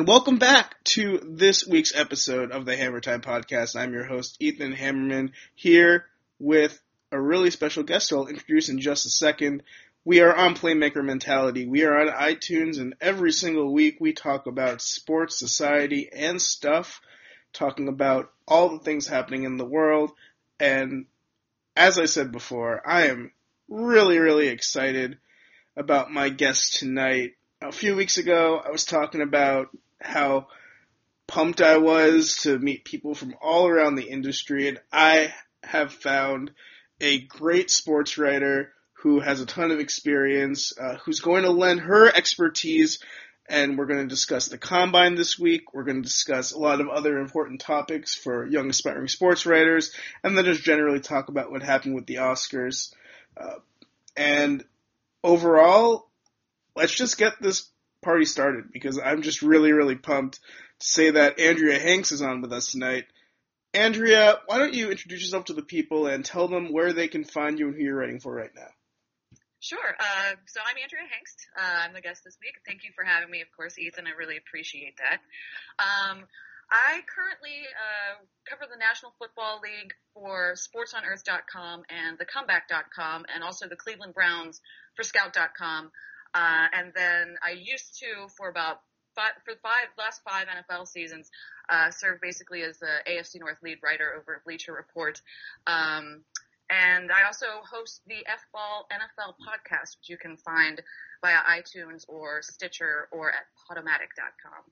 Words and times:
and 0.00 0.08
welcome 0.08 0.38
back 0.38 0.82
to 0.82 1.20
this 1.28 1.66
week's 1.66 1.94
episode 1.94 2.52
of 2.52 2.64
the 2.64 2.74
Hammertime 2.74 3.20
Podcast. 3.20 3.78
I'm 3.78 3.92
your 3.92 4.06
host, 4.06 4.38
Ethan 4.40 4.72
Hammerman, 4.72 5.32
here 5.54 6.06
with 6.38 6.80
a 7.12 7.20
really 7.20 7.50
special 7.50 7.82
guest 7.82 8.08
who 8.08 8.16
I'll 8.16 8.26
introduce 8.26 8.70
in 8.70 8.80
just 8.80 9.04
a 9.04 9.10
second. 9.10 9.62
We 10.06 10.20
are 10.20 10.34
on 10.34 10.54
Playmaker 10.54 11.04
Mentality. 11.04 11.66
We 11.66 11.84
are 11.84 12.00
on 12.00 12.08
iTunes, 12.08 12.80
and 12.80 12.94
every 12.98 13.30
single 13.30 13.74
week 13.74 13.98
we 14.00 14.14
talk 14.14 14.46
about 14.46 14.80
sports, 14.80 15.38
society, 15.38 16.08
and 16.10 16.40
stuff, 16.40 17.02
talking 17.52 17.86
about 17.86 18.32
all 18.48 18.70
the 18.70 18.82
things 18.82 19.06
happening 19.06 19.44
in 19.44 19.58
the 19.58 19.66
world. 19.66 20.12
And 20.58 21.04
as 21.76 21.98
I 21.98 22.06
said 22.06 22.32
before, 22.32 22.80
I 22.88 23.08
am 23.08 23.32
really, 23.68 24.18
really 24.18 24.48
excited 24.48 25.18
about 25.76 26.10
my 26.10 26.30
guest 26.30 26.78
tonight. 26.78 27.32
A 27.60 27.70
few 27.70 27.94
weeks 27.94 28.16
ago, 28.16 28.62
I 28.64 28.70
was 28.70 28.86
talking 28.86 29.20
about 29.20 29.68
how 30.00 30.48
pumped 31.26 31.60
I 31.60 31.76
was 31.76 32.36
to 32.42 32.58
meet 32.58 32.84
people 32.84 33.14
from 33.14 33.34
all 33.40 33.68
around 33.68 33.94
the 33.94 34.08
industry, 34.08 34.68
and 34.68 34.80
I 34.92 35.32
have 35.62 35.92
found 35.92 36.50
a 37.00 37.20
great 37.20 37.70
sports 37.70 38.18
writer 38.18 38.72
who 39.02 39.20
has 39.20 39.40
a 39.40 39.46
ton 39.46 39.70
of 39.70 39.78
experience, 39.80 40.72
uh, 40.78 40.96
who's 41.04 41.20
going 41.20 41.44
to 41.44 41.50
lend 41.50 41.80
her 41.80 42.08
expertise. 42.08 42.98
And 43.48 43.76
we're 43.76 43.86
going 43.86 44.02
to 44.02 44.06
discuss 44.06 44.46
the 44.46 44.58
combine 44.58 45.16
this 45.16 45.36
week. 45.36 45.74
We're 45.74 45.84
going 45.84 46.02
to 46.02 46.08
discuss 46.08 46.52
a 46.52 46.58
lot 46.58 46.80
of 46.80 46.88
other 46.88 47.18
important 47.18 47.60
topics 47.60 48.14
for 48.14 48.46
young 48.46 48.70
aspiring 48.70 49.08
sports 49.08 49.44
writers, 49.44 49.92
and 50.22 50.36
then 50.36 50.44
just 50.44 50.62
generally 50.62 51.00
talk 51.00 51.28
about 51.28 51.50
what 51.50 51.62
happened 51.62 51.96
with 51.96 52.06
the 52.06 52.16
Oscars. 52.16 52.94
Uh, 53.36 53.58
and 54.16 54.64
overall, 55.24 56.08
let's 56.76 56.94
just 56.94 57.18
get 57.18 57.40
this 57.40 57.68
party 58.02 58.24
started 58.24 58.72
because 58.72 58.98
I'm 58.98 59.22
just 59.22 59.42
really, 59.42 59.72
really 59.72 59.96
pumped 59.96 60.40
to 60.80 60.86
say 60.86 61.10
that 61.10 61.38
Andrea 61.40 61.78
Hangst 61.78 62.12
is 62.12 62.22
on 62.22 62.40
with 62.40 62.52
us 62.52 62.72
tonight. 62.72 63.06
Andrea, 63.72 64.40
why 64.46 64.58
don't 64.58 64.74
you 64.74 64.90
introduce 64.90 65.22
yourself 65.22 65.46
to 65.46 65.52
the 65.52 65.62
people 65.62 66.06
and 66.06 66.24
tell 66.24 66.48
them 66.48 66.72
where 66.72 66.92
they 66.92 67.08
can 67.08 67.24
find 67.24 67.58
you 67.58 67.68
and 67.68 67.76
who 67.76 67.82
you're 67.82 67.96
writing 67.96 68.20
for 68.20 68.34
right 68.34 68.50
now? 68.54 68.68
Sure. 69.60 69.94
Uh, 70.00 70.34
so 70.46 70.60
I'm 70.64 70.76
Andrea 70.82 71.04
Hangst. 71.04 71.44
Uh, 71.54 71.84
I'm 71.84 71.92
the 71.92 72.00
guest 72.00 72.24
this 72.24 72.38
week. 72.40 72.56
Thank 72.66 72.82
you 72.82 72.90
for 72.94 73.04
having 73.04 73.30
me, 73.30 73.42
of 73.42 73.48
course, 73.54 73.78
Ethan. 73.78 74.06
I 74.06 74.16
really 74.18 74.38
appreciate 74.38 74.96
that. 74.96 75.20
Um, 75.78 76.24
I 76.70 77.02
currently 77.04 77.66
uh, 77.76 78.24
cover 78.48 78.70
the 78.70 78.78
National 78.78 79.12
Football 79.18 79.60
League 79.60 79.92
for 80.14 80.54
SportsOnEarth.com 80.54 81.82
and 81.90 82.18
TheComeback.com, 82.18 83.26
and 83.34 83.44
also 83.44 83.68
the 83.68 83.76
Cleveland 83.76 84.14
Browns 84.14 84.60
for 84.96 85.02
Scout.com. 85.02 85.90
Uh, 86.34 86.66
and 86.72 86.92
then 86.94 87.36
I 87.42 87.52
used 87.52 87.98
to, 88.00 88.28
for 88.36 88.48
about 88.48 88.80
five, 89.14 89.32
for 89.44 89.54
five 89.62 89.88
last 89.98 90.22
five 90.24 90.46
NFL 90.46 90.86
seasons, 90.86 91.30
uh, 91.68 91.90
serve 91.90 92.20
basically 92.20 92.62
as 92.62 92.78
the 92.78 93.02
AFC 93.08 93.40
North 93.40 93.58
lead 93.62 93.78
writer 93.82 94.14
over 94.18 94.36
at 94.36 94.44
Bleacher 94.44 94.72
Report. 94.72 95.20
Um, 95.66 96.22
and 96.70 97.10
I 97.10 97.24
also 97.26 97.46
host 97.68 98.00
the 98.06 98.24
F 98.26 98.44
Ball 98.52 98.86
NFL 98.92 99.34
podcast, 99.42 99.98
which 99.98 100.08
you 100.08 100.16
can 100.16 100.36
find 100.36 100.80
via 101.20 101.38
iTunes 101.38 102.04
or 102.08 102.42
Stitcher 102.42 103.08
or 103.10 103.30
at 103.30 103.44
Podomatic.com. 103.68 104.62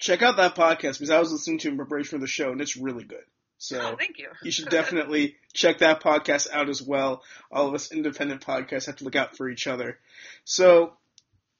Check 0.00 0.22
out 0.22 0.36
that 0.36 0.54
podcast 0.54 0.94
because 0.94 1.10
I 1.10 1.20
was 1.20 1.32
listening 1.32 1.58
to 1.58 1.68
in 1.68 1.76
preparation 1.76 2.18
for 2.18 2.20
the 2.20 2.26
show, 2.26 2.50
and 2.50 2.60
it's 2.60 2.76
really 2.76 3.04
good. 3.04 3.24
So 3.58 3.80
oh, 3.80 3.96
thank 3.96 4.18
you. 4.18 4.28
you 4.42 4.50
should 4.50 4.68
definitely 4.70 5.36
check 5.52 5.78
that 5.78 6.02
podcast 6.02 6.50
out 6.50 6.68
as 6.68 6.80
well. 6.80 7.22
All 7.50 7.68
of 7.68 7.74
us 7.74 7.92
independent 7.92 8.44
podcasts 8.44 8.86
have 8.86 8.96
to 8.96 9.04
look 9.04 9.16
out 9.16 9.36
for 9.36 9.48
each 9.48 9.66
other. 9.66 9.98
So 10.44 10.92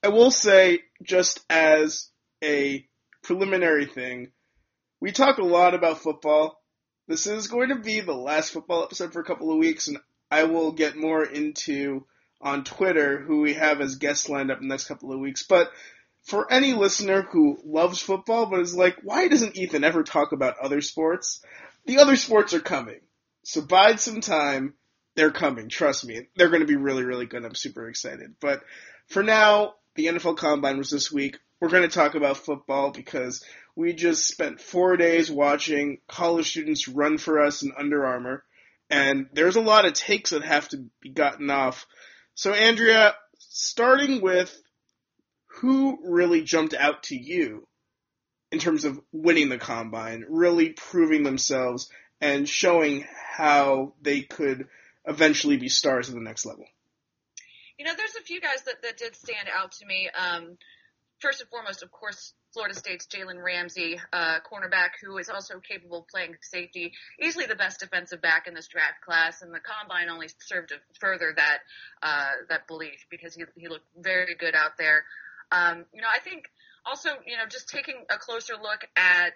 I 0.02 0.08
will 0.08 0.30
say, 0.30 0.80
just 1.02 1.44
as 1.50 2.08
a 2.42 2.86
preliminary 3.22 3.86
thing, 3.86 4.28
we 5.00 5.12
talk 5.12 5.38
a 5.38 5.44
lot 5.44 5.74
about 5.74 6.00
football. 6.00 6.62
This 7.08 7.26
is 7.26 7.48
going 7.48 7.70
to 7.70 7.76
be 7.76 8.00
the 8.00 8.14
last 8.14 8.52
football 8.52 8.84
episode 8.84 9.12
for 9.12 9.20
a 9.20 9.24
couple 9.24 9.50
of 9.50 9.58
weeks, 9.58 9.88
and 9.88 9.98
I 10.30 10.44
will 10.44 10.72
get 10.72 10.96
more 10.96 11.24
into 11.24 12.04
on 12.40 12.62
Twitter 12.62 13.18
who 13.18 13.40
we 13.40 13.54
have 13.54 13.80
as 13.80 13.96
guests 13.96 14.28
lined 14.28 14.50
up 14.50 14.60
in 14.60 14.68
the 14.68 14.72
next 14.72 14.86
couple 14.86 15.12
of 15.12 15.18
weeks. 15.18 15.42
But 15.42 15.72
for 16.22 16.52
any 16.52 16.74
listener 16.74 17.22
who 17.22 17.58
loves 17.64 18.00
football 18.00 18.46
but 18.46 18.60
is 18.60 18.74
like, 18.74 18.98
why 19.02 19.28
doesn't 19.28 19.56
Ethan 19.56 19.82
ever 19.82 20.02
talk 20.04 20.32
about 20.32 20.58
other 20.58 20.80
sports? 20.80 21.40
The 21.86 21.98
other 21.98 22.16
sports 22.16 22.54
are 22.54 22.60
coming. 22.60 23.00
So 23.44 23.62
bide 23.62 24.00
some 24.00 24.20
time. 24.20 24.74
They're 25.16 25.30
coming. 25.30 25.68
Trust 25.68 26.04
me. 26.06 26.28
They're 26.36 26.50
going 26.50 26.60
to 26.60 26.66
be 26.66 26.76
really, 26.76 27.04
really 27.04 27.26
good. 27.26 27.44
I'm 27.44 27.54
super 27.54 27.88
excited. 27.88 28.34
But 28.40 28.62
for 29.08 29.22
now, 29.22 29.74
the 29.94 30.06
NFL 30.06 30.36
Combine 30.36 30.78
was 30.78 30.90
this 30.90 31.10
week. 31.10 31.38
We're 31.60 31.68
going 31.68 31.82
to 31.82 31.88
talk 31.88 32.14
about 32.14 32.36
football 32.36 32.90
because 32.90 33.42
we 33.74 33.92
just 33.92 34.26
spent 34.26 34.60
four 34.60 34.96
days 34.96 35.30
watching 35.30 35.98
college 36.08 36.50
students 36.50 36.88
run 36.88 37.18
for 37.18 37.40
us 37.40 37.62
in 37.62 37.72
Under 37.78 38.04
Armour. 38.04 38.44
And 38.90 39.28
there's 39.32 39.56
a 39.56 39.60
lot 39.60 39.84
of 39.84 39.92
takes 39.92 40.30
that 40.30 40.44
have 40.44 40.68
to 40.70 40.88
be 41.00 41.10
gotten 41.10 41.50
off. 41.50 41.86
So, 42.34 42.52
Andrea, 42.52 43.14
starting 43.38 44.20
with 44.20 44.56
who 45.60 45.98
really 46.04 46.42
jumped 46.42 46.74
out 46.74 47.04
to 47.04 47.16
you 47.16 47.67
in 48.50 48.58
terms 48.58 48.84
of 48.84 49.00
winning 49.12 49.48
the 49.48 49.58
combine, 49.58 50.24
really 50.28 50.70
proving 50.70 51.22
themselves 51.22 51.90
and 52.20 52.48
showing 52.48 53.06
how 53.30 53.94
they 54.02 54.22
could 54.22 54.66
eventually 55.06 55.56
be 55.56 55.68
stars 55.68 56.08
at 56.08 56.14
the 56.14 56.20
next 56.20 56.46
level. 56.46 56.64
You 57.78 57.84
know, 57.84 57.92
there's 57.96 58.16
a 58.16 58.24
few 58.24 58.40
guys 58.40 58.62
that, 58.64 58.82
that 58.82 58.96
did 58.98 59.14
stand 59.14 59.48
out 59.54 59.72
to 59.72 59.86
me. 59.86 60.08
Um, 60.18 60.58
first 61.20 61.40
and 61.40 61.48
foremost, 61.48 61.82
of 61.82 61.90
course, 61.90 62.34
Florida 62.52 62.74
State's 62.74 63.06
Jalen 63.06 63.42
Ramsey, 63.42 64.00
uh, 64.12 64.38
cornerback, 64.40 64.90
who 65.02 65.18
is 65.18 65.28
also 65.28 65.60
capable 65.60 66.00
of 66.00 66.08
playing 66.08 66.34
safety, 66.40 66.92
easily 67.22 67.46
the 67.46 67.54
best 67.54 67.80
defensive 67.80 68.22
back 68.22 68.46
in 68.46 68.54
this 68.54 68.68
draft 68.68 69.00
class, 69.04 69.42
and 69.42 69.52
the 69.52 69.60
combine 69.60 70.08
only 70.08 70.28
served 70.40 70.70
to 70.70 70.76
further 70.98 71.34
that 71.36 71.58
uh, 72.02 72.30
that 72.48 72.66
belief 72.66 73.06
because 73.10 73.34
he 73.34 73.44
he 73.56 73.68
looked 73.68 73.86
very 73.96 74.34
good 74.34 74.54
out 74.54 74.72
there. 74.78 75.04
Um, 75.52 75.84
you 75.92 76.00
know, 76.00 76.08
I 76.12 76.20
think 76.20 76.44
also, 76.88 77.10
you 77.26 77.36
know, 77.36 77.44
just 77.48 77.68
taking 77.68 77.96
a 78.10 78.18
closer 78.18 78.54
look 78.54 78.88
at 78.96 79.34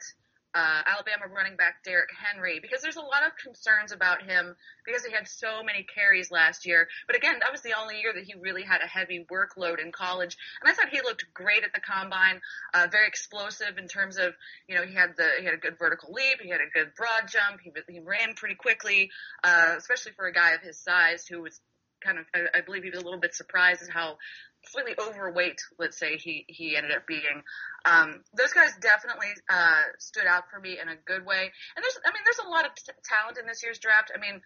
uh, 0.55 0.83
Alabama 0.87 1.33
running 1.35 1.57
back 1.57 1.83
Derrick 1.83 2.11
Henry 2.13 2.61
because 2.61 2.83
there's 2.83 2.97
a 2.97 3.01
lot 3.01 3.25
of 3.27 3.33
concerns 3.43 3.91
about 3.93 4.23
him 4.23 4.55
because 4.85 5.05
he 5.05 5.13
had 5.13 5.27
so 5.27 5.62
many 5.62 5.85
carries 5.95 6.31
last 6.31 6.67
year. 6.67 6.89
But 7.07 7.17
again, 7.17 7.37
that 7.41 7.51
was 7.51 7.62
the 7.62 7.73
only 7.81 8.01
year 8.01 8.12
that 8.12 8.25
he 8.25 8.35
really 8.39 8.62
had 8.62 8.83
a 8.83 8.87
heavy 8.87 9.25
workload 9.33 9.81
in 9.81 9.93
college, 9.93 10.37
and 10.61 10.71
I 10.71 10.75
thought 10.75 10.91
he 10.91 11.01
looked 11.01 11.25
great 11.33 11.65
at 11.65 11.73
the 11.73 11.81
combine. 11.81 12.41
Uh, 12.75 12.87
very 12.91 13.07
explosive 13.07 13.79
in 13.79 13.89
terms 13.89 14.19
of 14.19 14.35
you 14.69 14.75
know 14.75 14.83
he 14.85 14.95
had 14.95 15.17
the 15.17 15.29
he 15.39 15.45
had 15.45 15.55
a 15.55 15.59
good 15.59 15.79
vertical 15.79 16.12
leap, 16.12 16.41
he 16.43 16.51
had 16.51 16.61
a 16.61 16.71
good 16.73 16.95
broad 16.95 17.29
jump, 17.29 17.61
he 17.62 17.73
he 17.89 18.01
ran 18.01 18.35
pretty 18.35 18.57
quickly, 18.57 19.11
uh, 19.45 19.75
especially 19.79 20.12
for 20.12 20.27
a 20.27 20.33
guy 20.33 20.53
of 20.53 20.61
his 20.61 20.79
size 20.79 21.27
who 21.27 21.41
was 21.41 21.61
kind 22.05 22.19
of 22.19 22.27
I, 22.35 22.59
I 22.59 22.61
believe 22.61 22.83
he 22.83 22.91
was 22.91 23.01
a 23.01 23.05
little 23.05 23.21
bit 23.21 23.35
surprised 23.35 23.83
at 23.83 23.89
how 23.89 24.19
slightly 24.67 24.95
overweight, 24.99 25.61
let's 25.78 25.99
say 25.99 26.17
he 26.17 26.45
he 26.49 26.77
ended 26.77 26.93
up 26.93 27.06
being. 27.06 27.43
Um, 27.84 28.23
those 28.37 28.53
guys 28.53 28.71
definitely 28.81 29.28
uh, 29.50 29.83
stood 29.99 30.27
out 30.27 30.45
for 30.50 30.61
me 30.61 30.78
in 30.81 30.89
a 30.89 30.97
good 31.05 31.27
way. 31.27 31.50
And 31.77 31.83
there's, 31.83 31.99
I 32.05 32.11
mean, 32.11 32.23
there's 32.25 32.47
a 32.47 32.49
lot 32.49 32.67
of 32.67 32.75
t- 32.75 32.93
talent 33.05 33.39
in 33.39 33.47
this 33.47 33.62
year's 33.62 33.78
draft. 33.78 34.12
I 34.15 34.21
mean, 34.21 34.41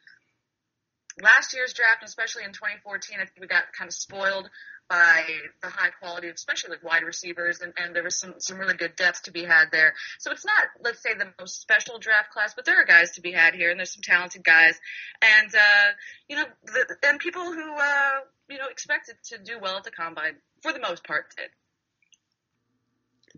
last 1.23 1.55
year's 1.55 1.73
draft, 1.73 2.03
especially 2.05 2.45
in 2.45 2.53
2014, 2.53 3.17
I 3.17 3.25
think 3.25 3.41
we 3.41 3.47
got 3.47 3.65
kind 3.77 3.89
of 3.89 3.95
spoiled 3.95 4.49
by 4.89 5.25
the 5.63 5.69
high 5.69 5.91
quality, 6.01 6.29
especially 6.29 6.71
like 6.71 6.85
wide 6.85 7.03
receivers, 7.03 7.61
and, 7.61 7.73
and 7.77 7.95
there 7.95 8.03
was 8.03 8.19
some, 8.19 8.35
some 8.39 8.59
really 8.59 8.75
good 8.75 8.95
depth 8.97 9.25
to 9.25 9.33
be 9.33 9.45
had 9.45 9.67
there. 9.73 9.95
So 10.19 10.31
it's 10.31 10.45
not, 10.45 10.55
let's 10.83 11.03
say, 11.03 11.15
the 11.15 11.33
most 11.41 11.61
special 11.61 11.99
draft 11.99 12.31
class, 12.33 12.55
but 12.55 12.65
there 12.65 12.81
are 12.81 12.85
guys 12.85 13.13
to 13.13 13.21
be 13.21 13.33
had 13.33 13.55
here, 13.55 13.71
and 13.71 13.79
there's 13.79 13.93
some 13.93 14.03
talented 14.03 14.45
guys, 14.45 14.79
and 15.23 15.55
uh, 15.55 15.93
you 16.29 16.37
know, 16.37 16.45
the, 16.65 16.97
and 17.05 17.19
people 17.19 17.43
who 17.43 17.75
uh, 17.75 18.21
you 18.49 18.59
know 18.59 18.69
expected 18.71 19.17
to 19.25 19.39
do 19.39 19.59
well 19.61 19.77
at 19.77 19.85
the 19.85 19.91
combine 19.91 20.37
for 20.63 20.73
the 20.73 20.81
most 20.81 21.05
part 21.05 21.35
did. 21.37 21.51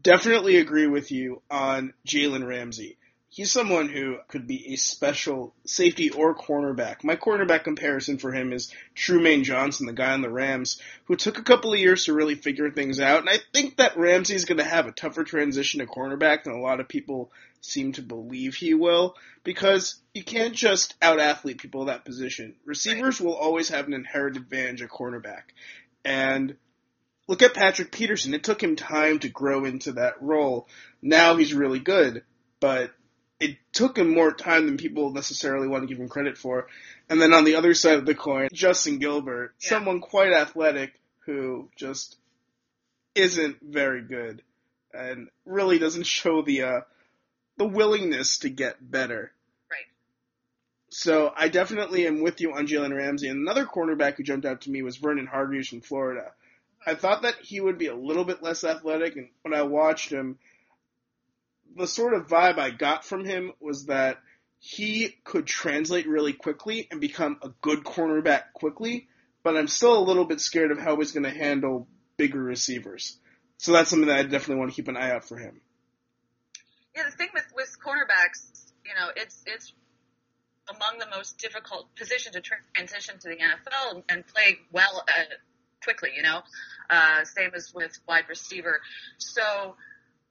Definitely 0.01 0.59
agree 0.59 0.87
with 0.87 1.11
you 1.11 1.43
on 1.51 1.93
Jalen 2.07 2.47
Ramsey 2.47 2.98
he's 3.31 3.53
someone 3.53 3.89
who 3.89 4.17
could 4.29 4.47
be 4.47 4.73
a 4.73 4.77
special 4.77 5.55
safety 5.67 6.11
or 6.11 6.35
cornerback. 6.35 7.05
My 7.05 7.17
cornerback 7.17 7.65
comparison 7.65 8.19
for 8.19 8.33
him 8.33 8.53
is 8.53 8.73
Trumaine 8.97 9.45
Johnson, 9.45 9.87
the 9.87 9.93
guy 9.93 10.13
on 10.13 10.23
the 10.23 10.31
Rams, 10.31 10.81
who 11.05 11.17
took 11.17 11.39
a 11.39 11.43
couple 11.43 11.73
of 11.73 11.79
years 11.79 12.05
to 12.05 12.15
really 12.15 12.35
figure 12.35 12.71
things 12.71 13.01
out. 13.01 13.21
And 13.21 13.29
I 13.29 13.39
think 13.53 13.77
that 13.77 13.97
Ramsey's 13.97 14.45
going 14.45 14.59
to 14.59 14.65
have 14.65 14.87
a 14.87 14.93
tougher 14.93 15.25
transition 15.25 15.81
to 15.81 15.87
cornerback 15.87 16.45
than 16.45 16.55
a 16.55 16.61
lot 16.61 16.81
of 16.81 16.89
people 16.89 17.31
seem 17.61 17.93
to 17.93 18.03
believe 18.03 18.55
he 18.55 18.73
will, 18.73 19.17
because 19.45 20.01
you 20.15 20.23
can't 20.23 20.55
just 20.55 20.95
out 21.03 21.21
athlete 21.21 21.59
people 21.59 21.83
in 21.83 21.89
that 21.89 22.05
position. 22.05 22.55
Receivers 22.65 23.21
will 23.21 23.35
always 23.35 23.69
have 23.69 23.87
an 23.87 23.95
inherent 23.95 24.37
advantage 24.37 24.81
at 24.83 24.91
cornerback. 24.91 25.43
And 26.05 26.57
look 27.27 27.43
at 27.43 27.55
Patrick 27.55 27.91
Peterson. 27.93 28.33
It 28.33 28.45
took 28.45 28.63
him 28.63 28.77
time 28.77 29.19
to 29.19 29.29
grow 29.29 29.65
into 29.65 29.93
that 29.93 30.23
role. 30.23 30.69
Now 31.03 31.37
he's 31.37 31.53
really 31.53 31.81
good, 31.81 32.23
but 32.61 32.93
it 33.41 33.57
took 33.73 33.97
him 33.97 34.13
more 34.13 34.33
time 34.33 34.67
than 34.67 34.77
people 34.77 35.13
necessarily 35.13 35.69
want 35.69 35.83
to 35.83 35.87
give 35.87 36.01
him 36.01 36.09
credit 36.09 36.37
for. 36.37 36.67
And 37.09 37.21
then 37.21 37.33
on 37.33 37.45
the 37.45 37.55
other 37.57 37.75
side 37.75 37.99
of 37.99 38.07
the 38.07 38.15
coin, 38.15 38.49
Justin 38.53 38.99
Gilbert, 38.99 39.55
yeah. 39.61 39.71
someone 39.71 40.01
quite 40.01 40.33
athletic 40.33 40.93
who 41.21 41.69
just 41.77 42.17
isn't 43.15 43.59
very 43.63 44.03
good. 44.03 44.43
and 44.93 45.29
really 45.45 45.79
doesn't 45.79 46.07
show 46.19 46.43
the 46.43 46.63
uh, 46.63 46.81
the 47.57 47.67
willingness 47.67 48.39
to 48.39 48.49
get 48.49 48.77
better. 48.81 49.33
Right. 49.71 49.87
So 50.91 51.33
I 51.37 51.49
definitely 51.49 52.07
am 52.07 52.23
with 52.23 52.41
you 52.41 52.55
on 52.55 52.67
Jalen 52.67 52.97
Ramsey. 52.97 53.29
And 53.29 53.41
another 53.41 53.67
cornerback 53.67 54.17
who 54.17 54.23
jumped 54.23 54.47
out 54.47 54.63
to 54.63 54.71
me 54.71 54.83
was 54.83 54.97
Vernon 54.97 55.27
Hargreaves 55.27 55.69
from 55.69 55.81
Florida. 55.81 56.33
I 56.87 56.95
thought 56.95 57.23
that 57.23 57.35
he 57.43 57.61
would 57.61 57.77
be 57.77 57.89
a 57.89 57.95
little 57.95 58.25
bit 58.25 58.43
less 58.43 58.65
athletic, 58.65 59.17
and 59.17 59.29
when 59.43 59.53
I 59.53 59.63
watched 59.63 60.11
him, 60.11 60.39
the 61.77 61.87
sort 61.87 62.15
of 62.15 62.27
vibe 62.27 62.59
I 62.59 62.71
got 62.71 63.05
from 63.05 63.25
him 63.25 63.53
was 63.61 63.87
that 63.87 64.19
he 64.59 65.17
could 65.25 65.47
translate 65.47 66.09
really 66.09 66.33
quickly 66.33 66.89
and 66.91 67.01
become 67.01 67.39
a 67.43 67.51
good 67.61 67.85
cornerback 67.85 68.53
quickly, 68.55 69.09
but 69.43 69.57
I'm 69.57 69.69
still 69.69 69.97
a 69.97 70.03
little 70.03 70.25
bit 70.25 70.41
scared 70.41 70.73
of 70.73 70.79
how 70.79 70.97
he's 70.97 71.13
going 71.13 71.25
to 71.25 71.31
handle 71.31 71.87
bigger 72.17 72.43
receivers. 72.43 73.19
So 73.59 73.73
that's 73.73 73.91
something 73.91 74.09
that 74.09 74.19
I 74.19 74.23
definitely 74.23 74.57
want 74.57 74.71
to 74.71 74.77
keep 74.77 74.89
an 74.89 74.97
eye 74.97 75.13
out 75.13 75.25
for 75.25 75.37
him. 75.37 75.61
Yeah, 76.95 77.05
the 77.05 77.17
thing 77.17 77.29
with 77.33 77.47
with 77.55 77.77
cornerbacks, 77.85 78.73
you 78.85 78.93
know, 78.95 79.11
it's 79.15 79.43
it's 79.47 79.73
among 80.69 80.99
the 80.99 81.07
most 81.15 81.39
difficult 81.39 81.95
position 81.97 82.33
to 82.33 82.41
transition 82.41 83.19
to 83.21 83.29
the 83.29 83.37
NFL 83.37 84.03
and 84.09 84.27
play 84.27 84.59
well 84.73 85.05
uh, 85.09 85.23
quickly. 85.83 86.11
You 86.17 86.23
know, 86.23 86.41
uh, 86.91 87.25
same 87.25 87.51
as 87.55 87.73
with 87.73 87.99
wide 88.09 88.25
receiver. 88.29 88.81
So 89.19 89.77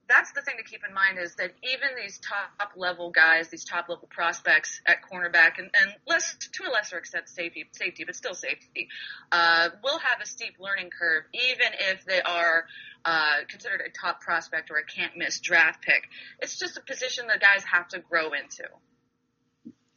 that's 0.08 0.32
the 0.32 0.40
thing 0.40 0.54
to 0.56 0.64
keep 0.64 0.80
in 0.88 0.94
mind 0.94 1.18
is 1.18 1.34
that 1.36 1.52
even 1.62 1.88
these 2.00 2.18
top 2.18 2.72
level 2.76 3.10
guys, 3.10 3.48
these 3.48 3.64
top 3.64 3.88
level 3.88 4.08
prospects 4.10 4.80
at 4.86 4.98
cornerback, 5.02 5.58
and, 5.58 5.70
and 5.80 5.92
less 6.06 6.34
to 6.52 6.64
a 6.68 6.70
lesser 6.70 6.96
extent 6.96 7.28
safety, 7.28 7.66
safety, 7.72 8.04
but 8.04 8.16
still 8.16 8.34
safety, 8.34 8.88
uh, 9.30 9.68
will 9.84 9.98
have 9.98 10.20
a 10.22 10.26
steep 10.26 10.54
learning 10.58 10.90
curve, 10.90 11.24
even 11.34 11.72
if 11.90 12.04
they 12.06 12.22
are 12.22 12.64
uh, 13.04 13.36
considered 13.48 13.82
a 13.86 13.90
top 13.90 14.20
prospect 14.20 14.70
or 14.70 14.78
a 14.78 14.84
can't 14.84 15.16
miss 15.16 15.40
draft 15.40 15.82
pick. 15.82 16.08
It's 16.40 16.58
just 16.58 16.78
a 16.78 16.82
position 16.82 17.26
that 17.28 17.40
guys 17.40 17.62
have 17.64 17.88
to 17.88 17.98
grow 17.98 18.32
into. 18.32 18.64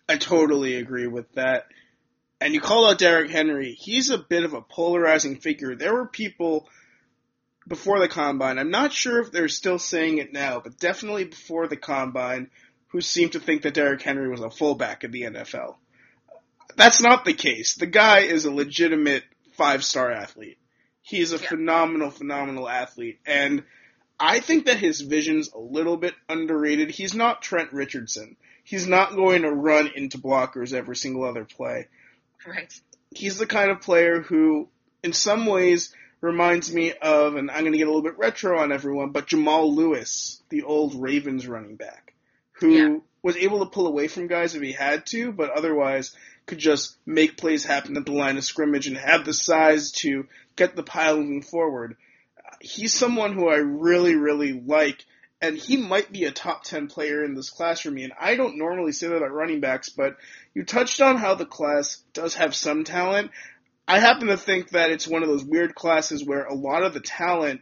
I 0.09 0.17
totally 0.17 0.75
agree 0.75 1.07
with 1.07 1.31
that. 1.33 1.67
And 2.41 2.53
you 2.53 2.59
call 2.59 2.89
out 2.89 2.97
Derrick 2.97 3.31
Henry. 3.31 3.73
He's 3.73 4.09
a 4.09 4.17
bit 4.17 4.43
of 4.43 4.53
a 4.53 4.61
polarizing 4.61 5.37
figure. 5.37 5.75
There 5.75 5.93
were 5.93 6.07
people 6.07 6.67
before 7.71 7.99
the 7.99 8.09
combine. 8.09 8.59
I'm 8.59 8.69
not 8.69 8.91
sure 8.91 9.21
if 9.21 9.31
they're 9.31 9.47
still 9.47 9.79
saying 9.79 10.17
it 10.17 10.33
now, 10.33 10.59
but 10.59 10.77
definitely 10.77 11.23
before 11.23 11.67
the 11.67 11.77
combine, 11.77 12.49
who 12.89 12.99
seemed 12.99 13.31
to 13.31 13.39
think 13.39 13.61
that 13.61 13.73
Derrick 13.73 14.01
Henry 14.01 14.29
was 14.29 14.41
a 14.41 14.51
fullback 14.51 15.05
in 15.05 15.11
the 15.11 15.21
NFL. 15.21 15.75
That's 16.75 17.01
not 17.01 17.23
the 17.23 17.33
case. 17.33 17.75
The 17.75 17.85
guy 17.85 18.19
is 18.19 18.43
a 18.43 18.51
legitimate 18.51 19.23
five 19.53 19.85
star 19.85 20.11
athlete. 20.11 20.57
He's 21.01 21.31
a 21.31 21.37
yeah. 21.37 21.47
phenomenal, 21.47 22.11
phenomenal 22.11 22.67
athlete. 22.67 23.19
And 23.25 23.63
I 24.19 24.41
think 24.41 24.65
that 24.65 24.77
his 24.77 24.99
vision's 24.99 25.49
a 25.53 25.59
little 25.59 25.95
bit 25.95 26.13
underrated. 26.27 26.91
He's 26.91 27.15
not 27.15 27.41
Trent 27.41 27.71
Richardson. 27.71 28.35
He's 28.65 28.85
not 28.85 29.15
going 29.15 29.43
to 29.43 29.51
run 29.51 29.89
into 29.95 30.17
blockers 30.17 30.73
every 30.73 30.97
single 30.97 31.23
other 31.23 31.45
play. 31.45 31.87
Right. 32.45 32.73
He's 33.11 33.37
the 33.37 33.47
kind 33.47 33.71
of 33.71 33.79
player 33.79 34.19
who, 34.19 34.67
in 35.03 35.13
some 35.13 35.45
ways, 35.45 35.93
reminds 36.21 36.71
me 36.71 36.93
of, 36.93 37.35
and 37.35 37.49
I'm 37.49 37.61
going 37.61 37.71
to 37.73 37.77
get 37.77 37.87
a 37.87 37.91
little 37.91 38.03
bit 38.03 38.17
retro 38.17 38.59
on 38.59 38.71
everyone, 38.71 39.09
but 39.09 39.27
Jamal 39.27 39.73
Lewis, 39.73 40.41
the 40.49 40.63
old 40.63 40.95
Ravens 40.95 41.47
running 41.47 41.75
back, 41.75 42.13
who 42.53 42.69
yeah. 42.69 42.97
was 43.23 43.35
able 43.35 43.59
to 43.59 43.71
pull 43.71 43.87
away 43.87 44.07
from 44.07 44.27
guys 44.27 44.55
if 44.55 44.61
he 44.61 44.71
had 44.71 45.05
to, 45.07 45.31
but 45.31 45.49
otherwise 45.49 46.15
could 46.45 46.59
just 46.59 46.95
make 47.05 47.37
plays 47.37 47.65
happen 47.65 47.97
at 47.97 48.05
the 48.05 48.11
line 48.11 48.37
of 48.37 48.43
scrimmage 48.43 48.87
and 48.87 48.97
have 48.97 49.25
the 49.25 49.33
size 49.33 49.91
to 49.91 50.27
get 50.55 50.75
the 50.75 50.83
pile 50.83 51.17
moving 51.17 51.41
forward. 51.41 51.97
He's 52.59 52.93
someone 52.93 53.33
who 53.33 53.49
I 53.49 53.57
really, 53.57 54.15
really 54.15 54.53
like, 54.53 55.03
and 55.41 55.57
he 55.57 55.77
might 55.77 56.11
be 56.11 56.25
a 56.25 56.31
top 56.31 56.63
10 56.63 56.87
player 56.87 57.23
in 57.23 57.33
this 57.33 57.49
class 57.49 57.79
for 57.81 57.89
me. 57.89 58.03
And 58.03 58.13
I 58.19 58.35
don't 58.35 58.57
normally 58.57 58.91
say 58.91 59.07
that 59.07 59.15
about 59.15 59.31
running 59.31 59.59
backs, 59.59 59.89
but 59.89 60.17
you 60.53 60.63
touched 60.63 61.01
on 61.01 61.17
how 61.17 61.33
the 61.33 61.45
class 61.45 62.03
does 62.13 62.35
have 62.35 62.53
some 62.53 62.83
talent. 62.83 63.31
I 63.91 63.99
happen 63.99 64.27
to 64.27 64.37
think 64.37 64.69
that 64.69 64.89
it's 64.89 65.05
one 65.05 65.21
of 65.21 65.27
those 65.27 65.43
weird 65.43 65.75
classes 65.75 66.23
where 66.23 66.45
a 66.45 66.55
lot 66.55 66.83
of 66.83 66.93
the 66.93 67.01
talent 67.01 67.59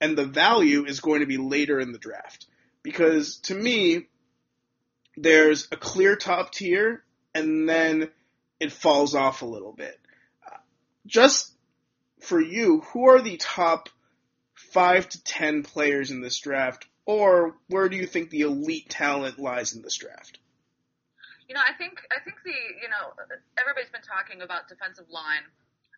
and 0.00 0.16
the 0.16 0.24
value 0.24 0.86
is 0.86 1.00
going 1.00 1.20
to 1.20 1.26
be 1.26 1.36
later 1.36 1.78
in 1.78 1.92
the 1.92 1.98
draft. 1.98 2.46
Because 2.82 3.36
to 3.40 3.54
me, 3.54 4.06
there's 5.14 5.68
a 5.70 5.76
clear 5.76 6.16
top 6.16 6.52
tier 6.52 7.04
and 7.34 7.68
then 7.68 8.08
it 8.60 8.72
falls 8.72 9.14
off 9.14 9.42
a 9.42 9.46
little 9.46 9.74
bit. 9.74 10.00
Just 11.06 11.52
for 12.22 12.40
you, 12.40 12.80
who 12.92 13.10
are 13.10 13.20
the 13.20 13.36
top 13.36 13.90
five 14.54 15.06
to 15.06 15.22
ten 15.22 15.64
players 15.64 16.10
in 16.10 16.22
this 16.22 16.40
draft, 16.40 16.86
or 17.04 17.56
where 17.68 17.90
do 17.90 17.98
you 17.98 18.06
think 18.06 18.30
the 18.30 18.40
elite 18.40 18.88
talent 18.88 19.38
lies 19.38 19.74
in 19.74 19.82
this 19.82 19.98
draft? 19.98 20.38
You 21.52 21.60
know, 21.60 21.68
I 21.68 21.76
think 21.76 22.00
I 22.08 22.16
think 22.24 22.40
the 22.48 22.56
you 22.80 22.88
know 22.88 23.12
everybody's 23.60 23.92
been 23.92 24.00
talking 24.00 24.40
about 24.40 24.72
defensive 24.72 25.04
line 25.12 25.44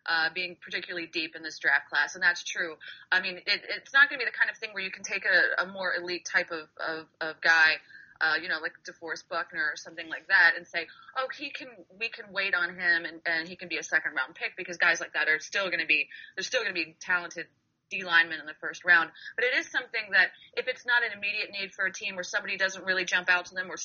uh, 0.03 0.27
being 0.35 0.57
particularly 0.59 1.07
deep 1.07 1.31
in 1.33 1.43
this 1.43 1.59
draft 1.59 1.87
class, 1.87 2.15
and 2.15 2.21
that's 2.21 2.43
true. 2.43 2.75
I 3.09 3.21
mean, 3.21 3.37
it, 3.37 3.63
it's 3.71 3.93
not 3.93 4.09
going 4.09 4.19
to 4.19 4.25
be 4.25 4.27
the 4.27 4.35
kind 4.35 4.51
of 4.51 4.57
thing 4.57 4.75
where 4.75 4.83
you 4.83 4.91
can 4.91 5.07
take 5.07 5.23
a, 5.23 5.63
a 5.63 5.71
more 5.71 5.95
elite 5.95 6.27
type 6.27 6.51
of 6.51 6.67
of, 6.75 7.07
of 7.21 7.39
guy. 7.39 7.79
Uh, 8.19 8.35
you 8.41 8.49
know, 8.49 8.59
like 8.59 8.73
DeForest 8.83 9.29
Buckner 9.29 9.63
or 9.63 9.77
something 9.77 10.09
like 10.09 10.27
that, 10.27 10.55
and 10.57 10.67
say, 10.67 10.87
oh, 11.17 11.27
he 11.37 11.51
can, 11.51 11.67
we 11.99 12.07
can 12.07 12.31
wait 12.31 12.55
on 12.55 12.69
him, 12.69 13.03
and, 13.03 13.19
and 13.25 13.45
he 13.45 13.57
can 13.57 13.67
be 13.67 13.75
a 13.75 13.83
second 13.83 14.11
round 14.15 14.35
pick 14.35 14.55
because 14.55 14.77
guys 14.77 15.01
like 15.01 15.11
that 15.13 15.27
are 15.27 15.39
still 15.39 15.65
going 15.65 15.81
to 15.81 15.85
be, 15.85 16.07
they're 16.33 16.43
still 16.43 16.63
going 16.63 16.73
to 16.73 16.79
be 16.79 16.95
talented 17.01 17.47
D 17.89 18.03
linemen 18.03 18.39
in 18.39 18.45
the 18.45 18.55
first 18.61 18.85
round. 18.85 19.11
But 19.35 19.45
it 19.45 19.59
is 19.59 19.69
something 19.69 20.11
that 20.11 20.31
if 20.55 20.67
it's 20.67 20.85
not 20.85 21.03
an 21.03 21.11
immediate 21.11 21.51
need 21.51 21.73
for 21.73 21.85
a 21.85 21.91
team 21.91 22.15
where 22.15 22.23
somebody 22.23 22.55
doesn't 22.55 22.85
really 22.85 23.03
jump 23.03 23.29
out 23.29 23.47
to 23.47 23.53
them 23.53 23.69
or 23.69 23.75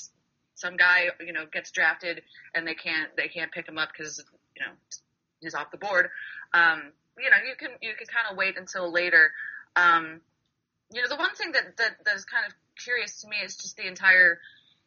some 0.60 0.76
guy 0.76 1.08
you 1.24 1.32
know 1.32 1.46
gets 1.52 1.70
drafted 1.70 2.22
and 2.54 2.66
they 2.66 2.74
can't 2.74 3.14
they 3.16 3.28
can't 3.28 3.50
pick 3.50 3.66
him 3.66 3.78
up 3.78 3.88
because 3.96 4.22
you 4.56 4.64
know 4.64 4.72
he's 5.40 5.54
off 5.54 5.70
the 5.70 5.78
board. 5.78 6.08
Um, 6.52 6.92
you 7.18 7.30
know 7.30 7.36
you 7.46 7.54
can 7.58 7.70
you 7.80 7.94
can 7.96 8.06
kind 8.06 8.26
of 8.30 8.36
wait 8.36 8.56
until 8.56 8.92
later. 8.92 9.32
Um, 9.76 10.20
you 10.92 11.02
know 11.02 11.08
the 11.08 11.16
one 11.16 11.34
thing 11.34 11.52
that 11.52 11.76
that 11.78 12.04
that 12.04 12.14
is 12.14 12.24
kind 12.24 12.44
of 12.46 12.52
curious 12.82 13.22
to 13.22 13.28
me 13.28 13.36
is 13.44 13.56
just 13.56 13.76
the 13.76 13.86
entire 13.86 14.40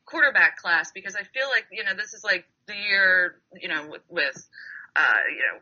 quarterback 0.06 0.58
class 0.58 0.92
because 0.92 1.16
I 1.16 1.24
feel 1.24 1.48
like 1.50 1.66
you 1.72 1.84
know 1.84 1.96
this 1.96 2.14
is 2.14 2.24
like 2.24 2.46
the 2.68 2.76
year 2.76 3.36
you 3.60 3.70
know 3.70 3.88
with, 3.90 4.02
with 4.10 4.48
uh, 4.96 5.24
you 5.30 5.40
know 5.40 5.60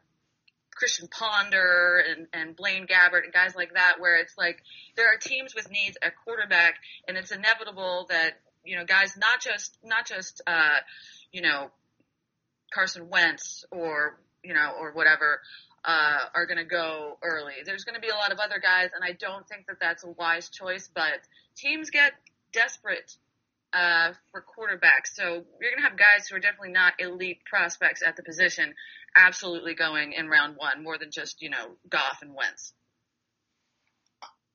Christian 0.75 1.07
Ponder 1.07 2.03
and, 2.09 2.27
and 2.33 2.55
Blaine 2.55 2.87
Gabbert 2.87 3.23
and 3.23 3.33
guys 3.33 3.55
like 3.55 3.75
that, 3.75 3.99
where 3.99 4.15
it's 4.15 4.37
like 4.37 4.63
there 4.95 5.13
are 5.13 5.17
teams 5.17 5.53
with 5.53 5.69
needs 5.69 5.97
at 6.01 6.13
quarterback, 6.23 6.75
and 7.07 7.17
it's 7.17 7.31
inevitable 7.31 8.07
that 8.09 8.39
you 8.63 8.77
know, 8.77 8.85
guys, 8.85 9.17
not 9.17 9.41
just 9.41 9.77
not 9.83 10.05
just 10.05 10.41
uh, 10.47 10.79
you 11.31 11.41
know 11.41 11.71
Carson 12.73 13.09
Wentz 13.09 13.65
or 13.71 14.19
you 14.43 14.53
know 14.53 14.73
or 14.79 14.91
whatever 14.93 15.41
uh, 15.83 16.19
are 16.33 16.45
going 16.45 16.57
to 16.57 16.65
go 16.65 17.17
early. 17.23 17.53
There's 17.65 17.83
going 17.83 17.95
to 17.95 18.01
be 18.01 18.09
a 18.09 18.15
lot 18.15 18.31
of 18.31 18.39
other 18.39 18.59
guys, 18.59 18.89
and 18.95 19.03
I 19.03 19.13
don't 19.13 19.47
think 19.47 19.67
that 19.67 19.77
that's 19.79 20.03
a 20.03 20.09
wise 20.09 20.49
choice. 20.49 20.89
But 20.93 21.21
teams 21.55 21.89
get 21.89 22.13
desperate 22.53 23.15
uh, 23.73 24.11
for 24.31 24.41
quarterbacks, 24.43 25.13
so 25.13 25.23
you're 25.23 25.71
going 25.71 25.81
to 25.81 25.89
have 25.89 25.97
guys 25.97 26.27
who 26.29 26.35
are 26.35 26.39
definitely 26.39 26.71
not 26.71 26.93
elite 26.99 27.39
prospects 27.45 28.03
at 28.05 28.15
the 28.15 28.23
position, 28.23 28.73
absolutely 29.15 29.73
going 29.73 30.13
in 30.13 30.27
round 30.27 30.55
one 30.57 30.83
more 30.83 30.97
than 30.97 31.09
just 31.11 31.41
you 31.41 31.49
know 31.49 31.71
Goff 31.89 32.19
and 32.21 32.35
Wentz. 32.35 32.73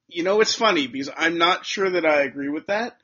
You 0.09 0.23
know, 0.23 0.41
it's 0.41 0.55
funny 0.55 0.87
because 0.87 1.11
I'm 1.17 1.39
not 1.39 1.67
sure 1.67 1.91
that 1.91 2.07
I 2.07 2.23
agree 2.23 2.49
with 2.49 2.69
that 2.69 2.97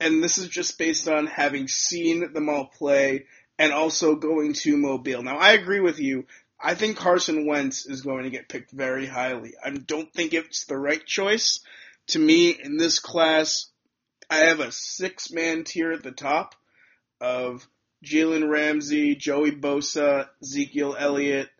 and 0.00 0.24
this 0.24 0.38
is 0.38 0.48
just 0.48 0.78
based 0.78 1.06
on 1.06 1.26
having 1.26 1.68
seen 1.68 2.32
them 2.32 2.48
all 2.48 2.66
play 2.66 3.26
and 3.58 3.72
also 3.72 4.14
going 4.14 4.54
to 4.54 4.76
Mobile. 4.76 5.22
Now, 5.22 5.36
I 5.36 5.52
agree 5.52 5.80
with 5.80 6.00
you. 6.00 6.26
I 6.58 6.74
think 6.74 6.96
Carson 6.96 7.46
Wentz 7.46 7.86
is 7.86 8.00
going 8.00 8.24
to 8.24 8.30
get 8.30 8.48
picked 8.48 8.70
very 8.70 9.06
highly. 9.06 9.52
I 9.62 9.70
don't 9.70 10.12
think 10.12 10.32
it's 10.32 10.64
the 10.64 10.78
right 10.78 11.04
choice. 11.04 11.60
To 12.08 12.18
me, 12.18 12.50
in 12.50 12.78
this 12.78 12.98
class, 12.98 13.70
I 14.28 14.46
have 14.46 14.60
a 14.60 14.72
six 14.72 15.30
man 15.30 15.64
tier 15.64 15.92
at 15.92 16.02
the 16.02 16.10
top 16.10 16.54
of 17.20 17.66
Jalen 18.04 18.48
Ramsey, 18.48 19.14
Joey 19.14 19.52
Bosa, 19.52 20.28
Ezekiel 20.42 20.96
Elliott, 20.98 21.50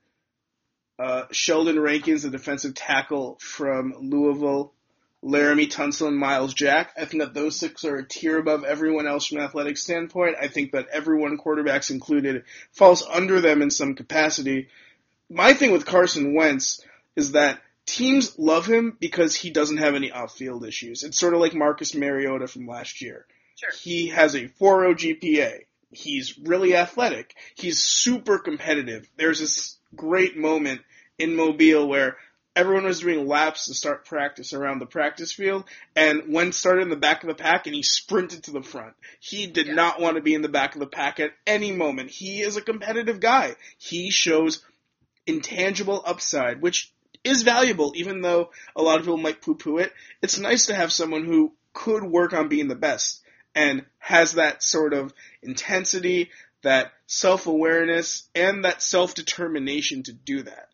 uh, 0.98 1.24
Sheldon 1.30 1.78
Rankins, 1.78 2.22
the 2.22 2.30
defensive 2.30 2.74
tackle 2.74 3.38
from 3.40 3.94
Louisville, 4.00 4.74
Laremy 5.24 5.70
Tunsil 5.70 6.08
and 6.08 6.16
Myles 6.16 6.54
Jack. 6.54 6.92
I 6.96 7.04
think 7.04 7.22
that 7.22 7.34
those 7.34 7.58
six 7.58 7.84
are 7.84 7.96
a 7.96 8.06
tier 8.06 8.38
above 8.38 8.64
everyone 8.64 9.06
else 9.06 9.26
from 9.26 9.38
an 9.38 9.44
athletic 9.44 9.76
standpoint. 9.76 10.36
I 10.40 10.48
think 10.48 10.72
that 10.72 10.88
everyone, 10.92 11.36
quarterbacks 11.36 11.90
included, 11.90 12.44
falls 12.72 13.02
under 13.02 13.40
them 13.40 13.60
in 13.60 13.70
some 13.70 13.94
capacity. 13.94 14.68
My 15.28 15.52
thing 15.52 15.72
with 15.72 15.84
Carson 15.84 16.34
Wentz 16.34 16.80
is 17.16 17.32
that 17.32 17.60
teams 17.84 18.38
love 18.38 18.66
him 18.66 18.96
because 18.98 19.34
he 19.34 19.50
doesn't 19.50 19.78
have 19.78 19.94
any 19.94 20.10
off-field 20.10 20.64
issues. 20.64 21.02
It's 21.02 21.18
sort 21.18 21.34
of 21.34 21.40
like 21.40 21.54
Marcus 21.54 21.94
Mariota 21.94 22.46
from 22.46 22.66
last 22.66 23.02
year. 23.02 23.26
Sure. 23.56 23.70
He 23.82 24.08
has 24.08 24.34
a 24.34 24.48
4.0 24.48 25.20
GPA. 25.20 25.64
He's 25.92 26.38
really 26.38 26.74
athletic. 26.74 27.34
He's 27.54 27.82
super 27.82 28.38
competitive. 28.38 29.08
There's 29.16 29.40
this 29.40 29.76
great 29.94 30.36
moment 30.36 30.80
in 31.18 31.36
Mobile 31.36 31.88
where 31.88 32.16
everyone 32.56 32.84
was 32.84 33.00
doing 33.00 33.26
laps 33.26 33.66
to 33.66 33.74
start 33.74 34.04
practice 34.04 34.52
around 34.52 34.78
the 34.78 34.86
practice 34.86 35.32
field, 35.32 35.64
and 35.94 36.32
Wentz 36.32 36.56
started 36.56 36.82
in 36.82 36.90
the 36.90 36.96
back 36.96 37.22
of 37.22 37.28
the 37.28 37.34
pack 37.34 37.66
and 37.66 37.74
he 37.74 37.82
sprinted 37.82 38.44
to 38.44 38.50
the 38.50 38.62
front. 38.62 38.94
He 39.20 39.46
did 39.46 39.68
Yeah. 39.68 39.74
not 39.74 40.00
want 40.00 40.16
to 40.16 40.22
be 40.22 40.34
in 40.34 40.42
the 40.42 40.48
back 40.48 40.74
of 40.74 40.80
the 40.80 40.86
pack 40.86 41.20
at 41.20 41.32
any 41.46 41.72
moment. 41.72 42.10
He 42.10 42.40
is 42.40 42.56
a 42.56 42.62
competitive 42.62 43.20
guy. 43.20 43.56
He 43.78 44.10
shows 44.10 44.64
intangible 45.26 46.02
upside, 46.04 46.60
which 46.60 46.92
is 47.22 47.42
valuable, 47.42 47.92
even 47.94 48.22
though 48.22 48.50
a 48.74 48.82
lot 48.82 48.98
of 48.98 49.02
people 49.02 49.18
might 49.18 49.42
poo 49.42 49.54
poo 49.54 49.78
it. 49.78 49.92
It's 50.22 50.38
nice 50.38 50.66
to 50.66 50.74
have 50.74 50.92
someone 50.92 51.24
who 51.24 51.54
could 51.72 52.02
work 52.02 52.32
on 52.32 52.48
being 52.48 52.68
the 52.68 52.74
best 52.74 53.22
and 53.54 53.84
has 53.98 54.32
that 54.32 54.62
sort 54.62 54.92
of 54.92 55.12
intensity, 55.42 56.30
that 56.62 56.92
self 57.06 57.46
awareness, 57.46 58.28
and 58.34 58.64
that 58.64 58.82
self 58.82 59.14
determination 59.14 60.02
to 60.04 60.12
do 60.12 60.42
that. 60.42 60.69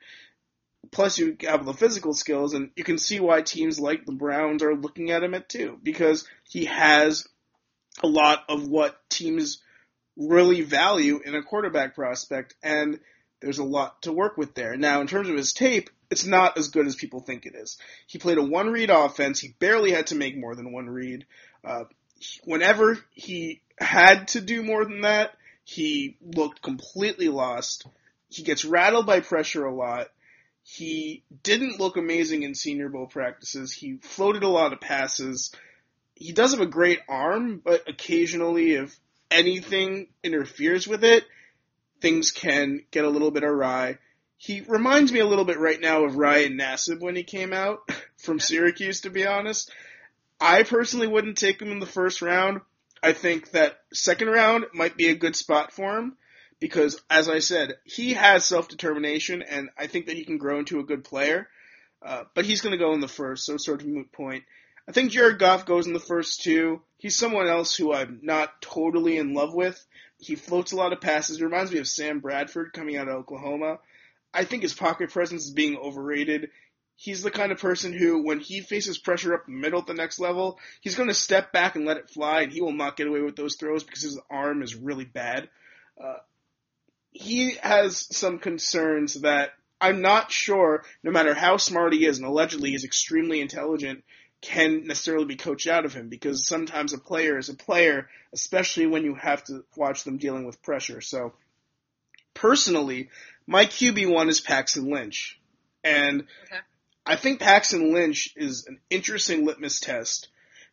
Plus, 0.96 1.18
you 1.18 1.36
have 1.42 1.66
the 1.66 1.74
physical 1.74 2.14
skills, 2.14 2.54
and 2.54 2.70
you 2.74 2.82
can 2.82 2.96
see 2.96 3.20
why 3.20 3.42
teams 3.42 3.78
like 3.78 4.06
the 4.06 4.12
Browns 4.12 4.62
are 4.62 4.74
looking 4.74 5.10
at 5.10 5.22
him 5.22 5.34
at 5.34 5.46
two 5.46 5.78
because 5.82 6.26
he 6.48 6.64
has 6.64 7.28
a 8.02 8.06
lot 8.06 8.44
of 8.48 8.66
what 8.66 8.98
teams 9.10 9.60
really 10.16 10.62
value 10.62 11.20
in 11.22 11.34
a 11.34 11.42
quarterback 11.42 11.94
prospect, 11.94 12.54
and 12.62 12.98
there's 13.42 13.58
a 13.58 13.62
lot 13.62 14.00
to 14.00 14.10
work 14.10 14.38
with 14.38 14.54
there. 14.54 14.74
Now, 14.74 15.02
in 15.02 15.06
terms 15.06 15.28
of 15.28 15.36
his 15.36 15.52
tape, 15.52 15.90
it's 16.10 16.24
not 16.24 16.56
as 16.56 16.68
good 16.68 16.86
as 16.86 16.96
people 16.96 17.20
think 17.20 17.44
it 17.44 17.54
is. 17.54 17.76
He 18.06 18.18
played 18.18 18.38
a 18.38 18.42
one 18.42 18.70
read 18.70 18.88
offense. 18.88 19.38
He 19.38 19.54
barely 19.58 19.90
had 19.90 20.06
to 20.06 20.14
make 20.14 20.34
more 20.34 20.54
than 20.54 20.72
one 20.72 20.88
read. 20.88 21.26
Uh, 21.62 21.84
whenever 22.44 22.98
he 23.12 23.60
had 23.76 24.28
to 24.28 24.40
do 24.40 24.62
more 24.62 24.86
than 24.86 25.02
that, 25.02 25.34
he 25.62 26.16
looked 26.22 26.62
completely 26.62 27.28
lost. 27.28 27.86
He 28.30 28.42
gets 28.42 28.64
rattled 28.64 29.04
by 29.04 29.20
pressure 29.20 29.66
a 29.66 29.74
lot. 29.74 30.08
He 30.68 31.22
didn't 31.44 31.78
look 31.78 31.96
amazing 31.96 32.42
in 32.42 32.56
Senior 32.56 32.88
Bowl 32.88 33.06
practices. 33.06 33.72
He 33.72 33.98
floated 33.98 34.42
a 34.42 34.48
lot 34.48 34.72
of 34.72 34.80
passes. 34.80 35.52
He 36.16 36.32
does 36.32 36.50
have 36.50 36.60
a 36.60 36.66
great 36.66 36.98
arm, 37.08 37.62
but 37.64 37.88
occasionally, 37.88 38.72
if 38.72 38.98
anything 39.30 40.08
interferes 40.24 40.88
with 40.88 41.04
it, 41.04 41.24
things 42.00 42.32
can 42.32 42.80
get 42.90 43.04
a 43.04 43.08
little 43.08 43.30
bit 43.30 43.44
awry. 43.44 43.98
He 44.38 44.62
reminds 44.62 45.12
me 45.12 45.20
a 45.20 45.26
little 45.26 45.44
bit 45.44 45.60
right 45.60 45.80
now 45.80 46.04
of 46.04 46.16
Ryan 46.16 46.58
Nassib 46.58 47.00
when 47.00 47.14
he 47.14 47.22
came 47.22 47.52
out 47.52 47.88
from 48.18 48.40
Syracuse, 48.40 49.02
to 49.02 49.10
be 49.10 49.24
honest. 49.24 49.70
I 50.40 50.64
personally 50.64 51.06
wouldn't 51.06 51.38
take 51.38 51.62
him 51.62 51.70
in 51.70 51.78
the 51.78 51.86
first 51.86 52.22
round. 52.22 52.60
I 53.00 53.12
think 53.12 53.52
that 53.52 53.78
second 53.92 54.30
round 54.30 54.64
might 54.74 54.96
be 54.96 55.10
a 55.10 55.14
good 55.14 55.36
spot 55.36 55.72
for 55.72 55.96
him 55.96 56.16
because, 56.60 57.00
as 57.10 57.28
I 57.28 57.40
said, 57.40 57.74
he 57.84 58.14
has 58.14 58.44
self 58.44 58.68
determination, 58.68 59.42
and 59.42 59.70
I 59.78 59.86
think 59.86 60.06
that 60.06 60.16
he 60.16 60.24
can 60.24 60.38
grow 60.38 60.58
into 60.58 60.80
a 60.80 60.84
good 60.84 61.04
player. 61.04 61.48
Uh, 62.02 62.24
but 62.34 62.44
he's 62.44 62.60
going 62.60 62.72
to 62.72 62.78
go 62.78 62.92
in 62.92 63.00
the 63.00 63.08
first, 63.08 63.46
so 63.46 63.56
sort 63.56 63.80
of 63.80 63.88
moot 63.88 64.12
point. 64.12 64.44
I 64.88 64.92
think 64.92 65.10
Jared 65.10 65.38
Goff 65.38 65.66
goes 65.66 65.86
in 65.86 65.92
the 65.92 65.98
first 65.98 66.42
two. 66.42 66.82
He's 66.98 67.16
someone 67.16 67.48
else 67.48 67.74
who 67.74 67.92
I'm 67.92 68.20
not 68.22 68.62
totally 68.62 69.16
in 69.18 69.34
love 69.34 69.54
with. 69.54 69.84
He 70.18 70.36
floats 70.36 70.72
a 70.72 70.76
lot 70.76 70.92
of 70.92 71.00
passes. 71.00 71.38
He 71.38 71.44
reminds 71.44 71.72
me 71.72 71.78
of 71.78 71.88
Sam 71.88 72.20
Bradford 72.20 72.72
coming 72.72 72.96
out 72.96 73.08
of 73.08 73.16
Oklahoma. 73.16 73.78
I 74.32 74.44
think 74.44 74.62
his 74.62 74.74
pocket 74.74 75.10
presence 75.10 75.44
is 75.46 75.50
being 75.50 75.76
overrated. 75.76 76.50
He's 76.94 77.22
the 77.22 77.30
kind 77.30 77.52
of 77.52 77.58
person 77.58 77.92
who, 77.92 78.22
when 78.22 78.40
he 78.40 78.60
faces 78.60 78.98
pressure 78.98 79.34
up 79.34 79.46
the 79.46 79.52
middle 79.52 79.80
at 79.80 79.86
the 79.86 79.94
next 79.94 80.18
level, 80.18 80.58
he's 80.80 80.94
going 80.94 81.08
to 81.08 81.14
step 81.14 81.52
back 81.52 81.74
and 81.74 81.84
let 81.84 81.98
it 81.98 82.08
fly, 82.08 82.42
and 82.42 82.52
he 82.52 82.62
will 82.62 82.72
not 82.72 82.96
get 82.96 83.06
away 83.06 83.20
with 83.20 83.36
those 83.36 83.56
throws 83.56 83.84
because 83.84 84.02
his 84.02 84.18
arm 84.30 84.62
is 84.62 84.74
really 84.74 85.04
bad. 85.04 85.48
Uh, 86.02 86.16
he 87.18 87.56
has 87.62 88.06
some 88.14 88.38
concerns 88.38 89.14
that 89.22 89.50
I'm 89.80 90.00
not 90.00 90.30
sure, 90.30 90.84
no 91.02 91.10
matter 91.10 91.34
how 91.34 91.56
smart 91.56 91.92
he 91.92 92.06
is, 92.06 92.18
and 92.18 92.26
allegedly 92.26 92.70
he's 92.70 92.84
extremely 92.84 93.40
intelligent, 93.40 94.04
can 94.40 94.86
necessarily 94.86 95.24
be 95.24 95.36
coached 95.36 95.66
out 95.66 95.84
of 95.84 95.94
him 95.94 96.08
because 96.08 96.46
sometimes 96.46 96.92
a 96.92 96.98
player 96.98 97.38
is 97.38 97.48
a 97.48 97.54
player, 97.54 98.08
especially 98.32 98.86
when 98.86 99.04
you 99.04 99.14
have 99.14 99.42
to 99.44 99.64
watch 99.76 100.04
them 100.04 100.18
dealing 100.18 100.44
with 100.44 100.62
pressure. 100.62 101.00
So, 101.00 101.34
personally, 102.34 103.10
my 103.46 103.64
QB1 103.66 104.28
is 104.28 104.40
Paxton 104.40 104.90
Lynch. 104.90 105.40
And 105.82 106.26
Okay. 106.46 106.60
I 107.06 107.16
think 107.16 107.40
Paxton 107.40 107.92
Lynch 107.92 108.32
is 108.36 108.66
an 108.66 108.80
interesting 108.90 109.46
litmus 109.46 109.78
test 109.78 110.28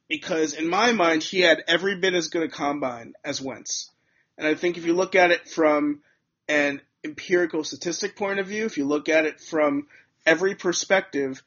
because, 0.07 0.53
in 0.53 0.67
my 0.67 0.91
mind, 0.91 1.21
he 1.23 1.41
had 1.41 1.63
every 1.67 1.95
bit 1.95 2.15
as 2.15 2.29
good 2.29 2.43
a 2.43 2.49
combine 2.49 3.13
as 3.23 3.39
Wentz. 3.39 3.91
And 4.37 4.47
I 4.47 4.55
think 4.55 4.77
if 4.77 4.85
you 4.85 4.93
look 4.93 5.13
at 5.13 5.29
it 5.29 5.47
from 5.47 6.01
an 6.47 6.81
empirical 7.03 7.63
statistic 7.63 8.15
point 8.15 8.39
of 8.39 8.47
view, 8.47 8.65
if 8.65 8.77
you 8.77 8.85
look 8.85 9.09
at 9.09 9.25
it 9.25 9.39
from 9.39 9.87
every 10.25 10.55
perspective, 10.55 11.43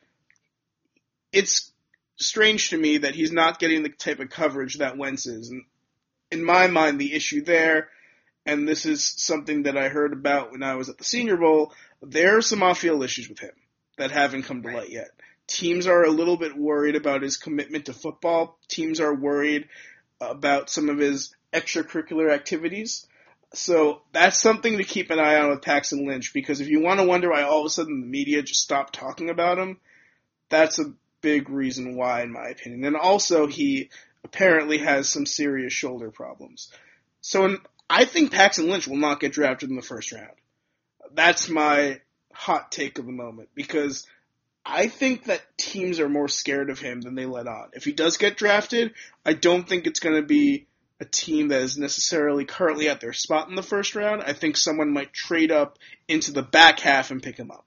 it's 1.32 1.72
strange 2.16 2.70
to 2.70 2.78
me 2.78 2.98
that 2.98 3.14
he's 3.14 3.32
not 3.32 3.58
getting 3.58 3.82
the 3.82 3.88
type 3.88 4.20
of 4.20 4.30
coverage 4.30 4.76
that 4.76 4.96
Wentz 4.96 5.26
is. 5.26 5.50
And 5.50 5.64
in 6.30 6.44
my 6.44 6.66
mind, 6.66 6.98
the 6.98 7.14
issue 7.14 7.42
there, 7.42 7.88
and 8.44 8.66
this 8.66 8.86
is 8.86 9.04
something 9.04 9.64
that 9.64 9.76
I 9.76 9.88
heard 9.88 10.12
about 10.12 10.52
when 10.52 10.62
I 10.62 10.74
was 10.74 10.88
at 10.88 10.98
the 10.98 11.04
Senior 11.04 11.36
Bowl, 11.36 11.72
there 12.02 12.36
are 12.38 12.42
some 12.42 12.62
off-field 12.62 13.02
issues 13.02 13.28
with 13.28 13.40
him 13.40 13.52
that 13.98 14.10
haven't 14.10 14.44
come 14.44 14.62
to 14.62 14.70
light 14.70 14.90
yet. 14.90 15.10
Teams 15.46 15.86
are 15.86 16.04
a 16.04 16.10
little 16.10 16.36
bit 16.36 16.56
worried 16.56 16.96
about 16.96 17.22
his 17.22 17.36
commitment 17.36 17.86
to 17.86 17.92
football. 17.92 18.58
Teams 18.68 19.00
are 19.00 19.14
worried 19.14 19.68
about 20.20 20.70
some 20.70 20.88
of 20.88 20.98
his 20.98 21.34
extracurricular 21.52 22.32
activities. 22.32 23.06
So 23.54 24.02
that's 24.12 24.40
something 24.40 24.78
to 24.78 24.84
keep 24.84 25.10
an 25.10 25.18
eye 25.18 25.36
on 25.36 25.50
with 25.50 25.62
Paxton 25.62 26.06
Lynch 26.06 26.32
because 26.34 26.60
if 26.60 26.68
you 26.68 26.80
want 26.80 27.00
to 27.00 27.06
wonder 27.06 27.30
why 27.30 27.42
all 27.42 27.60
of 27.60 27.66
a 27.66 27.70
sudden 27.70 28.00
the 28.00 28.06
media 28.06 28.42
just 28.42 28.60
stopped 28.60 28.94
talking 28.94 29.30
about 29.30 29.58
him, 29.58 29.78
that's 30.48 30.78
a 30.78 30.92
big 31.20 31.48
reason 31.48 31.96
why, 31.96 32.22
in 32.22 32.32
my 32.32 32.48
opinion. 32.48 32.84
And 32.84 32.96
also, 32.96 33.46
he 33.46 33.90
apparently 34.24 34.78
has 34.78 35.08
some 35.08 35.26
serious 35.26 35.72
shoulder 35.72 36.10
problems. 36.10 36.70
So 37.20 37.44
in, 37.44 37.58
I 37.88 38.04
think 38.04 38.32
Paxton 38.32 38.68
Lynch 38.68 38.86
will 38.86 38.96
not 38.96 39.20
get 39.20 39.32
drafted 39.32 39.70
in 39.70 39.76
the 39.76 39.82
first 39.82 40.12
round. 40.12 40.36
That's 41.14 41.48
my 41.48 42.00
hot 42.32 42.70
take 42.70 42.98
of 42.98 43.06
the 43.06 43.12
moment 43.12 43.48
because 43.54 44.06
I 44.64 44.88
think 44.88 45.24
that 45.24 45.42
teams 45.56 46.00
are 46.00 46.08
more 46.08 46.28
scared 46.28 46.70
of 46.70 46.80
him 46.80 47.00
than 47.00 47.14
they 47.14 47.26
let 47.26 47.46
on. 47.46 47.70
If 47.72 47.84
he 47.84 47.92
does 47.92 48.16
get 48.16 48.36
drafted, 48.36 48.92
I 49.24 49.32
don't 49.32 49.66
think 49.66 49.86
it's 49.86 50.00
going 50.00 50.16
to 50.16 50.26
be 50.26 50.66
a 51.00 51.04
team 51.04 51.48
that 51.48 51.60
is 51.60 51.76
necessarily 51.76 52.44
currently 52.44 52.88
at 52.88 53.00
their 53.00 53.12
spot 53.12 53.48
in 53.48 53.54
the 53.54 53.62
first 53.62 53.94
round. 53.94 54.22
I 54.22 54.32
think 54.32 54.56
someone 54.56 54.92
might 54.92 55.12
trade 55.12 55.52
up 55.52 55.78
into 56.08 56.32
the 56.32 56.42
back 56.42 56.80
half 56.80 57.10
and 57.10 57.22
pick 57.22 57.36
him 57.36 57.50
up. 57.50 57.66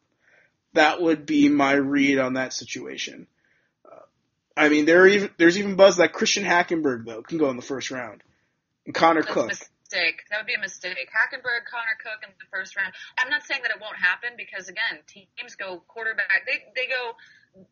That 0.73 1.01
would 1.01 1.25
be 1.25 1.49
my 1.49 1.73
read 1.73 2.19
on 2.19 2.33
that 2.33 2.53
situation. 2.53 3.27
Uh, 3.85 3.99
I 4.57 4.69
mean, 4.69 4.85
there 4.85 5.01
are 5.01 5.07
even 5.07 5.29
there's 5.37 5.57
even 5.57 5.75
buzz 5.75 5.97
that 5.97 6.13
Christian 6.13 6.43
Hackenberg 6.43 7.05
though 7.05 7.21
can 7.21 7.37
go 7.37 7.49
in 7.49 7.55
the 7.55 7.61
first 7.61 7.91
round, 7.91 8.23
and 8.85 8.93
Connor 8.93 9.21
That's 9.21 9.31
a 9.31 9.33
Cook. 9.33 9.47
mistake. 9.49 10.21
That 10.29 10.37
would 10.37 10.47
be 10.47 10.53
a 10.53 10.59
mistake. 10.59 11.09
Hackenberg, 11.09 11.65
Connor 11.69 11.97
Cook 12.03 12.21
in 12.23 12.29
the 12.37 12.45
first 12.51 12.75
round. 12.75 12.93
I'm 13.17 13.29
not 13.29 13.43
saying 13.43 13.61
that 13.63 13.71
it 13.71 13.81
won't 13.81 13.97
happen 13.97 14.31
because 14.37 14.69
again, 14.69 15.01
teams 15.07 15.55
go 15.55 15.81
quarterback. 15.87 16.45
They 16.45 16.65
they 16.75 16.87
go. 16.87 17.13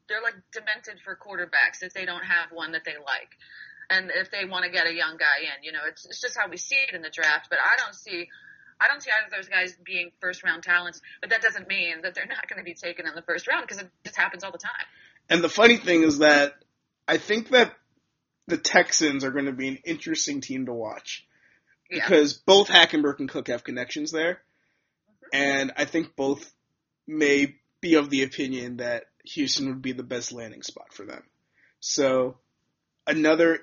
They're 0.09 0.21
like 0.21 0.35
demented 0.51 0.99
for 1.05 1.15
quarterbacks 1.15 1.81
if 1.81 1.93
they 1.93 2.05
don't 2.05 2.25
have 2.25 2.49
one 2.51 2.71
that 2.71 2.83
they 2.83 2.97
like, 2.97 3.37
and 3.89 4.11
if 4.13 4.31
they 4.31 4.45
want 4.45 4.65
to 4.65 4.71
get 4.71 4.85
a 4.85 4.93
young 4.93 5.17
guy 5.17 5.41
in, 5.41 5.63
you 5.63 5.71
know, 5.71 5.79
it's 5.87 6.05
it's 6.05 6.21
just 6.21 6.37
how 6.37 6.49
we 6.49 6.57
see 6.57 6.75
it 6.75 6.93
in 6.95 7.01
the 7.01 7.09
draft. 7.09 7.47
But 7.49 7.59
I 7.59 7.77
don't 7.77 7.95
see. 7.95 8.27
I 8.79 8.87
don't 8.87 9.01
see 9.01 9.09
either 9.09 9.25
of 9.25 9.31
those 9.31 9.49
guys 9.49 9.75
being 9.83 10.11
first 10.21 10.43
round 10.43 10.61
talents, 10.61 11.01
but 11.19 11.31
that 11.31 11.41
doesn't 11.41 11.67
mean 11.67 12.01
that 12.03 12.13
they're 12.13 12.27
not 12.27 12.47
going 12.47 12.59
to 12.59 12.63
be 12.63 12.75
taken 12.75 13.07
in 13.07 13.15
the 13.15 13.23
first 13.23 13.47
round 13.47 13.65
because 13.67 13.81
it 13.81 13.89
just 14.03 14.15
happens 14.15 14.43
all 14.43 14.51
the 14.51 14.59
time. 14.59 14.85
And 15.29 15.43
the 15.43 15.49
funny 15.49 15.77
thing 15.77 16.03
is 16.03 16.19
that 16.19 16.53
I 17.07 17.17
think 17.17 17.49
that 17.49 17.73
the 18.45 18.57
Texans 18.57 19.23
are 19.23 19.31
going 19.31 19.45
to 19.45 19.51
be 19.51 19.67
an 19.67 19.79
interesting 19.83 20.41
team 20.41 20.67
to 20.67 20.73
watch 20.73 21.25
Yeah. 21.89 22.07
because 22.07 22.33
both 22.33 22.67
Hackenberg 22.67 23.19
and 23.19 23.27
Cook 23.27 23.47
have 23.47 23.63
connections 23.63 24.11
there, 24.11 24.33
mm-hmm. 24.33 25.27
and 25.33 25.73
I 25.75 25.85
think 25.85 26.15
both 26.15 26.53
may 27.07 27.55
be 27.81 27.95
of 27.95 28.11
the 28.11 28.23
opinion 28.23 28.77
that 28.77 29.05
Houston 29.25 29.69
would 29.69 29.81
be 29.81 29.93
the 29.93 30.03
best 30.03 30.31
landing 30.31 30.61
spot 30.61 30.93
for 30.93 31.03
them. 31.05 31.23
So 31.79 32.37
another 33.07 33.61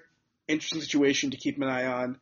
interesting 0.49 0.81
situation 0.81 1.31
to 1.31 1.37
keep 1.37 1.57
an 1.57 1.65
eye 1.65 1.87
on. 1.87 2.19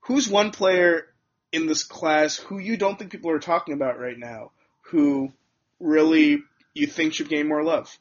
Who's 0.00 0.28
one 0.28 0.50
player 0.50 1.06
in 1.52 1.66
this 1.66 1.84
class 1.84 2.36
who 2.36 2.58
you 2.58 2.76
don't 2.76 2.98
think 2.98 3.10
people 3.10 3.30
are 3.30 3.38
talking 3.38 3.74
about 3.74 3.98
right 3.98 4.18
now 4.18 4.52
who 4.82 5.32
really 5.80 6.42
you 6.74 6.86
think 6.86 7.14
should 7.14 7.28
gain 7.28 7.48
more 7.48 7.62
love? 7.62 7.96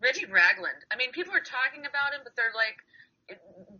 Reggie 0.00 0.26
Ragland. 0.26 0.78
I 0.92 0.96
mean, 0.96 1.10
people 1.10 1.34
are 1.34 1.40
talking 1.40 1.80
about 1.80 2.14
him, 2.14 2.20
but 2.22 2.36
they're 2.36 2.54
like, 2.54 2.76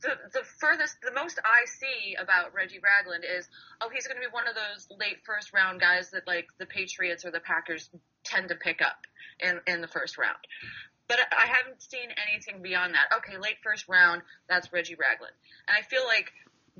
the 0.02 0.38
the 0.38 0.44
furthest, 0.60 0.96
the 1.02 1.12
most 1.12 1.38
I 1.42 1.64
see 1.66 2.16
about 2.20 2.54
Reggie 2.54 2.80
Ragland 2.80 3.24
is, 3.24 3.48
oh, 3.80 3.88
he's 3.88 4.06
going 4.06 4.20
to 4.20 4.26
be 4.28 4.30
one 4.30 4.46
of 4.46 4.54
those 4.54 4.86
late 4.98 5.18
first 5.24 5.54
round 5.54 5.80
guys 5.80 6.10
that 6.10 6.26
like 6.26 6.48
the 6.58 6.66
Patriots 6.66 7.24
or 7.24 7.30
the 7.30 7.40
Packers 7.40 7.88
tend 8.24 8.48
to 8.48 8.56
pick 8.56 8.82
up 8.82 9.06
in 9.40 9.60
in 9.66 9.80
the 9.80 9.88
first 9.88 10.18
round. 10.18 10.36
But 11.08 11.18
I 11.32 11.46
haven't 11.46 11.82
seen 11.82 12.08
anything 12.28 12.62
beyond 12.62 12.94
that. 12.94 13.16
Okay, 13.18 13.38
late 13.38 13.56
first 13.64 13.88
round, 13.88 14.22
that's 14.48 14.72
Reggie 14.72 14.96
Ragland, 14.96 15.34
and 15.66 15.76
I 15.76 15.82
feel 15.88 16.04
like 16.04 16.30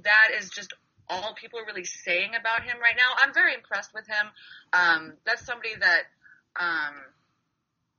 that 0.05 0.29
is 0.39 0.51
just 0.51 0.73
all 1.09 1.35
people 1.35 1.59
are 1.59 1.65
really 1.65 1.85
saying 1.85 2.33
about 2.39 2.63
him 2.63 2.77
right 2.81 2.95
now. 2.97 3.25
I'm 3.25 3.33
very 3.33 3.55
impressed 3.55 3.95
with 3.95 4.07
him. 4.07 4.27
Um, 4.73 5.15
that's 5.25 5.45
somebody 5.45 5.75
that. 5.81 6.03
Um, 6.59 6.95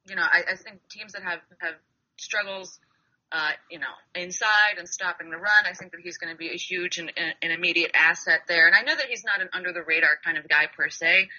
you 0.10 0.16
know, 0.16 0.24
I, 0.24 0.44
I 0.52 0.56
think 0.56 0.80
teams 0.90 1.14
that 1.14 1.24
have 1.24 1.40
have 1.60 1.76
struggles, 2.18 2.80
uh, 3.32 3.52
you 3.70 3.80
know, 3.80 3.94
inside 4.16 4.78
and 4.78 4.88
stopping 4.88 5.30
the 5.30 5.38
run, 5.38 5.66
I 5.66 5.74
think 5.74 5.92
that 5.92 6.02
he's 6.04 6.18
going 6.18 6.34
to 6.34 6.38
be 6.38 6.50
a 6.50 6.58
huge 6.58 6.98
and 6.98 7.12
an 7.18 7.52
immediate 7.52 7.92
asset 7.94 8.42
there. 8.48 8.68
And 8.68 8.76
I 8.76 8.82
know 8.82 8.96
that 8.96 9.06
he's 9.08 9.24
not 9.24 9.42
an 9.42 9.50
under 9.54 9.72
the 9.72 9.84
radar 9.86 10.18
kind 10.24 10.38
of 10.38 10.48
guy 10.48 10.68
per 10.76 10.90
se, 10.90 11.30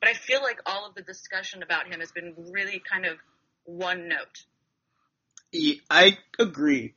but 0.00 0.08
I 0.08 0.14
feel 0.14 0.42
like 0.42 0.60
all 0.64 0.86
of 0.86 0.94
the 0.94 1.02
discussion 1.02 1.62
about 1.62 1.92
him 1.92 2.00
has 2.00 2.12
been 2.12 2.34
really 2.50 2.80
kind 2.90 3.04
of 3.04 3.18
one 3.64 4.08
note. 4.08 4.44
I 5.90 6.18
agree. 6.38 6.94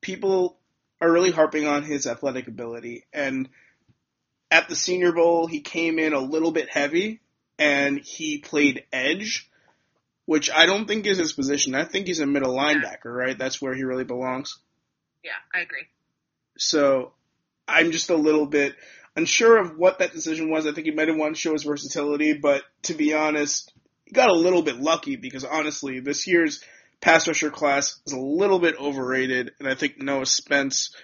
People 0.00 0.58
are 1.00 1.10
really 1.10 1.30
harping 1.30 1.66
on 1.66 1.82
his 1.82 2.06
athletic 2.06 2.48
ability, 2.48 3.04
and 3.12 3.48
at 4.50 4.68
the 4.68 4.76
Senior 4.76 5.12
Bowl, 5.12 5.46
he 5.46 5.60
came 5.60 5.98
in 5.98 6.12
a 6.12 6.20
little 6.20 6.52
bit 6.52 6.68
heavy, 6.68 7.20
and 7.58 7.98
he 7.98 8.38
played 8.38 8.84
edge, 8.92 9.50
which 10.26 10.50
I 10.50 10.66
don't 10.66 10.86
think 10.86 11.06
is 11.06 11.18
his 11.18 11.32
position. 11.32 11.74
I 11.74 11.84
think 11.84 12.06
he's 12.06 12.20
a 12.20 12.26
middle 12.26 12.54
linebacker, 12.54 13.06
right? 13.06 13.38
That's 13.38 13.60
where 13.60 13.74
he 13.74 13.82
really 13.82 14.04
belongs. 14.04 14.58
Yeah, 15.24 15.30
I 15.54 15.60
agree. 15.60 15.86
So 16.58 17.12
I'm 17.66 17.92
just 17.92 18.10
a 18.10 18.16
little 18.16 18.46
bit 18.46 18.74
unsure 19.16 19.58
of 19.58 19.76
what 19.78 19.98
that 19.98 20.12
decision 20.12 20.50
was. 20.50 20.66
I 20.66 20.72
think 20.72 20.86
he 20.86 20.92
might 20.92 21.08
have 21.08 21.16
wanted 21.16 21.34
to 21.34 21.40
show 21.40 21.52
his 21.52 21.64
versatility, 21.64 22.34
but 22.34 22.62
to 22.82 22.94
be 22.94 23.14
honest, 23.14 23.72
he 24.04 24.12
got 24.12 24.30
a 24.30 24.34
little 24.34 24.62
bit 24.62 24.80
lucky 24.80 25.16
because 25.16 25.44
honestly, 25.44 26.00
this 26.00 26.26
year's 26.26 26.62
pass 27.00 27.26
rusher 27.26 27.50
class 27.50 28.00
is 28.06 28.12
a 28.12 28.18
little 28.18 28.58
bit 28.58 28.76
overrated, 28.78 29.52
and 29.58 29.68
I 29.68 29.74
think 29.74 29.98
Noah 29.98 30.26
Spence 30.26 30.94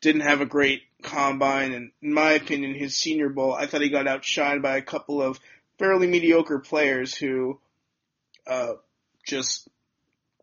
didn't 0.00 0.22
have 0.22 0.40
a 0.40 0.46
great 0.46 0.82
combine. 1.02 1.72
And 1.72 1.90
in 2.02 2.12
my 2.12 2.32
opinion, 2.32 2.74
his 2.74 2.96
Senior 2.96 3.30
Bowl, 3.30 3.54
I 3.54 3.66
thought 3.66 3.80
he 3.80 3.88
got 3.88 4.06
outshined 4.06 4.62
by 4.62 4.76
a 4.76 4.82
couple 4.82 5.22
of 5.22 5.40
fairly 5.78 6.06
mediocre 6.06 6.58
players 6.58 7.14
who 7.14 7.58
uh, 8.46 8.74
just 9.26 9.68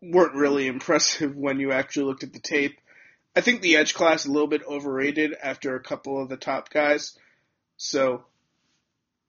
weren't 0.02 0.34
really 0.34 0.66
impressive 0.74 1.36
when 1.36 1.60
you 1.60 1.72
actually 1.72 2.06
looked 2.06 2.24
at 2.24 2.32
the 2.32 2.40
tape. 2.40 2.78
I 3.36 3.42
think 3.42 3.60
the 3.60 3.76
edge 3.76 3.94
class 3.94 4.20
is 4.20 4.26
a 4.26 4.32
little 4.32 4.48
bit 4.48 4.62
overrated 4.66 5.36
after 5.40 5.76
a 5.76 5.82
couple 5.82 6.20
of 6.20 6.28
the 6.28 6.36
top 6.36 6.70
guys. 6.70 7.16
So 7.76 8.24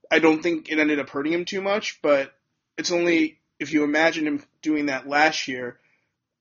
I 0.09 0.19
don't 0.19 0.41
think 0.41 0.69
it 0.69 0.79
ended 0.79 0.99
up 0.99 1.09
hurting 1.09 1.33
him 1.33 1.45
too 1.45 1.61
much, 1.61 1.99
but 2.01 2.33
it's 2.81 2.91
only 2.91 3.37
if 3.59 3.73
you 3.73 3.83
imagine 3.83 4.25
him 4.25 4.43
doing 4.63 4.87
that 4.87 5.07
last 5.07 5.47
year 5.47 5.77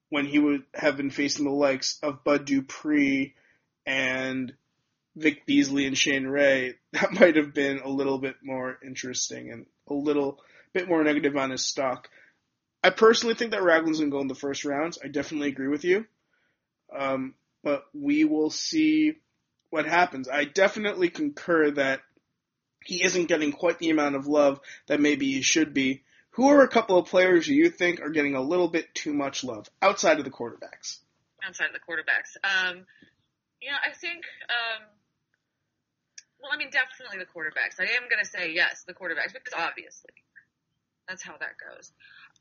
when 0.09 0.25
he 0.25 0.39
would 0.39 0.63
have 0.73 0.97
been 0.97 1.11
facing 1.11 1.45
the 1.45 1.51
likes 1.51 1.99
of 2.03 2.25
Bud 2.25 2.47
Dupree 2.47 3.35
and 3.85 4.55
Vic 5.17 5.45
Beasley 5.45 5.85
and 5.85 5.99
Shane 5.99 6.27
Ray, 6.27 6.77
that 6.93 7.13
might 7.13 7.37
have 7.37 7.53
been 7.53 7.81
a 7.81 7.91
little 7.91 8.17
bit 8.17 8.37
more 8.43 8.79
interesting 8.83 9.53
and 9.53 9.67
a 9.87 9.93
little 9.93 10.41
bit 10.73 10.89
more 10.89 11.05
negative 11.05 11.37
on 11.37 11.51
his 11.51 11.63
stock. 11.63 12.09
I 12.83 12.89
personally 12.89 13.35
think 13.35 13.51
that 13.51 13.63
Ragland's 13.63 13.99
going 13.99 14.11
to 14.11 14.17
go 14.17 14.23
in 14.23 14.29
the 14.29 14.35
first 14.35 14.65
rounds. 14.65 14.99
I 15.05 15.09
definitely 15.09 15.49
agree 15.49 15.69
with 15.69 15.85
you. 15.85 16.07
Um, 16.99 17.35
but 17.63 17.85
we 17.93 18.25
will 18.25 18.49
see 18.49 19.17
what 19.69 19.85
happens. 19.85 20.27
I 20.27 20.45
definitely 20.45 21.11
concur 21.11 21.73
that 21.73 22.01
he 22.83 23.05
isn't 23.05 23.29
getting 23.29 23.53
quite 23.53 23.79
the 23.79 23.91
amount 23.91 24.17
of 24.17 24.27
love 24.27 24.59
that 24.87 25.03
maybe 25.03 25.31
he 25.31 25.43
should 25.43 25.75
be. 25.75 26.03
Who 26.35 26.49
are 26.49 26.63
a 26.63 26.69
couple 26.69 26.97
of 26.97 27.07
players 27.07 27.49
you 27.49 27.71
think 27.71 28.01
are 28.01 28.11
getting 28.11 28.35
a 28.35 28.41
little 28.41 28.69
bit 28.69 28.95
too 28.95 29.13
much 29.13 29.43
love 29.43 29.69
outside 29.83 30.19
of 30.19 30.25
the 30.25 30.31
quarterbacks? 30.31 30.99
Outside 31.45 31.67
of 31.67 31.73
the 31.73 31.81
quarterbacks, 31.81 32.37
um, 32.45 32.87
you 33.61 33.71
know, 33.71 33.77
I 33.85 33.93
think. 33.93 34.25
Um, 34.49 34.87
well, 36.41 36.53
I 36.53 36.57
mean, 36.57 36.71
definitely 36.71 37.19
the 37.19 37.29
quarterbacks. 37.29 37.81
I 37.81 37.93
am 38.01 38.09
going 38.09 38.23
to 38.23 38.29
say 38.29 38.53
yes, 38.53 38.85
the 38.87 38.95
quarterbacks, 38.95 39.33
because 39.33 39.53
obviously 39.57 40.13
that's 41.09 41.23
how 41.23 41.37
that 41.37 41.61
goes. 41.61 41.93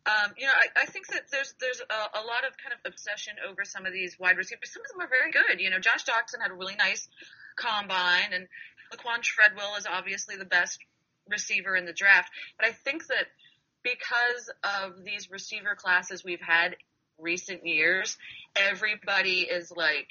Um, 0.05 0.31
you 0.37 0.47
know, 0.47 0.53
I, 0.53 0.83
I 0.83 0.85
think 0.85 1.07
that 1.07 1.27
there's 1.31 1.53
there's 1.59 1.81
a, 1.81 2.19
a 2.19 2.23
lot 2.23 2.47
of 2.47 2.55
kind 2.55 2.71
of 2.71 2.79
obsession 2.85 3.33
over 3.43 3.65
some 3.65 3.85
of 3.85 3.91
these 3.91 4.17
wide 4.19 4.37
receivers. 4.37 4.71
Some 4.71 4.83
of 4.83 4.91
them 4.91 5.01
are 5.01 5.11
very 5.11 5.31
good. 5.31 5.59
You 5.59 5.69
know, 5.69 5.79
Josh 5.79 6.05
Doctson 6.05 6.41
had 6.41 6.51
a 6.51 6.55
really 6.55 6.75
nice 6.75 7.09
combine, 7.57 8.31
and 8.31 8.47
Laquan 8.93 9.21
Treadwell 9.21 9.75
is 9.75 9.85
obviously 9.85 10.37
the 10.37 10.45
best 10.45 10.79
receiver 11.27 11.75
in 11.75 11.85
the 11.85 11.93
draft. 11.93 12.31
But 12.57 12.69
I 12.69 12.71
think 12.71 13.07
that 13.07 13.27
because 13.83 14.51
of 14.63 15.03
these 15.03 15.29
receiver 15.31 15.75
classes 15.75 16.23
we've 16.23 16.41
had 16.41 16.75
recent 17.17 17.65
years, 17.65 18.17
everybody 18.55 19.41
is 19.41 19.71
like 19.75 20.09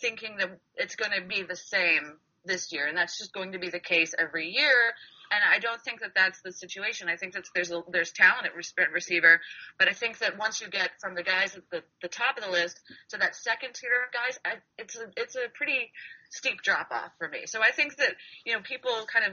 thinking 0.00 0.36
that 0.38 0.58
it's 0.76 0.96
going 0.96 1.12
to 1.20 1.26
be 1.26 1.42
the 1.42 1.56
same 1.56 2.18
this 2.44 2.72
year, 2.72 2.86
and 2.86 2.96
that's 2.96 3.18
just 3.18 3.32
going 3.32 3.52
to 3.52 3.58
be 3.58 3.70
the 3.70 3.80
case 3.80 4.14
every 4.18 4.50
year 4.50 4.94
and 5.32 5.42
I 5.50 5.58
don't 5.58 5.80
think 5.80 6.00
that 6.00 6.12
that's 6.14 6.42
the 6.42 6.52
situation. 6.52 7.08
I 7.08 7.16
think 7.16 7.32
that 7.32 7.44
there's 7.54 7.72
a, 7.72 7.82
there's 7.90 8.12
talent 8.12 8.46
at 8.46 8.54
receiver, 8.54 9.40
but 9.78 9.88
I 9.88 9.92
think 9.92 10.18
that 10.18 10.38
once 10.38 10.60
you 10.60 10.68
get 10.68 10.90
from 11.00 11.14
the 11.14 11.22
guys 11.22 11.56
at 11.56 11.62
the, 11.70 11.82
the 12.02 12.08
top 12.08 12.36
of 12.36 12.44
the 12.44 12.50
list 12.50 12.78
to 13.10 13.16
that 13.16 13.34
second 13.34 13.72
tier 13.74 13.90
of 14.06 14.12
guys, 14.12 14.38
I, 14.44 14.56
it's 14.78 14.96
a 14.96 15.06
it's 15.16 15.34
a 15.34 15.48
pretty 15.54 15.90
steep 16.30 16.60
drop 16.62 16.88
off 16.90 17.12
for 17.18 17.28
me. 17.28 17.46
So 17.46 17.62
I 17.62 17.70
think 17.70 17.96
that 17.96 18.14
you 18.44 18.52
know 18.52 18.60
people 18.60 18.92
kind 19.10 19.24
of 19.24 19.32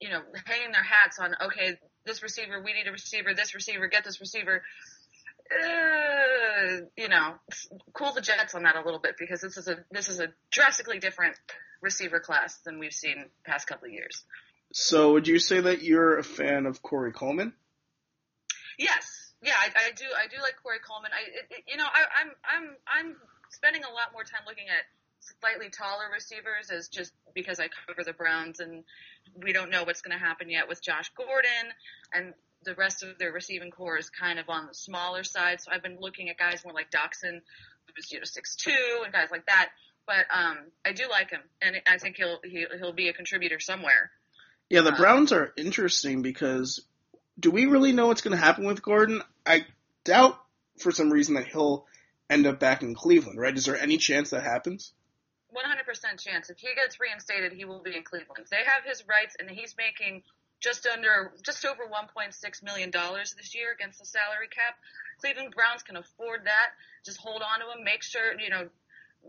you 0.00 0.10
know 0.10 0.20
hanging 0.44 0.72
their 0.72 0.82
hats 0.82 1.18
on 1.18 1.34
okay 1.46 1.78
this 2.08 2.22
receiver 2.22 2.60
we 2.64 2.72
need 2.72 2.88
a 2.88 2.92
receiver 2.92 3.34
this 3.34 3.54
receiver 3.54 3.86
get 3.86 4.04
this 4.04 4.20
receiver. 4.20 4.62
Uh, 5.50 6.84
you 6.96 7.08
know, 7.08 7.34
cool 7.94 8.12
the 8.12 8.20
jets 8.20 8.54
on 8.54 8.64
that 8.64 8.76
a 8.76 8.82
little 8.82 9.00
bit 9.00 9.14
because 9.18 9.40
this 9.40 9.56
is 9.56 9.66
a 9.66 9.78
this 9.90 10.08
is 10.08 10.20
a 10.20 10.28
drastically 10.50 10.98
different 10.98 11.36
receiver 11.80 12.20
class 12.20 12.58
than 12.66 12.78
we've 12.78 12.92
seen 12.92 13.24
past 13.44 13.66
couple 13.66 13.86
of 13.86 13.92
years. 13.92 14.24
So, 14.72 15.12
would 15.12 15.26
you 15.26 15.38
say 15.38 15.60
that 15.60 15.82
you're 15.82 16.18
a 16.18 16.24
fan 16.24 16.66
of 16.66 16.82
Corey 16.82 17.12
Coleman? 17.12 17.54
Yes, 18.78 19.32
yeah, 19.42 19.54
I, 19.56 19.68
I 19.88 19.90
do. 19.96 20.04
I 20.04 20.28
do 20.28 20.42
like 20.42 20.60
Corey 20.62 20.78
Coleman. 20.84 21.10
I, 21.14 21.22
it, 21.24 21.46
it, 21.50 21.64
you 21.66 21.76
know, 21.76 21.86
I, 21.86 22.04
I'm, 22.20 22.30
I'm, 22.44 22.66
I'm 22.86 23.16
spending 23.50 23.82
a 23.82 23.92
lot 23.92 24.12
more 24.12 24.24
time 24.24 24.42
looking 24.46 24.68
at 24.68 24.84
slightly 25.40 25.70
taller 25.70 26.04
receivers 26.12 26.70
as 26.70 26.88
just 26.88 27.12
because 27.34 27.60
I 27.60 27.68
cover 27.86 28.04
the 28.04 28.12
Browns 28.12 28.60
and 28.60 28.84
we 29.42 29.52
don't 29.52 29.70
know 29.70 29.84
what's 29.84 30.02
going 30.02 30.16
to 30.16 30.24
happen 30.24 30.50
yet 30.50 30.68
with 30.68 30.82
Josh 30.82 31.10
Gordon 31.16 31.72
and 32.12 32.34
the 32.64 32.74
rest 32.74 33.02
of 33.02 33.18
their 33.18 33.32
receiving 33.32 33.70
corps 33.70 33.98
is 33.98 34.10
kind 34.10 34.38
of 34.38 34.48
on 34.48 34.66
the 34.66 34.74
smaller 34.74 35.24
side. 35.24 35.60
So 35.60 35.70
I've 35.72 35.82
been 35.82 35.98
looking 36.00 36.28
at 36.28 36.38
guys 36.38 36.64
more 36.64 36.74
like 36.74 36.90
Doctson, 36.90 37.40
who's 37.94 38.10
you 38.12 38.18
know 38.18 38.24
six 38.24 38.56
two, 38.56 39.02
and 39.04 39.12
guys 39.12 39.28
like 39.30 39.46
that. 39.46 39.70
But 40.06 40.26
um, 40.34 40.58
I 40.84 40.92
do 40.92 41.04
like 41.10 41.30
him, 41.30 41.42
and 41.60 41.76
I 41.86 41.98
think 41.98 42.16
he'll 42.16 42.38
he, 42.42 42.66
will 42.70 42.76
he 42.76 42.82
will 42.82 42.92
be 42.92 43.08
a 43.08 43.12
contributor 43.12 43.60
somewhere. 43.60 44.10
Yeah, 44.68 44.82
the 44.82 44.92
Browns 44.92 45.32
are 45.32 45.52
interesting 45.56 46.22
because 46.22 46.84
do 47.38 47.50
we 47.50 47.66
really 47.66 47.92
know 47.92 48.08
what's 48.08 48.20
going 48.20 48.36
to 48.36 48.42
happen 48.42 48.66
with 48.66 48.82
Gordon? 48.82 49.22
I 49.46 49.64
doubt 50.04 50.38
for 50.78 50.92
some 50.92 51.10
reason 51.10 51.34
that 51.34 51.46
he'll 51.46 51.86
end 52.28 52.46
up 52.46 52.60
back 52.60 52.82
in 52.82 52.94
Cleveland, 52.94 53.38
right? 53.38 53.56
Is 53.56 53.64
there 53.64 53.80
any 53.80 53.96
chance 53.96 54.30
that 54.30 54.42
happens? 54.42 54.92
100% 55.54 56.20
chance. 56.20 56.50
If 56.50 56.58
he 56.58 56.74
gets 56.74 57.00
reinstated, 57.00 57.52
he 57.52 57.64
will 57.64 57.80
be 57.80 57.96
in 57.96 58.02
Cleveland. 58.02 58.46
They 58.50 58.64
have 58.66 58.84
his 58.84 59.04
rights, 59.08 59.36
and 59.38 59.48
he's 59.48 59.74
making 59.76 60.22
just 60.60 60.86
under, 60.86 61.32
just 61.42 61.64
over 61.64 61.84
1.6 61.84 62.62
million 62.62 62.90
dollars 62.90 63.34
this 63.34 63.54
year 63.54 63.72
against 63.72 64.00
the 64.00 64.04
salary 64.06 64.48
cap. 64.50 64.76
Cleveland 65.20 65.54
Browns 65.54 65.82
can 65.82 65.96
afford 65.96 66.44
that. 66.44 66.74
Just 67.04 67.18
hold 67.18 67.42
on 67.42 67.60
to 67.60 67.66
him. 67.66 67.84
Make 67.84 68.02
sure 68.02 68.38
you 68.38 68.50
know 68.50 68.68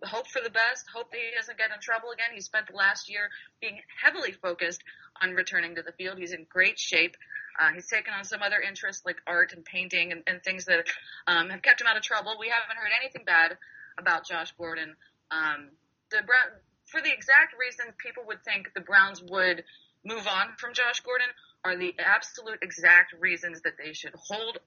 hope 0.03 0.27
for 0.27 0.41
the 0.41 0.49
best. 0.49 0.85
Hope 0.93 1.11
that 1.11 1.17
he 1.17 1.35
doesn't 1.35 1.57
get 1.57 1.71
in 1.73 1.79
trouble 1.81 2.11
again. 2.11 2.29
He 2.33 2.41
spent 2.41 2.67
the 2.67 2.75
last 2.75 3.09
year 3.09 3.29
being 3.61 3.79
heavily 4.03 4.31
focused 4.31 4.81
on 5.21 5.31
returning 5.31 5.75
to 5.75 5.81
the 5.81 5.91
field. 5.91 6.17
He's 6.17 6.33
in 6.33 6.45
great 6.49 6.79
shape. 6.79 7.15
Uh, 7.59 7.73
he's 7.73 7.87
taken 7.87 8.13
on 8.13 8.23
some 8.23 8.41
other 8.41 8.59
interests 8.61 9.03
like 9.05 9.17
art 9.27 9.53
and 9.53 9.65
painting 9.65 10.11
and, 10.11 10.23
and 10.27 10.41
things 10.43 10.65
that 10.65 10.85
um, 11.27 11.49
have 11.49 11.61
kept 11.61 11.81
him 11.81 11.87
out 11.87 11.97
of 11.97 12.03
trouble. 12.03 12.37
We 12.39 12.49
haven't 12.49 12.77
heard 12.77 12.91
anything 13.01 13.23
bad 13.25 13.57
about 13.97 14.25
Josh 14.25 14.53
Gordon. 14.57 14.95
Um, 15.31 15.69
the 16.11 16.21
Brown, 16.25 16.59
for 16.85 17.01
the 17.01 17.11
exact 17.11 17.55
reasons 17.59 17.93
people 17.97 18.23
would 18.27 18.43
think 18.43 18.71
the 18.73 18.81
Browns 18.81 19.21
would 19.21 19.63
move 20.03 20.27
on 20.27 20.55
from 20.57 20.73
Josh 20.73 21.01
Gordon 21.01 21.27
are 21.63 21.77
the 21.77 21.93
absolute 21.99 22.59
exact 22.61 23.13
reasons 23.19 23.61
that 23.61 23.73
they 23.77 23.93
should 23.93 24.13
hold 24.15 24.57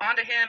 onto 0.00 0.22
him. 0.22 0.48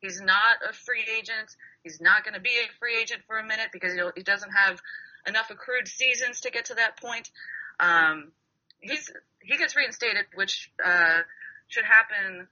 He's 0.00 0.20
not 0.20 0.56
a 0.68 0.72
free 0.72 1.04
agent. 1.18 1.54
He's 1.82 2.00
not 2.00 2.24
going 2.24 2.34
to 2.34 2.40
be 2.40 2.50
a 2.50 2.78
free 2.78 2.96
agent 3.00 3.22
for 3.26 3.38
a 3.38 3.44
minute 3.44 3.68
because 3.72 3.92
he 4.16 4.22
doesn't 4.22 4.52
have 4.52 4.80
enough 5.26 5.50
accrued 5.50 5.88
seasons 5.88 6.40
to 6.42 6.50
get 6.50 6.66
to 6.66 6.74
that 6.74 7.00
point. 7.00 7.30
Um, 7.78 8.32
he's 8.80 9.10
he 9.42 9.56
gets 9.56 9.76
reinstated, 9.76 10.26
which 10.34 10.70
uh, 10.84 11.20
should 11.68 11.84
happen 11.84 12.46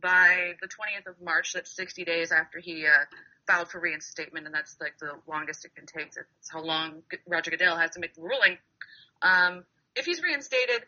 by 0.00 0.54
the 0.60 0.66
20th 0.66 1.10
of 1.10 1.20
March. 1.22 1.52
That's 1.52 1.74
60 1.76 2.04
days 2.04 2.32
after 2.32 2.58
he 2.58 2.86
uh, 2.86 3.04
filed 3.50 3.70
for 3.70 3.80
reinstatement, 3.80 4.46
and 4.46 4.54
that's 4.54 4.76
like 4.80 4.98
the 4.98 5.12
longest 5.26 5.64
it 5.64 5.74
can 5.74 5.86
take. 5.86 6.12
That's 6.12 6.50
how 6.50 6.62
long 6.62 7.02
Roger 7.26 7.50
Goodell 7.50 7.76
has 7.76 7.90
to 7.92 8.00
make 8.00 8.14
the 8.14 8.22
ruling. 8.22 8.58
Um, 9.22 9.64
if 9.96 10.06
he's 10.06 10.22
reinstated, 10.22 10.82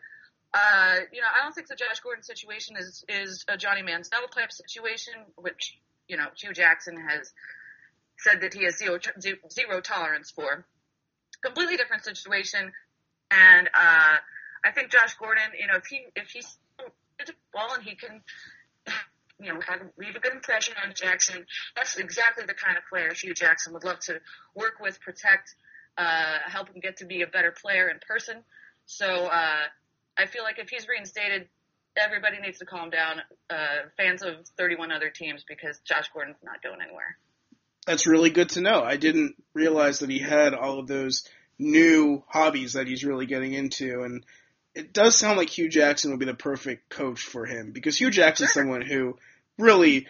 uh, 0.53 0.95
you 1.11 1.21
know, 1.21 1.27
I 1.27 1.43
don't 1.43 1.53
think 1.53 1.67
the 1.67 1.75
Josh 1.75 1.99
Gordon 1.99 2.23
situation 2.23 2.77
is 2.77 3.03
is 3.09 3.43
a 3.47 3.57
Johnny 3.57 3.81
Manziel 3.81 4.29
type 4.33 4.51
situation, 4.51 5.13
which 5.35 5.77
you 6.07 6.17
know 6.17 6.27
Hue 6.37 6.53
Jackson 6.53 6.97
has 6.97 7.33
said 8.17 8.41
that 8.41 8.53
he 8.53 8.63
has 8.63 8.77
zero 8.77 8.99
zero 9.51 9.81
tolerance 9.81 10.31
for. 10.31 10.65
Completely 11.41 11.75
different 11.75 12.05
situation, 12.05 12.71
and 13.31 13.67
uh, 13.67 14.15
I 14.63 14.71
think 14.73 14.91
Josh 14.91 15.15
Gordon, 15.15 15.43
you 15.59 15.67
know, 15.67 15.75
if 15.75 15.85
he 15.85 16.05
if 16.15 16.29
he's 16.29 16.57
well 17.53 17.73
and 17.73 17.83
he 17.83 17.95
can 17.95 18.21
you 19.43 19.53
know, 19.53 19.59
leave 19.97 20.15
a 20.15 20.19
good 20.19 20.33
impression 20.33 20.75
on 20.83 20.93
Jackson. 20.95 21.45
That's 21.75 21.97
exactly 21.97 22.45
the 22.45 22.53
kind 22.53 22.77
of 22.77 22.83
player 22.89 23.13
Hue 23.13 23.33
Jackson 23.33 23.73
would 23.73 23.83
love 23.83 23.99
to 24.01 24.19
work 24.55 24.75
with, 24.79 24.99
protect, 25.01 25.55
uh, 25.97 26.37
help 26.45 26.69
him 26.69 26.79
get 26.81 26.97
to 26.97 27.05
be 27.05 27.21
a 27.21 27.27
better 27.27 27.51
player 27.51 27.89
in 27.89 27.99
person. 28.07 28.43
So 28.85 29.07
uh, 29.07 29.63
I 30.17 30.25
feel 30.25 30.43
like 30.43 30.59
if 30.59 30.69
he's 30.69 30.87
reinstated, 30.87 31.47
everybody 31.97 32.39
needs 32.39 32.59
to 32.59 32.65
calm 32.65 32.89
down. 32.89 33.21
Uh, 33.49 33.87
fans 33.97 34.23
of 34.23 34.47
31 34.57 34.91
other 34.91 35.09
teams 35.09 35.43
because 35.47 35.79
Josh 35.85 36.09
Gordon's 36.13 36.37
not 36.43 36.61
going 36.63 36.81
anywhere. 36.81 37.17
That's 37.85 38.07
really 38.07 38.29
good 38.29 38.49
to 38.49 38.61
know. 38.61 38.81
I 38.81 38.97
didn't 38.97 39.35
realize 39.53 39.99
that 39.99 40.09
he 40.09 40.19
had 40.19 40.53
all 40.53 40.79
of 40.79 40.87
those 40.87 41.27
new 41.59 42.23
hobbies 42.27 42.73
that 42.73 42.87
he's 42.87 43.03
really 43.03 43.25
getting 43.25 43.53
into, 43.53 44.03
and 44.03 44.25
it 44.75 44.93
does 44.93 45.15
sound 45.15 45.37
like 45.37 45.49
Hue 45.49 45.69
Jackson 45.69 46.11
would 46.11 46.19
be 46.19 46.25
the 46.25 46.33
perfect 46.33 46.89
coach 46.89 47.21
for 47.21 47.45
him 47.45 47.71
because 47.71 47.97
Hue 47.97 48.09
Jackson's 48.09 48.51
sure. 48.51 48.63
someone 48.63 48.81
who 48.81 49.17
really, 49.57 50.07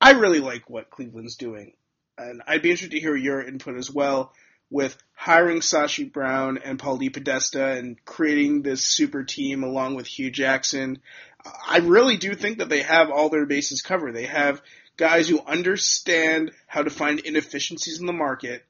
I 0.00 0.12
really 0.12 0.40
like 0.40 0.70
what 0.70 0.90
Cleveland's 0.90 1.36
doing, 1.36 1.72
and 2.16 2.42
I'd 2.46 2.62
be 2.62 2.70
interested 2.70 2.92
to 2.92 3.00
hear 3.00 3.16
your 3.16 3.42
input 3.42 3.76
as 3.76 3.90
well 3.90 4.32
with 4.70 4.96
hiring 5.14 5.58
Sashi 5.58 6.10
Brown 6.10 6.58
and 6.58 6.78
Paul 6.78 6.98
DePodesta 6.98 7.76
and 7.78 8.02
creating 8.04 8.62
this 8.62 8.84
super 8.84 9.24
team 9.24 9.64
along 9.64 9.96
with 9.96 10.06
Hue 10.06 10.30
Jackson. 10.30 11.00
I 11.68 11.78
really 11.78 12.16
do 12.16 12.34
think 12.34 12.58
that 12.58 12.68
they 12.68 12.82
have 12.82 13.10
all 13.10 13.28
their 13.28 13.46
bases 13.46 13.82
covered. 13.82 14.14
They 14.14 14.26
have 14.26 14.62
guys 14.96 15.28
who 15.28 15.40
understand 15.40 16.52
how 16.66 16.82
to 16.82 16.90
find 16.90 17.18
inefficiencies 17.18 17.98
in 17.98 18.06
the 18.06 18.12
market, 18.12 18.64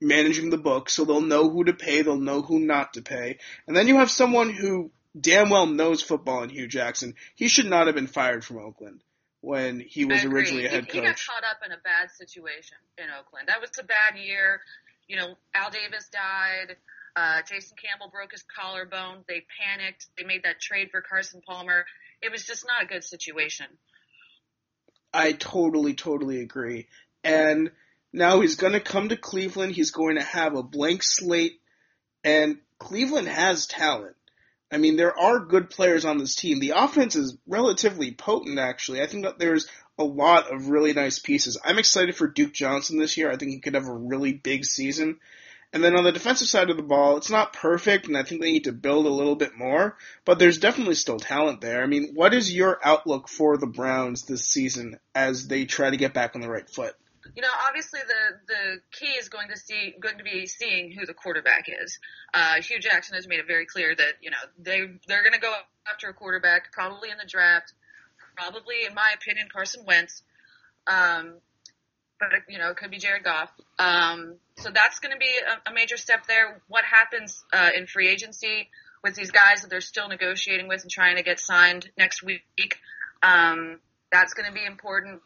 managing 0.00 0.50
the 0.50 0.58
book, 0.58 0.88
so 0.88 1.04
they'll 1.04 1.20
know 1.20 1.48
who 1.48 1.64
to 1.64 1.72
pay, 1.72 2.02
they'll 2.02 2.16
know 2.16 2.42
who 2.42 2.58
not 2.60 2.94
to 2.94 3.02
pay. 3.02 3.38
And 3.66 3.76
then 3.76 3.88
you 3.88 3.98
have 3.98 4.10
someone 4.10 4.50
who 4.50 4.90
damn 5.18 5.50
well 5.50 5.66
knows 5.66 6.02
football 6.02 6.42
in 6.42 6.50
Hue 6.50 6.68
Jackson. 6.68 7.14
He 7.34 7.48
should 7.48 7.66
not 7.66 7.86
have 7.86 7.94
been 7.94 8.06
fired 8.06 8.44
from 8.44 8.58
Oakland 8.58 9.02
when 9.40 9.80
he 9.80 10.04
was 10.04 10.24
originally 10.24 10.66
a 10.66 10.68
head 10.68 10.84
he, 10.84 10.92
coach. 10.92 10.94
He 10.94 11.00
got 11.00 11.20
caught 11.28 11.44
up 11.44 11.58
in 11.64 11.72
a 11.72 11.78
bad 11.82 12.10
situation 12.10 12.76
in 12.98 13.06
Oakland. 13.18 13.48
That 13.48 13.60
was 13.60 13.70
a 13.78 13.84
bad 13.84 14.18
year. 14.18 14.60
You 15.08 15.16
know, 15.16 15.34
Al 15.54 15.70
Davis 15.70 16.08
died. 16.10 16.76
Uh, 17.16 17.42
Jason 17.48 17.76
Campbell 17.82 18.08
broke 18.10 18.32
his 18.32 18.44
collarbone. 18.44 19.24
They 19.26 19.44
panicked. 19.60 20.06
They 20.16 20.24
made 20.24 20.44
that 20.44 20.60
trade 20.60 20.90
for 20.90 21.00
Carson 21.00 21.42
Palmer. 21.46 21.84
It 22.22 22.30
was 22.30 22.44
just 22.44 22.64
not 22.66 22.84
a 22.84 22.86
good 22.86 23.02
situation. 23.02 23.66
I 25.12 25.32
totally, 25.32 25.94
totally 25.94 26.40
agree. 26.40 26.86
And 27.24 27.72
now 28.12 28.40
he's 28.40 28.56
going 28.56 28.72
to 28.72 28.80
come 28.80 29.08
to 29.08 29.16
Cleveland. 29.16 29.72
He's 29.72 29.90
going 29.90 30.16
to 30.16 30.22
have 30.22 30.54
a 30.54 30.62
blank 30.62 31.02
slate. 31.02 31.60
And 32.24 32.58
Cleveland 32.78 33.28
has 33.28 33.66
talent. 33.66 34.16
I 34.72 34.78
mean, 34.78 34.96
there 34.96 35.18
are 35.18 35.40
good 35.40 35.70
players 35.70 36.04
on 36.04 36.18
this 36.18 36.36
team. 36.36 36.60
The 36.60 36.74
offense 36.76 37.16
is 37.16 37.36
relatively 37.46 38.12
potent, 38.12 38.58
actually. 38.58 39.02
I 39.02 39.06
think 39.06 39.24
that 39.24 39.38
there's 39.38 39.66
a 39.98 40.04
lot 40.04 40.52
of 40.52 40.68
really 40.68 40.92
nice 40.92 41.18
pieces. 41.18 41.58
I'm 41.64 41.78
excited 41.78 42.16
for 42.16 42.28
Duke 42.28 42.52
Johnson 42.52 42.98
this 42.98 43.16
year. 43.16 43.30
I 43.30 43.36
think 43.36 43.50
he 43.50 43.60
could 43.60 43.74
have 43.74 43.88
a 43.88 43.92
really 43.92 44.32
big 44.32 44.64
season. 44.64 45.18
And 45.72 45.84
then 45.84 45.96
on 45.96 46.02
the 46.02 46.12
defensive 46.12 46.48
side 46.48 46.70
of 46.70 46.76
the 46.76 46.82
ball, 46.82 47.16
it's 47.16 47.30
not 47.30 47.52
perfect, 47.52 48.08
and 48.08 48.16
I 48.16 48.24
think 48.24 48.40
they 48.40 48.50
need 48.50 48.64
to 48.64 48.72
build 48.72 49.06
a 49.06 49.10
little 49.10 49.36
bit 49.36 49.56
more, 49.56 49.96
but 50.24 50.40
there's 50.40 50.58
definitely 50.58 50.96
still 50.96 51.18
talent 51.20 51.60
there. 51.60 51.82
I 51.82 51.86
mean, 51.86 52.10
what 52.14 52.34
is 52.34 52.52
your 52.52 52.80
outlook 52.82 53.28
for 53.28 53.56
the 53.56 53.68
Browns 53.68 54.24
this 54.24 54.44
season 54.44 54.98
as 55.14 55.46
they 55.46 55.66
try 55.66 55.88
to 55.88 55.96
get 55.96 56.12
back 56.12 56.34
on 56.34 56.40
the 56.40 56.50
right 56.50 56.68
foot? 56.68 56.96
You 57.34 57.42
know, 57.42 57.48
obviously 57.68 58.00
the 58.06 58.54
the 58.54 58.80
key 58.92 59.12
is 59.12 59.28
going 59.28 59.48
to 59.48 59.56
see 59.56 59.94
going 60.00 60.18
to 60.18 60.24
be 60.24 60.46
seeing 60.46 60.92
who 60.92 61.06
the 61.06 61.14
quarterback 61.14 61.66
is. 61.68 61.98
Uh, 62.34 62.54
Hue 62.62 62.78
Jackson 62.78 63.14
has 63.14 63.26
made 63.28 63.40
it 63.40 63.46
very 63.46 63.66
clear 63.66 63.94
that 63.94 64.14
you 64.20 64.30
know 64.30 64.36
they 64.58 64.80
they're 65.06 65.22
going 65.22 65.34
to 65.34 65.40
go 65.40 65.54
after 65.90 66.08
a 66.08 66.14
quarterback 66.14 66.72
probably 66.72 67.10
in 67.10 67.18
the 67.18 67.28
draft, 67.28 67.72
probably 68.36 68.84
in 68.86 68.94
my 68.94 69.12
opinion 69.14 69.48
Carson 69.52 69.84
Wentz. 69.86 70.22
Um, 70.86 71.34
but 72.20 72.28
you 72.48 72.58
know, 72.58 72.70
it 72.70 72.76
could 72.76 72.90
be 72.90 72.98
Jared 72.98 73.24
Goff. 73.24 73.50
Um, 73.78 74.36
so 74.58 74.70
that's 74.70 75.00
going 75.00 75.12
to 75.12 75.18
be 75.18 75.32
a, 75.66 75.70
a, 75.70 75.74
major 75.74 75.96
step 75.96 76.26
there. 76.26 76.60
What 76.68 76.84
happens 76.84 77.42
uh, 77.52 77.70
in 77.74 77.86
free 77.86 78.08
agency 78.08 78.68
with 79.02 79.14
these 79.14 79.30
guys 79.30 79.62
that 79.62 79.70
they're 79.70 79.80
still 79.80 80.08
negotiating 80.08 80.68
with 80.68 80.82
and 80.82 80.90
trying 80.90 81.16
to 81.16 81.22
get 81.22 81.40
signed 81.40 81.90
next 81.96 82.22
week? 82.22 82.76
Um, 83.22 83.80
that's 84.12 84.34
going 84.34 84.46
to 84.46 84.52
be 84.52 84.64
important. 84.64 85.22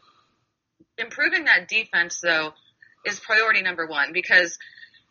Improving 0.99 1.45
that 1.45 1.69
defense, 1.69 2.21
though, 2.21 2.53
is 3.05 3.21
priority 3.21 3.63
number 3.63 3.87
one 3.87 4.13
because 4.13 4.59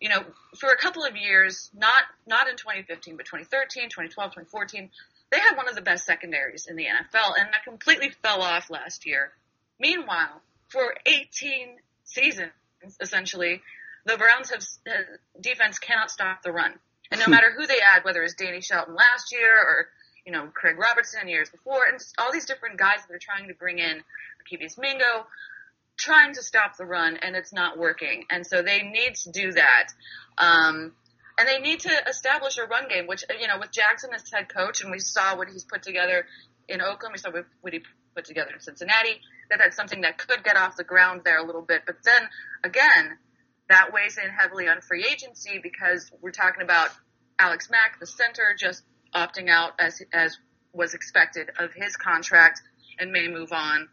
you 0.04 0.10
know, 0.10 0.22
for 0.60 0.70
a 0.70 0.76
couple 0.76 1.06
of 1.06 1.16
years, 1.16 1.72
not 1.74 2.04
not 2.28 2.50
in 2.50 2.58
2015, 2.58 3.16
but 3.16 3.26
2013, 3.26 3.86
2012, 3.86 4.32
2014, 4.32 4.90
they 5.32 5.40
had 5.40 5.56
one 5.56 5.70
of 5.70 5.76
the 5.76 5.82
best 5.82 6.06
secondaries 6.06 6.68
in 6.70 6.76
the 6.76 6.84
NFL, 6.84 7.40
and 7.40 7.48
that 7.54 7.64
completely 7.64 8.12
fell 8.22 8.42
off 8.42 8.70
last 8.70 9.06
year. 9.06 9.32
Meanwhile, 9.80 10.42
for 10.68 10.94
18 11.06 11.78
seasons, 12.04 12.52
essentially, 13.00 13.62
the 14.06 14.18
Browns 14.18 14.50
have 14.50 14.62
uh, 14.86 15.40
defense 15.40 15.80
cannot 15.80 16.12
stop 16.12 16.44
the 16.44 16.52
run. 16.52 16.74
And 17.10 17.20
no 17.20 17.26
hmm. 17.26 17.32
matter 17.32 17.54
who 17.56 17.66
they 17.66 17.80
add, 17.80 18.04
whether 18.04 18.22
it's 18.24 18.34
Danny 18.34 18.60
Shelton 18.60 18.96
last 18.96 19.32
year 19.32 19.56
or 19.56 19.88
you 20.26 20.34
know 20.34 20.48
Craig 20.54 20.78
Robertson 20.78 21.30
years 21.30 21.50
before, 21.50 21.86
and 21.90 21.98
all 22.18 22.34
these 22.34 22.46
different 22.46 22.78
guys 22.78 22.98
that 22.98 23.08
they're 23.08 23.20
trying 23.20 23.48
to 23.48 23.54
bring 23.54 23.80
in, 23.80 24.04
Kevius 24.52 24.78
Mingo, 24.78 25.28
trying 25.98 26.34
to 26.34 26.42
stop 26.42 26.78
the 26.78 26.86
run, 26.86 27.18
and 27.18 27.36
it's 27.36 27.54
not 27.54 27.78
working. 27.78 28.26
And 28.30 28.46
so 28.46 28.62
they 28.62 28.82
need 28.82 29.16
to 29.24 29.32
do 29.32 29.52
that. 29.54 29.88
Um, 30.38 30.94
and 31.38 31.48
they 31.48 31.60
need 31.60 31.82
to 31.82 31.92
establish 32.08 32.58
a 32.58 32.66
run 32.66 32.88
game, 32.88 33.08
which 33.08 33.24
you 33.40 33.48
know 33.48 33.60
with 33.60 33.72
Jackson 33.72 34.12
as 34.14 34.24
head 34.32 34.54
coach, 34.54 34.82
and 34.82 34.92
we 34.92 35.00
saw 35.00 35.36
what 35.36 35.48
he's 35.50 35.64
put 35.64 35.82
together 35.82 36.26
in 36.68 36.82
Oakland. 36.82 37.14
We 37.14 37.20
saw 37.20 37.32
what 37.62 37.74
he 37.74 37.82
put 38.16 38.26
together 38.26 38.52
in 38.54 38.60
Cincinnati 38.60 39.20
that 39.50 39.60
that's 39.60 39.76
something 39.76 40.02
that 40.02 40.18
could 40.18 40.44
get 40.44 40.58
off 40.58 40.78
the 40.78 40.84
ground 40.84 41.22
there 41.24 41.38
a 41.38 41.46
little 41.46 41.62
bit. 41.62 41.84
But 41.86 41.98
then 42.04 42.22
again, 42.64 43.18
that 43.70 43.94
weighs 43.94 44.18
in 44.18 44.30
heavily 44.30 44.68
on 44.68 44.82
free 44.82 45.06
agency 45.10 45.60
because 45.62 46.12
we're 46.22 46.32
talking 46.32 46.64
about 46.64 46.90
Alex 47.40 47.70
Mack, 47.70 48.00
the 48.00 48.08
center, 48.08 48.56
just 48.58 48.84
opting 49.14 49.50
out 49.50 49.74
as 49.80 50.02
as 50.12 50.38
was 50.74 50.94
expected 50.94 51.52
of 51.60 51.72
his 51.74 51.96
contract 51.96 52.62
and 53.00 53.12
may 53.12 53.28
move 53.28 53.54
on 53.54 53.88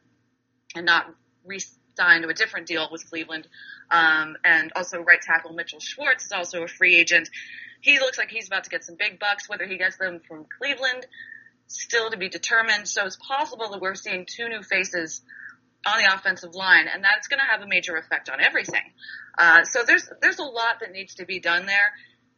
and 0.74 0.86
not 0.86 1.06
re-sign 2.00 2.22
to 2.22 2.28
a 2.28 2.34
different 2.34 2.66
deal 2.66 2.88
with 2.90 3.08
Cleveland. 3.08 3.46
Um, 3.90 4.36
and 4.44 4.72
also 4.76 5.00
right 5.00 5.20
tackle 5.20 5.52
Mitchell 5.52 5.80
Schwartz 5.80 6.24
is 6.24 6.32
also 6.32 6.62
a 6.62 6.68
free 6.68 6.96
agent. 6.96 7.28
He 7.80 7.98
looks 7.98 8.18
like 8.18 8.30
he's 8.30 8.46
about 8.46 8.64
to 8.64 8.70
get 8.70 8.84
some 8.84 8.96
big 8.98 9.18
bucks. 9.18 9.48
Whether 9.48 9.66
he 9.66 9.76
gets 9.78 9.96
them 9.96 10.20
from 10.26 10.46
Cleveland, 10.58 11.06
still 11.66 12.10
to 12.10 12.16
be 12.16 12.28
determined. 12.28 12.86
So 12.88 13.06
it's 13.06 13.16
possible 13.16 13.70
that 13.70 13.80
we're 13.80 13.94
seeing 13.94 14.26
two 14.26 14.48
new 14.48 14.62
faces 14.62 15.22
on 15.86 16.02
the 16.02 16.14
offensive 16.14 16.54
line, 16.54 16.86
and 16.92 17.02
that's 17.02 17.26
going 17.28 17.38
to 17.38 17.46
have 17.46 17.62
a 17.62 17.66
major 17.66 17.96
effect 17.96 18.28
on 18.28 18.38
everything. 18.40 18.82
Uh, 19.38 19.64
so 19.64 19.82
there's 19.86 20.08
there's 20.20 20.38
a 20.38 20.44
lot 20.44 20.80
that 20.80 20.92
needs 20.92 21.14
to 21.14 21.24
be 21.24 21.40
done 21.40 21.66
there. 21.66 21.92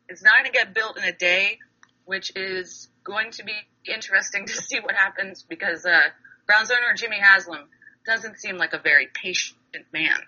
It's 0.08 0.22
not 0.22 0.34
going 0.38 0.52
to 0.52 0.52
get 0.52 0.74
built 0.74 0.96
in 0.96 1.04
a 1.04 1.12
day, 1.12 1.58
which 2.04 2.32
is 2.36 2.88
going 3.02 3.32
to 3.32 3.44
be 3.44 3.54
interesting 3.84 4.46
to 4.46 4.52
see 4.52 4.78
what 4.78 4.94
happens 4.94 5.44
because 5.48 5.84
uh, 5.84 6.00
Browns 6.46 6.70
owner 6.70 6.94
Jimmy 6.94 7.18
Haslam 7.18 7.66
doesn't 8.04 8.38
seem 8.38 8.56
like 8.56 8.72
a 8.72 8.78
very 8.78 9.08
patient 9.12 9.56
man. 9.92 10.18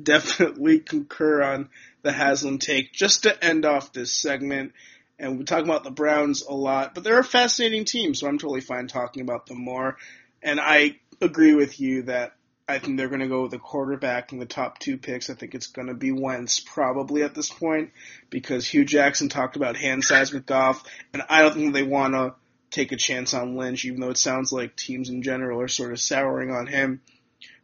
Definitely 0.00 0.80
concur 0.80 1.42
on 1.42 1.70
the 2.02 2.12
Haslam 2.12 2.58
take. 2.58 2.92
Just 2.92 3.22
to 3.22 3.44
end 3.44 3.64
off 3.64 3.92
this 3.92 4.12
segment, 4.12 4.72
and 5.18 5.38
we 5.38 5.44
talk 5.44 5.64
about 5.64 5.84
the 5.84 5.90
Browns 5.90 6.42
a 6.42 6.54
lot, 6.54 6.94
but 6.94 7.04
they're 7.04 7.18
a 7.18 7.24
fascinating 7.24 7.84
team, 7.84 8.14
so 8.14 8.26
I'm 8.26 8.38
totally 8.38 8.60
fine 8.60 8.88
talking 8.88 9.22
about 9.22 9.46
them 9.46 9.58
more. 9.58 9.96
And 10.42 10.60
I 10.60 10.98
agree 11.20 11.54
with 11.54 11.80
you 11.80 12.02
that 12.02 12.32
I 12.68 12.78
think 12.78 12.96
they're 12.96 13.08
going 13.08 13.20
to 13.20 13.28
go 13.28 13.42
with 13.42 13.54
a 13.54 13.58
quarterback 13.58 14.32
in 14.32 14.38
the 14.38 14.46
top 14.46 14.78
two 14.78 14.98
picks. 14.98 15.30
I 15.30 15.34
think 15.34 15.54
it's 15.54 15.68
going 15.68 15.86
to 15.86 15.94
be 15.94 16.10
Wentz 16.10 16.60
probably 16.60 17.22
at 17.22 17.34
this 17.34 17.48
point 17.48 17.92
because 18.28 18.66
Hue 18.66 18.84
Jackson 18.84 19.28
talked 19.28 19.56
about 19.56 19.76
hand 19.76 20.04
size 20.04 20.32
with 20.32 20.46
Goff, 20.46 20.82
and 21.12 21.22
I 21.28 21.42
don't 21.42 21.54
think 21.54 21.72
they 21.72 21.84
want 21.84 22.14
to 22.14 22.34
take 22.76 22.92
a 22.92 22.96
chance 22.96 23.32
on 23.32 23.56
Lynch, 23.56 23.84
even 23.84 24.00
though 24.00 24.10
it 24.10 24.18
sounds 24.18 24.52
like 24.52 24.76
teams 24.76 25.08
in 25.08 25.22
general 25.22 25.60
are 25.60 25.68
sort 25.68 25.92
of 25.92 25.98
souring 25.98 26.50
on 26.50 26.66
him. 26.66 27.00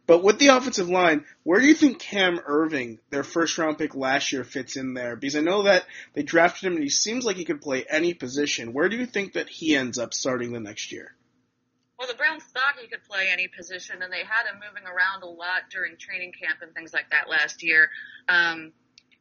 But 0.05 0.23
with 0.23 0.37
the 0.37 0.49
offensive 0.49 0.89
line, 0.89 1.23
where 1.43 1.61
do 1.61 1.67
you 1.67 1.75
think 1.75 1.99
Cam 1.99 2.37
Erving, 2.39 2.99
their 3.09 3.23
first 3.23 3.57
round 3.57 3.77
pick 3.77 3.95
last 3.95 4.33
year, 4.33 4.43
fits 4.43 4.75
in 4.75 4.95
there? 4.95 5.15
Because 5.15 5.37
I 5.37 5.41
know 5.41 5.63
that 5.63 5.85
they 6.13 6.23
drafted 6.23 6.67
him 6.67 6.73
and 6.73 6.83
he 6.83 6.89
seems 6.89 7.23
like 7.23 7.37
he 7.37 7.45
could 7.45 7.61
play 7.61 7.85
any 7.87 8.13
position. 8.13 8.73
Where 8.73 8.89
do 8.89 8.97
you 8.97 9.05
think 9.05 9.33
that 9.33 9.47
he 9.47 9.75
ends 9.75 9.97
up 9.97 10.13
starting 10.13 10.51
the 10.51 10.59
next 10.59 10.91
year? 10.91 11.15
Well, 11.97 12.07
the 12.07 12.15
Browns 12.15 12.43
thought 12.43 12.81
he 12.81 12.87
could 12.87 13.03
play 13.05 13.29
any 13.31 13.47
position, 13.47 14.01
and 14.01 14.11
they 14.11 14.25
had 14.25 14.51
him 14.51 14.59
moving 14.59 14.85
around 14.85 15.23
a 15.23 15.27
lot 15.27 15.69
during 15.71 15.95
training 15.95 16.33
camp 16.33 16.59
and 16.61 16.73
things 16.73 16.91
like 16.91 17.11
that 17.11 17.29
last 17.29 17.63
year. 17.63 17.89
Um, 18.27 18.73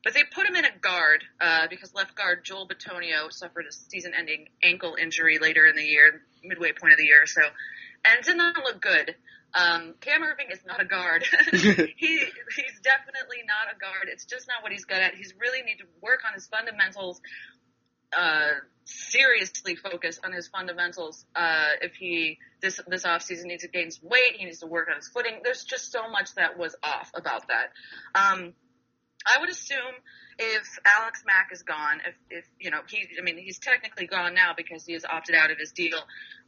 but 0.04 0.14
they 0.14 0.22
put 0.34 0.46
him 0.46 0.56
in 0.56 0.64
a 0.64 0.78
guard 0.80 1.24
uh, 1.40 1.66
because 1.68 1.94
left 1.94 2.14
guard 2.14 2.44
Joel 2.44 2.68
Bitonio 2.68 3.32
suffered 3.32 3.66
a 3.68 3.72
season-ending 3.72 4.48
ankle 4.62 4.96
injury 5.00 5.38
later 5.38 5.66
in 5.66 5.76
the 5.76 5.84
year, 5.84 6.22
midway 6.42 6.72
point 6.72 6.92
of 6.92 6.98
the 6.98 7.04
year, 7.04 7.26
so 7.26 7.42
and 8.04 8.18
it 8.18 8.24
did 8.24 8.36
not 8.36 8.56
look 8.56 8.80
good. 8.80 9.14
Um, 9.54 9.94
Cam 10.00 10.22
Erving 10.22 10.50
is 10.50 10.60
not 10.66 10.80
a 10.80 10.84
guard. 10.84 11.24
he 11.52 11.58
he's 11.58 12.80
definitely 12.82 13.42
not 13.46 13.74
a 13.74 13.78
guard. 13.78 14.08
It's 14.10 14.24
just 14.24 14.48
not 14.48 14.62
what 14.62 14.72
he's 14.72 14.84
good 14.84 14.98
at. 14.98 15.14
He's 15.14 15.34
really 15.38 15.62
need 15.62 15.78
to 15.78 15.84
work 16.00 16.20
on 16.26 16.32
his 16.32 16.46
fundamentals, 16.46 17.20
uh, 18.16 18.48
seriously 18.84 19.76
focus 19.76 20.18
on 20.24 20.32
his 20.32 20.48
fundamentals. 20.48 21.26
Uh, 21.36 21.68
if 21.82 21.94
he 21.94 22.38
this 22.62 22.80
this 22.88 23.04
offseason 23.04 23.44
needs 23.44 23.62
to 23.62 23.68
gain 23.68 23.90
some 23.90 24.08
weight, 24.08 24.36
he 24.36 24.46
needs 24.46 24.60
to 24.60 24.66
work 24.66 24.88
on 24.88 24.96
his 24.96 25.08
footing. 25.08 25.40
There's 25.44 25.64
just 25.64 25.92
so 25.92 26.08
much 26.08 26.34
that 26.36 26.58
was 26.58 26.74
off 26.82 27.10
about 27.14 27.48
that. 27.48 27.72
Um, 28.14 28.54
I 29.26 29.38
would 29.40 29.50
assume 29.50 29.94
if 30.38 30.78
Alex 30.84 31.22
Mack 31.26 31.50
is 31.52 31.62
gone, 31.62 32.00
if 32.06 32.14
if 32.30 32.44
you 32.58 32.70
know 32.70 32.80
he, 32.88 33.06
I 33.18 33.22
mean 33.22 33.38
he's 33.38 33.58
technically 33.58 34.06
gone 34.06 34.34
now 34.34 34.52
because 34.56 34.84
he 34.84 34.94
has 34.94 35.04
opted 35.04 35.34
out 35.34 35.50
of 35.50 35.58
his 35.58 35.72
deal. 35.72 35.98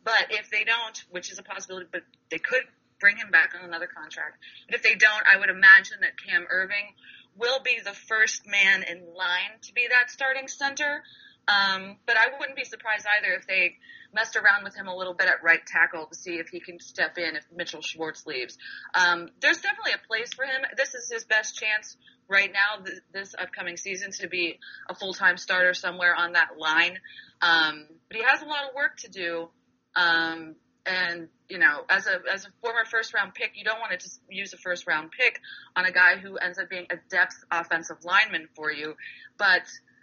But 0.04 0.26
if 0.30 0.50
they 0.50 0.64
don't, 0.64 1.04
which 1.10 1.32
is 1.32 1.38
a 1.38 1.42
possibility, 1.42 1.86
but 1.90 2.02
they 2.30 2.38
could 2.38 2.64
bring 3.00 3.16
him 3.16 3.30
back 3.30 3.52
on 3.58 3.66
another 3.66 3.86
contract. 3.86 4.38
But 4.66 4.76
if 4.76 4.82
they 4.82 4.94
don't, 4.94 5.24
I 5.26 5.38
would 5.38 5.50
imagine 5.50 5.98
that 6.02 6.12
Cam 6.16 6.46
Erving 6.52 6.94
will 7.36 7.60
be 7.62 7.78
the 7.84 7.92
first 7.92 8.46
man 8.46 8.82
in 8.82 9.00
line 9.14 9.58
to 9.62 9.74
be 9.74 9.88
that 9.90 10.10
starting 10.10 10.48
center. 10.48 11.02
Um, 11.46 11.96
but 12.06 12.16
I 12.16 12.38
wouldn't 12.38 12.56
be 12.56 12.64
surprised 12.64 13.06
either 13.18 13.34
if 13.34 13.46
they 13.46 13.76
messed 14.14 14.36
around 14.36 14.64
with 14.64 14.74
him 14.74 14.86
a 14.86 14.96
little 14.96 15.12
bit 15.12 15.26
at 15.26 15.42
right 15.42 15.60
tackle 15.66 16.06
to 16.06 16.14
see 16.14 16.36
if 16.36 16.48
he 16.48 16.60
can 16.60 16.80
step 16.80 17.18
in 17.18 17.36
if 17.36 17.44
Mitchell 17.54 17.82
Schwartz 17.82 18.24
leaves. 18.26 18.56
Um, 18.94 19.28
there's 19.40 19.60
definitely 19.60 19.92
a 19.92 20.06
place 20.06 20.32
for 20.32 20.44
him. 20.44 20.62
This 20.76 20.94
is 20.94 21.10
his 21.12 21.24
best 21.24 21.58
chance 21.58 21.96
right 22.28 22.50
now, 22.52 22.84
th- 22.84 22.98
this 23.12 23.34
upcoming 23.38 23.76
season, 23.76 24.10
to 24.12 24.28
be 24.28 24.58
a 24.88 24.94
full 24.94 25.14
time 25.14 25.36
starter 25.36 25.74
somewhere 25.74 26.14
on 26.14 26.32
that 26.32 26.58
line. 26.58 26.98
Um, 27.40 27.86
but 28.08 28.16
he 28.16 28.22
has 28.22 28.42
a 28.42 28.46
lot 28.46 28.68
of 28.68 28.74
work 28.74 28.96
to 28.98 29.10
do. 29.10 29.48
Um, 29.96 30.56
and 30.86 31.28
you 31.48 31.58
know, 31.58 31.82
as 31.88 32.06
a 32.06 32.20
as 32.32 32.44
a 32.44 32.48
former 32.60 32.84
first 32.84 33.14
round 33.14 33.34
pick, 33.34 33.52
you 33.54 33.64
don't 33.64 33.80
want 33.80 33.92
to 33.92 33.98
just 33.98 34.20
use 34.28 34.52
a 34.52 34.58
first 34.58 34.86
round 34.86 35.10
pick 35.18 35.40
on 35.76 35.84
a 35.84 35.92
guy 35.92 36.16
who 36.16 36.36
ends 36.36 36.58
up 36.58 36.68
being 36.68 36.86
a 36.90 36.96
depth 37.10 37.36
offensive 37.50 38.04
lineman 38.04 38.48
for 38.54 38.70
you. 38.70 38.94
But 39.38 39.62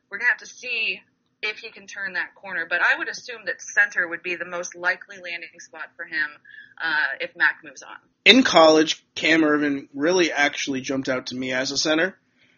we're 0.09 0.17
gonna 0.17 0.29
have 0.29 0.39
to 0.39 0.47
see 0.47 1.01
if 1.41 1.57
he 1.57 1.71
can 1.71 1.87
turn 1.87 2.13
that 2.13 2.35
corner. 2.35 2.65
But 2.69 2.81
I 2.81 2.97
would 2.97 3.07
assume 3.07 3.41
that 3.45 3.61
center 3.61 4.07
would 4.07 4.23
be 4.23 4.35
the 4.35 4.45
most 4.45 4.75
likely 4.75 5.17
landing 5.17 5.59
spot 5.59 5.89
for 5.95 6.05
him 6.05 6.27
uh, 6.81 7.17
if 7.19 7.35
Mack 7.35 7.59
moves 7.63 7.83
on. 7.83 7.97
In 8.25 8.43
college, 8.43 9.03
Cam 9.15 9.41
Erving 9.41 9.87
really 9.93 10.31
actually 10.31 10.81
jumped 10.81 11.09
out 11.09 11.27
to 11.27 11.35
me 11.35 11.51
as 11.51 11.71
a 11.71 11.77
center, 11.77 12.17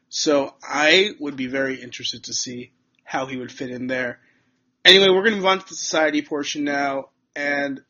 so 0.10 0.54
I 0.62 1.12
would 1.19 1.36
be 1.36 1.48
very 1.48 1.82
interested 1.82 2.26
to 2.26 2.34
see 2.34 2.72
how 3.04 3.26
he 3.26 3.38
would 3.38 3.52
fit 3.52 3.69
in 3.69 3.88
there. 3.88 4.19
Anyway, 4.86 5.10
we're 5.10 5.24
going 5.24 5.32
to 5.32 5.38
move 5.38 5.46
on 5.46 5.60
to 5.60 5.69
the 5.69 5.76
society 5.76 6.22
portion 6.22 6.65
now, 6.65 7.10
and 7.36 7.82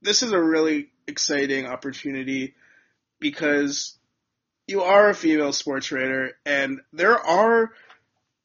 this 0.00 0.22
is 0.22 0.32
a 0.32 0.40
really 0.40 0.88
exciting 1.06 1.66
opportunity 1.66 2.54
because 3.20 3.98
you 4.66 4.82
are 4.82 5.10
a 5.10 5.14
female 5.14 5.52
sports 5.52 5.92
writer, 5.92 6.32
and 6.46 6.80
there 6.92 7.18
are 7.18 7.70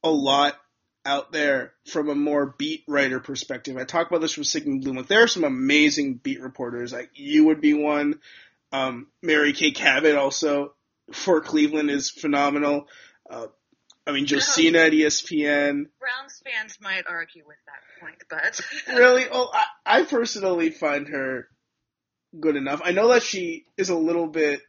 a 0.04 0.10
lot 0.10 0.60
out 1.08 1.32
there 1.32 1.74
from 1.86 2.10
a 2.10 2.16
more 2.16 2.54
beat 2.58 2.84
writer 2.88 3.20
perspective. 3.20 3.78
I 3.78 3.86
talk 3.86 4.08
about 4.08 4.20
this 4.20 4.34
from 4.34 4.44
Sigmund 4.44 4.84
Bloom. 4.84 4.98
Like 4.98 5.08
there 5.08 5.24
are 5.24 5.28
some 5.28 5.46
amazing 5.46 6.16
beat 6.16 6.42
reporters. 6.42 6.92
Like 6.92 7.12
you 7.14 7.46
would 7.46 7.62
be 7.62 7.74
one. 7.74 8.20
Um, 8.74 9.08
Mary 9.24 9.54
Kay 9.54 9.72
Cabot 9.72 10.16
also 10.16 10.74
for 11.14 11.40
Cleveland 11.40 11.90
is 11.90 12.12
phenomenal. 12.12 12.88
Uh, 13.30 13.48
I 14.06 14.12
mean, 14.12 14.28
Josina 14.28 14.80
at 14.80 14.92
ESPN. 14.92 15.86
Browns 16.00 16.42
fans 16.46 16.78
might 16.82 17.06
argue 17.10 17.44
with 17.48 17.58
that 17.66 18.02
point, 18.02 18.24
but 18.30 18.62
really, 18.98 19.26
oh, 19.32 19.50
I, 19.54 20.00
I 20.00 20.04
personally 20.04 20.70
find 20.72 21.08
her 21.08 21.48
good 22.38 22.58
enough. 22.58 22.82
I 22.84 22.92
know 22.92 23.10
that 23.10 23.24
she 23.24 23.66
is 23.78 23.90
a 23.90 23.98
little 23.98 24.28
bit. 24.28 24.62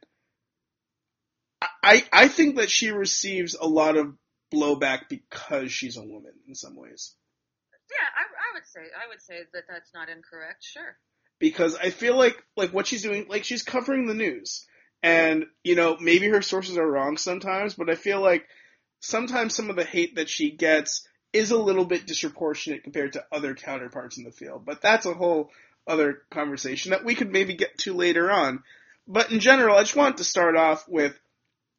I 1.82 2.04
I 2.12 2.28
think 2.28 2.56
that 2.56 2.70
she 2.70 2.90
receives 2.92 3.56
a 3.60 3.66
lot 3.66 3.96
of 3.96 4.14
blowback 4.52 5.08
because 5.08 5.72
she's 5.72 5.96
a 5.96 6.02
woman 6.02 6.32
in 6.46 6.54
some 6.54 6.76
ways. 6.76 7.14
Yeah, 7.90 7.96
I, 7.96 8.22
I 8.22 8.54
would 8.54 8.66
say 8.66 8.80
I 8.80 9.08
would 9.08 9.22
say 9.22 9.40
that 9.52 9.64
that's 9.68 9.90
not 9.94 10.08
incorrect. 10.08 10.64
Sure. 10.64 10.96
Because 11.38 11.76
I 11.76 11.90
feel 11.90 12.16
like 12.16 12.36
like 12.56 12.72
what 12.72 12.86
she's 12.86 13.02
doing, 13.02 13.26
like 13.28 13.44
she's 13.44 13.62
covering 13.62 14.06
the 14.06 14.14
news, 14.14 14.66
and 15.02 15.46
you 15.64 15.74
know 15.74 15.96
maybe 16.00 16.28
her 16.28 16.42
sources 16.42 16.76
are 16.76 16.90
wrong 16.90 17.16
sometimes, 17.16 17.74
but 17.74 17.90
I 17.90 17.94
feel 17.94 18.20
like 18.20 18.46
sometimes 19.00 19.54
some 19.54 19.70
of 19.70 19.76
the 19.76 19.84
hate 19.84 20.16
that 20.16 20.28
she 20.28 20.50
gets 20.50 21.06
is 21.32 21.50
a 21.50 21.58
little 21.58 21.84
bit 21.84 22.06
disproportionate 22.06 22.84
compared 22.84 23.12
to 23.12 23.24
other 23.30 23.54
counterparts 23.54 24.18
in 24.18 24.24
the 24.24 24.32
field. 24.32 24.64
But 24.64 24.82
that's 24.82 25.06
a 25.06 25.14
whole 25.14 25.50
other 25.86 26.22
conversation 26.30 26.90
that 26.90 27.04
we 27.04 27.14
could 27.14 27.30
maybe 27.30 27.54
get 27.54 27.78
to 27.78 27.94
later 27.94 28.30
on. 28.30 28.62
But 29.06 29.32
in 29.32 29.40
general, 29.40 29.76
I 29.76 29.82
just 29.82 29.96
wanted 29.96 30.18
to 30.18 30.24
start 30.24 30.56
off 30.56 30.86
with 30.88 31.18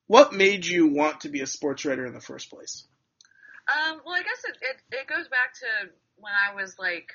what 0.09 0.33
made 0.33 0.65
you 0.65 0.87
want 0.87 1.21
to 1.21 1.29
be 1.29 1.41
a 1.41 1.45
sports 1.45 1.85
writer 1.85 2.03
in 2.03 2.13
the 2.13 2.19
first 2.19 2.49
place? 2.49 2.83
Um, 3.69 4.01
well, 4.03 4.15
I 4.15 4.23
guess 4.23 4.43
it, 4.43 4.57
it, 4.59 4.97
it 5.01 5.07
goes 5.07 5.27
back 5.27 5.53
to 5.53 5.91
when 6.17 6.33
I 6.33 6.55
was 6.55 6.73
like 6.79 7.07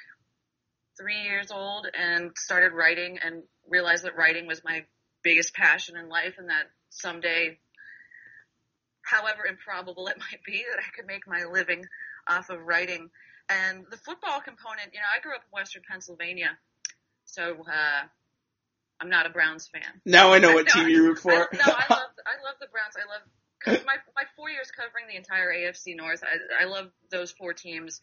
three 0.96 1.22
years 1.22 1.50
old 1.50 1.88
and 1.92 2.30
started 2.36 2.72
writing 2.72 3.18
and 3.20 3.42
realized 3.68 4.04
that 4.04 4.16
writing 4.16 4.46
was 4.46 4.62
my 4.64 4.84
biggest 5.24 5.54
passion 5.54 5.96
in 5.96 6.08
life 6.08 6.34
and 6.38 6.50
that 6.50 6.70
someday, 6.90 7.58
however 9.02 9.44
improbable 9.44 10.06
it 10.06 10.16
might 10.30 10.44
be, 10.46 10.64
that 10.70 10.78
I 10.78 10.94
could 10.94 11.08
make 11.08 11.26
my 11.26 11.46
living 11.52 11.84
off 12.28 12.48
of 12.48 12.60
writing. 12.60 13.10
And 13.48 13.86
the 13.90 13.96
football 13.96 14.40
component, 14.40 14.94
you 14.94 15.00
know, 15.00 15.10
I 15.12 15.20
grew 15.20 15.34
up 15.34 15.42
in 15.42 15.50
Western 15.52 15.82
Pennsylvania, 15.90 16.56
so 17.24 17.56
uh, 17.66 18.06
I'm 19.00 19.10
not 19.10 19.26
a 19.26 19.30
Browns 19.30 19.68
fan. 19.68 20.00
Now 20.04 20.32
I 20.32 20.38
know 20.38 20.54
what 20.54 20.68
team 20.68 20.88
you 20.88 21.08
root 21.08 21.18
for. 21.18 21.32
I, 21.32 21.46
no, 21.52 21.64
I 21.66 21.86
love 21.90 22.10
I 22.26 22.36
love 22.44 22.56
the 22.60 22.68
Browns. 22.72 22.94
I 22.96 23.06
love 23.10 23.84
my 23.86 23.96
my 24.14 24.24
four 24.36 24.50
years 24.50 24.70
covering 24.70 25.06
the 25.08 25.16
entire 25.16 25.52
AFC 25.52 25.96
North. 25.96 26.22
I 26.22 26.64
I 26.64 26.66
love 26.66 26.90
those 27.10 27.30
four 27.32 27.52
teams 27.52 28.00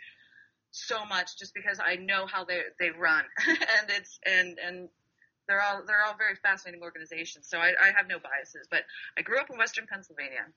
so 0.71 1.05
much 1.05 1.37
just 1.37 1.53
because 1.53 1.79
I 1.83 1.95
know 1.95 2.25
how 2.25 2.45
they 2.45 2.61
they 2.79 2.89
run 2.89 3.23
and 3.47 3.89
it's 3.89 4.19
and 4.25 4.57
and 4.57 4.89
they're 5.47 5.61
all 5.61 5.83
they're 5.85 6.03
all 6.03 6.15
very 6.17 6.35
fascinating 6.35 6.81
organizations. 6.81 7.47
So 7.49 7.57
I, 7.57 7.73
I 7.81 7.91
have 7.95 8.07
no 8.07 8.19
biases, 8.19 8.67
but 8.69 8.83
I 9.17 9.21
grew 9.21 9.39
up 9.39 9.49
in 9.49 9.57
Western 9.57 9.85
Pennsylvania, 9.87 10.47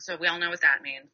so 0.00 0.16
we 0.20 0.26
all 0.26 0.38
know 0.38 0.50
what 0.50 0.62
that 0.62 0.82
means. 0.82 1.10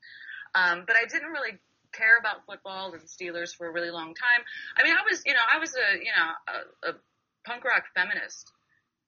Um, 0.54 0.84
but 0.86 0.96
I 0.96 1.04
didn't 1.04 1.28
really 1.28 1.58
care 1.92 2.18
about 2.18 2.46
football 2.46 2.92
and 2.94 3.02
Steelers 3.02 3.54
for 3.54 3.68
a 3.68 3.72
really 3.72 3.90
long 3.90 4.14
time. 4.14 4.42
I 4.76 4.84
mean, 4.84 4.94
I 4.94 5.02
was 5.08 5.22
you 5.26 5.34
know 5.34 5.44
I 5.52 5.58
was 5.58 5.74
a 5.74 5.98
you 5.98 6.12
know 6.16 6.30
a, 6.48 6.90
a 6.90 6.94
punk 7.44 7.64
rock 7.64 7.84
feminist. 7.94 8.52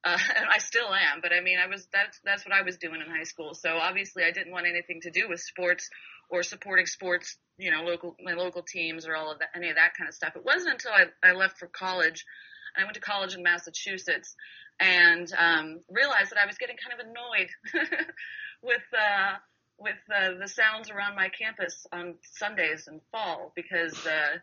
Uh, 0.04 0.18
and 0.36 0.46
I 0.48 0.58
still 0.58 0.92
am, 0.92 1.20
but 1.20 1.32
I 1.32 1.40
mean, 1.40 1.58
I 1.58 1.66
was 1.66 1.88
that's 1.92 2.20
that's 2.24 2.44
what 2.46 2.54
I 2.54 2.62
was 2.62 2.76
doing 2.76 3.00
in 3.00 3.10
high 3.10 3.24
school. 3.24 3.54
So 3.54 3.76
obviously, 3.76 4.24
I 4.24 4.30
didn't 4.30 4.52
want 4.52 4.66
anything 4.66 5.00
to 5.02 5.10
do 5.10 5.28
with 5.28 5.40
sports 5.40 5.88
or 6.30 6.42
supporting 6.42 6.86
sports, 6.86 7.36
you 7.58 7.70
know, 7.70 7.82
local 7.82 8.16
my 8.22 8.34
local 8.34 8.62
teams 8.62 9.06
or 9.06 9.16
all 9.16 9.32
of 9.32 9.38
that, 9.40 9.48
any 9.54 9.68
of 9.70 9.76
that 9.76 9.92
kind 9.98 10.08
of 10.08 10.14
stuff. 10.14 10.36
It 10.36 10.44
wasn't 10.44 10.72
until 10.72 10.92
I, 10.92 11.28
I 11.28 11.32
left 11.32 11.58
for 11.58 11.66
college, 11.66 12.24
and 12.74 12.82
I 12.82 12.84
went 12.84 12.94
to 12.94 13.00
college 13.00 13.34
in 13.34 13.42
Massachusetts, 13.42 14.34
and 14.80 15.30
um, 15.38 15.80
realized 15.90 16.30
that 16.30 16.38
I 16.42 16.46
was 16.46 16.58
getting 16.58 16.76
kind 16.76 17.00
of 17.00 17.06
annoyed 17.06 17.50
with 18.62 18.82
uh, 18.92 19.34
with 19.78 19.96
uh, 20.14 20.38
the 20.40 20.48
sounds 20.48 20.90
around 20.90 21.16
my 21.16 21.28
campus 21.28 21.86
on 21.92 22.14
Sundays 22.22 22.88
in 22.88 23.00
fall 23.12 23.52
because 23.54 23.94
uh, 24.06 24.38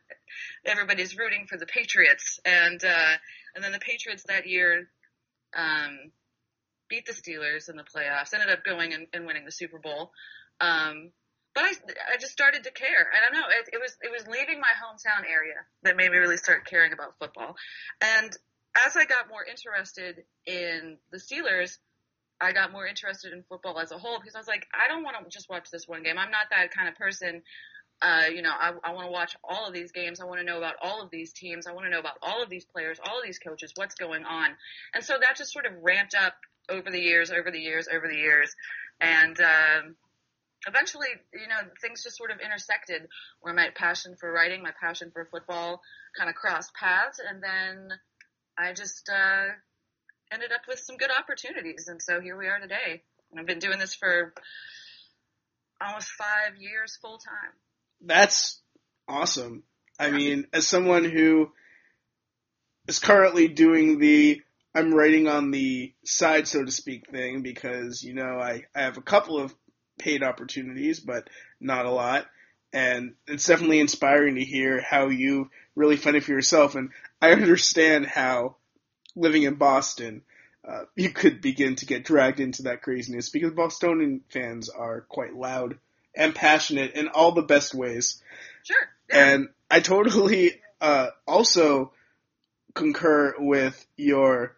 everybody's 0.66 1.18
rooting 1.18 1.48
for 1.50 1.58
the 1.58 1.66
Patriots, 1.66 2.40
and 2.46 2.84
uh, 2.84 3.16
and 3.56 3.64
then 3.64 3.72
the 3.72 3.80
Patriots 3.80 4.24
that 4.28 4.48
year 4.48 4.88
um, 5.56 6.12
beat 6.90 7.06
the 7.06 7.14
Steelers 7.14 7.70
in 7.70 7.76
the 7.76 7.84
playoffs, 7.84 8.34
ended 8.34 8.50
up 8.50 8.64
going 8.64 8.94
and, 8.94 9.08
and 9.14 9.26
winning 9.26 9.46
the 9.46 9.52
Super 9.52 9.80
Bowl. 9.80 10.12
Um, 10.60 11.12
but 11.56 11.64
I, 11.66 11.74
I 12.14 12.18
just 12.20 12.32
started 12.32 12.64
to 12.64 12.72
care. 12.72 13.12
I 13.14 13.22
don't 13.22 13.40
know. 13.40 13.48
It, 13.48 13.70
it 13.74 13.80
was 13.80 13.96
it 14.02 14.12
was 14.12 14.28
leaving 14.28 14.60
my 14.60 14.74
hometown 14.74 15.30
area 15.30 15.62
that 15.84 15.96
made 15.96 16.12
me 16.12 16.18
really 16.18 16.38
start 16.38 16.66
caring 16.66 16.94
about 16.94 17.18
football, 17.20 17.56
and 18.02 18.36
as 18.86 18.96
I 18.96 19.06
got 19.06 19.30
more 19.30 19.46
interested 19.46 20.24
in 20.46 20.98
the 21.12 21.18
Steelers, 21.18 21.78
I 22.42 22.52
got 22.52 22.72
more 22.72 22.88
interested 22.88 23.34
in 23.34 23.44
football 23.48 23.80
as 23.80 23.92
a 23.92 23.98
whole 23.98 24.20
because 24.20 24.36
I 24.36 24.40
was 24.40 24.48
like, 24.48 24.66
I 24.74 24.88
don't 24.88 25.04
want 25.04 25.16
to 25.24 25.30
just 25.30 25.50
watch 25.50 25.70
this 25.72 25.88
one 25.88 26.04
game. 26.04 26.18
I'm 26.18 26.32
not 26.32 26.50
that 26.50 26.74
kind 26.76 26.90
of 26.90 26.96
person. 26.96 27.44
Uh, 28.04 28.26
you 28.28 28.42
know, 28.42 28.52
I, 28.52 28.74
I 28.84 28.92
want 28.92 29.08
to 29.08 29.12
watch 29.12 29.38
all 29.46 29.66
of 29.66 29.74
these 29.74 29.94
games. 29.94 30.20
I 30.20 30.26
want 30.26 30.42
to 30.42 30.46
know 30.46 30.58
about 30.58 30.76
all 30.82 31.02
of 31.02 31.10
these 31.10 31.32
teams. 31.32 31.68
I 31.68 31.72
want 31.72 31.86
to 31.86 31.90
know 31.90 32.00
about 32.00 32.18
all 32.22 32.44
of 32.44 32.50
these 32.50 32.66
players, 32.66 33.00
all 33.00 33.18
of 33.18 33.26
these 33.26 33.40
coaches, 33.40 33.72
what's 33.76 33.96
going 33.96 34.26
on. 34.26 34.50
And 34.94 35.02
so 35.06 35.14
that 35.22 35.38
just 35.38 35.54
sort 35.54 35.66
of 35.66 35.72
ramped 35.82 36.14
up 36.14 36.34
over 36.68 36.92
the 36.92 37.00
years, 37.00 37.32
over 37.32 37.50
the 37.50 37.60
years, 37.60 37.88
over 37.88 38.10
the 38.10 38.18
years. 38.18 38.54
And, 39.00 39.40
um, 39.40 39.96
eventually, 40.68 41.08
you 41.34 41.48
know, 41.48 41.62
things 41.82 42.04
just 42.04 42.18
sort 42.18 42.32
of 42.32 42.40
intersected 42.42 43.08
where 43.40 43.54
my 43.54 43.70
passion 43.74 44.18
for 44.20 44.32
writing, 44.32 44.62
my 44.62 44.74
passion 44.82 45.10
for 45.12 45.26
football 45.32 45.82
kind 46.18 46.30
of 46.30 46.36
crossed 46.36 46.74
paths. 46.74 47.20
And 47.26 47.42
then 47.42 47.90
I 48.58 48.74
just, 48.74 49.10
uh, 49.10 49.48
ended 50.32 50.52
up 50.52 50.62
with 50.68 50.80
some 50.80 50.98
good 50.98 51.12
opportunities. 51.12 51.88
And 51.88 52.02
so 52.02 52.20
here 52.20 52.38
we 52.38 52.48
are 52.48 52.60
today. 52.60 53.02
And 53.32 53.40
I've 53.40 53.46
been 53.46 53.60
doing 53.60 53.80
this 53.80 53.96
for 53.96 54.34
almost 55.80 56.10
five 56.10 56.58
years 56.60 56.98
full 57.02 57.18
time. 57.18 57.54
That's 58.04 58.62
awesome. 59.08 59.64
I 60.00 60.12
mean, 60.12 60.48
as 60.54 60.68
someone 60.68 61.06
who 61.06 61.52
is 62.88 63.00
currently 63.00 63.48
doing 63.48 64.00
the 64.00 64.42
I'm 64.76 64.94
writing 64.94 65.28
on 65.28 65.52
the 65.52 65.94
side, 66.04 66.48
so 66.48 66.66
to 66.66 66.72
speak, 66.72 67.10
thing 67.10 67.44
because, 67.44 68.04
you 68.04 68.14
know, 68.16 68.40
I, 68.40 68.64
I 68.76 68.82
have 68.82 68.98
a 68.98 69.02
couple 69.04 69.40
of 69.40 69.54
paid 70.00 70.24
opportunities, 70.24 71.00
but 71.00 71.30
not 71.60 71.86
a 71.86 71.92
lot. 71.92 72.26
and 72.74 73.14
it's 73.28 73.46
definitely 73.46 73.80
inspiring 73.80 74.36
to 74.36 74.44
hear 74.44 74.82
how 74.82 75.10
you 75.10 75.50
really 75.76 75.96
find 75.96 76.16
it 76.16 76.24
for 76.24 76.32
yourself. 76.32 76.76
And 76.76 76.90
I 77.22 77.32
understand 77.32 78.08
how 78.08 78.56
living 79.16 79.44
in 79.44 79.56
Boston, 79.56 80.24
uh, 80.68 80.86
you 80.96 81.12
could 81.12 81.42
begin 81.42 81.76
to 81.76 81.86
get 81.86 82.06
dragged 82.06 82.40
into 82.40 82.64
that 82.64 82.82
craziness 82.82 83.30
because 83.30 83.54
Bostonian 83.54 84.22
fans 84.30 84.70
are 84.70 85.02
quite 85.02 85.36
loud 85.36 85.78
and 86.16 86.36
passionate 86.36 86.94
in 86.94 87.08
all 87.08 87.32
the 87.32 87.42
best 87.42 87.74
ways. 87.74 88.22
Sure. 88.64 88.78
Yeah. 89.10 89.28
And 89.28 89.50
I 89.70 89.80
totally 89.80 90.62
uh, 90.82 91.08
also 91.28 91.92
concur 92.74 93.36
with 93.38 93.86
your 93.98 94.56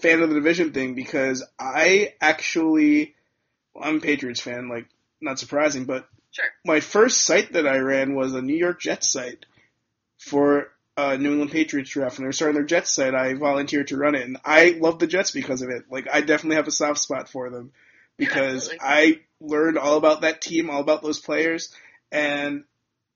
fan 0.00 0.22
of 0.22 0.28
the 0.28 0.34
division 0.34 0.72
thing 0.72 0.94
because 0.94 1.44
I 1.58 2.14
actually, 2.20 3.14
well, 3.74 3.84
I'm 3.84 3.96
a 3.96 4.00
Patriots 4.00 4.40
fan, 4.40 4.68
like 4.68 4.86
not 5.20 5.38
surprising, 5.38 5.84
but 5.84 6.08
sure. 6.30 6.44
my 6.64 6.80
first 6.80 7.24
site 7.24 7.52
that 7.54 7.66
I 7.66 7.78
ran 7.78 8.14
was 8.14 8.34
a 8.34 8.42
New 8.42 8.56
York 8.56 8.80
Jets 8.80 9.12
site 9.12 9.46
for 10.18 10.68
uh, 10.96 11.16
New 11.16 11.32
England 11.32 11.50
Patriots 11.52 11.90
draft. 11.90 12.18
When 12.18 12.24
they 12.24 12.28
were 12.28 12.32
starting 12.32 12.54
their 12.54 12.64
Jets 12.64 12.90
site, 12.90 13.14
I 13.14 13.34
volunteered 13.34 13.88
to 13.88 13.96
run 13.96 14.14
it, 14.14 14.22
and 14.22 14.38
I 14.44 14.70
love 14.70 14.98
the 14.98 15.06
Jets 15.06 15.30
because 15.30 15.62
of 15.62 15.70
it. 15.70 15.84
Like 15.90 16.08
I 16.12 16.20
definitely 16.20 16.56
have 16.56 16.68
a 16.68 16.72
soft 16.72 17.00
spot 17.00 17.28
for 17.28 17.50
them 17.50 17.72
because 18.16 18.68
Yeah, 18.72 18.78
I 18.80 19.20
learned 19.40 19.78
all 19.78 19.96
about 19.96 20.22
that 20.22 20.40
team, 20.40 20.70
all 20.70 20.80
about 20.80 21.02
those 21.02 21.20
players, 21.20 21.72
and 22.10 22.64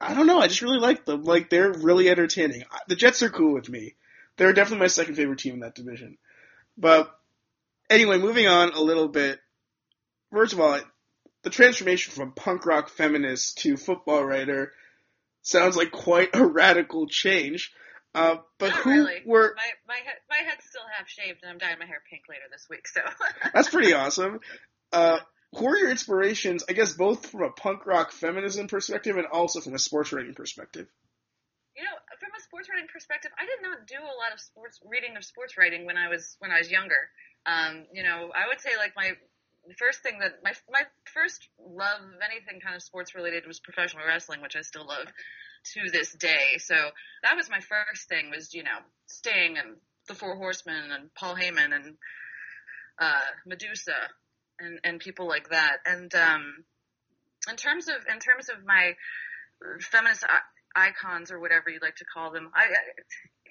I 0.00 0.14
don't 0.14 0.26
know, 0.26 0.40
I 0.40 0.48
just 0.48 0.62
really 0.62 0.78
like 0.78 1.04
them. 1.04 1.24
Like 1.24 1.50
they're 1.50 1.72
really 1.72 2.09
entertaining. 2.09 2.64
The 2.88 2.96
Jets 2.96 3.22
are 3.22 3.30
cool 3.30 3.54
with 3.54 3.68
me. 3.68 3.94
They're 4.37 4.52
definitely 4.52 4.85
my 4.85 4.88
second 4.88 5.14
favorite 5.16 5.38
team 5.38 5.54
in 5.54 5.61
that 5.61 5.74
division. 5.74 6.16
But 6.78 7.14
anyway, 7.90 8.18
moving 8.18 8.46
on 8.48 8.72
a 8.72 8.80
little 8.80 9.09
bit. 9.09 9.38
First 10.33 10.52
of 10.54 10.61
all, 10.61 10.78
the 11.42 11.50
transformation 11.50 12.12
from 12.14 12.33
punk 12.33 12.64
rock 12.64 12.88
feminist 12.88 13.59
to 13.59 13.76
football 13.76 14.24
writer 14.24 14.72
sounds 15.42 15.76
like 15.76 15.90
quite 15.90 16.30
a 16.35 16.44
radical 16.46 17.06
change. 17.06 17.72
Uh, 18.14 18.37
but 18.59 18.70
Not 18.70 18.80
who 18.80 18.90
really. 18.90 19.22
were 19.24 19.54
My 19.56 19.94
my 19.94 20.00
head 20.04 20.16
my 20.28 20.37
head's 20.38 20.64
still 20.64 20.83
half 20.96 21.09
shaved, 21.09 21.40
and 21.42 21.50
I'm 21.52 21.59
dyeing 21.59 21.78
my 21.78 21.87
hair 21.87 22.02
pink 22.11 22.22
later 22.28 22.42
this 22.50 22.66
week. 22.68 22.88
So 22.88 23.00
That's 23.54 23.68
pretty 23.68 23.92
awesome. 23.94 24.40
Uh, 24.92 25.18
who 25.55 25.67
are 25.67 25.77
your 25.77 25.91
inspirations? 25.91 26.65
I 26.69 26.73
guess 26.73 26.93
both 26.93 27.27
from 27.27 27.43
a 27.43 27.51
punk 27.51 27.87
rock 27.87 28.13
feminism 28.13 28.69
perspective 28.69 29.17
and 29.17 29.27
also 29.27 29.61
from 29.61 29.75
a 29.75 29.79
sports 29.79 30.13
writing 30.13 30.35
perspective. 30.35 30.87
you 31.77 31.83
know, 31.83 31.91
from 32.19 32.31
a 32.37 32.43
sports 32.43 32.69
writing 32.69 32.87
perspective, 32.93 33.31
I 33.39 33.47
did 33.47 33.63
not 33.63 33.87
do 33.87 33.97
a 33.97 34.17
lot 34.21 34.33
of 34.33 34.41
sports 34.41 34.79
reading 34.85 35.17
or 35.17 35.23
sports 35.23 35.57
writing 35.59 35.87
when 35.87 35.97
I 35.97 36.09
was 36.09 36.37
when 36.39 36.51
I 36.51 36.59
was 36.59 36.71
younger. 36.71 37.11
Um, 37.47 37.87
you 37.93 38.03
know, 38.03 38.31
I 38.35 38.49
would 38.49 38.61
say 38.61 38.71
like 38.77 38.93
my 38.97 39.13
first 39.79 40.03
thing 40.03 40.19
that 40.21 40.39
my 40.45 40.53
my 40.71 40.83
first 41.13 41.49
love 41.59 42.01
of 42.01 42.21
anything 42.25 42.61
kind 42.61 42.77
of 42.77 42.83
sports 42.83 43.15
related 43.15 43.47
was 43.47 43.59
professional 43.61 44.07
wrestling, 44.07 44.43
which 44.43 44.57
I 44.57 44.63
still 44.63 44.87
love 44.87 45.07
to 45.75 45.91
this 45.91 46.13
day. 46.15 46.59
So 46.59 46.75
that 47.23 47.37
was 47.37 47.51
my 47.51 47.61
first 47.61 48.09
thing 48.09 48.31
was 48.31 48.55
you 48.55 48.63
know 48.63 48.79
Sting 49.07 49.59
and 49.59 49.77
the 50.07 50.15
Four 50.15 50.37
Horsemen 50.37 50.91
and 50.93 51.15
Paul 51.15 51.35
Heyman 51.35 51.75
and 51.75 51.97
uh, 53.01 53.21
Medusa 53.47 53.97
and 54.61 54.79
and 54.85 55.01
people 55.01 55.27
like 55.29 55.49
that. 55.51 55.79
And 55.87 56.14
um, 56.14 56.64
in 57.49 57.57
terms 57.57 57.88
of 57.88 57.96
in 58.12 58.18
terms 58.18 58.49
of 58.49 58.64
my 58.66 58.92
feminist 59.81 60.25
i- 60.25 60.88
icons 60.88 61.31
or 61.31 61.40
whatever 61.40 61.70
you'd 61.70 61.83
like 61.83 61.96
to 61.96 62.05
call 62.05 62.31
them, 62.33 62.51
I, 62.55 62.64
I 62.64 62.68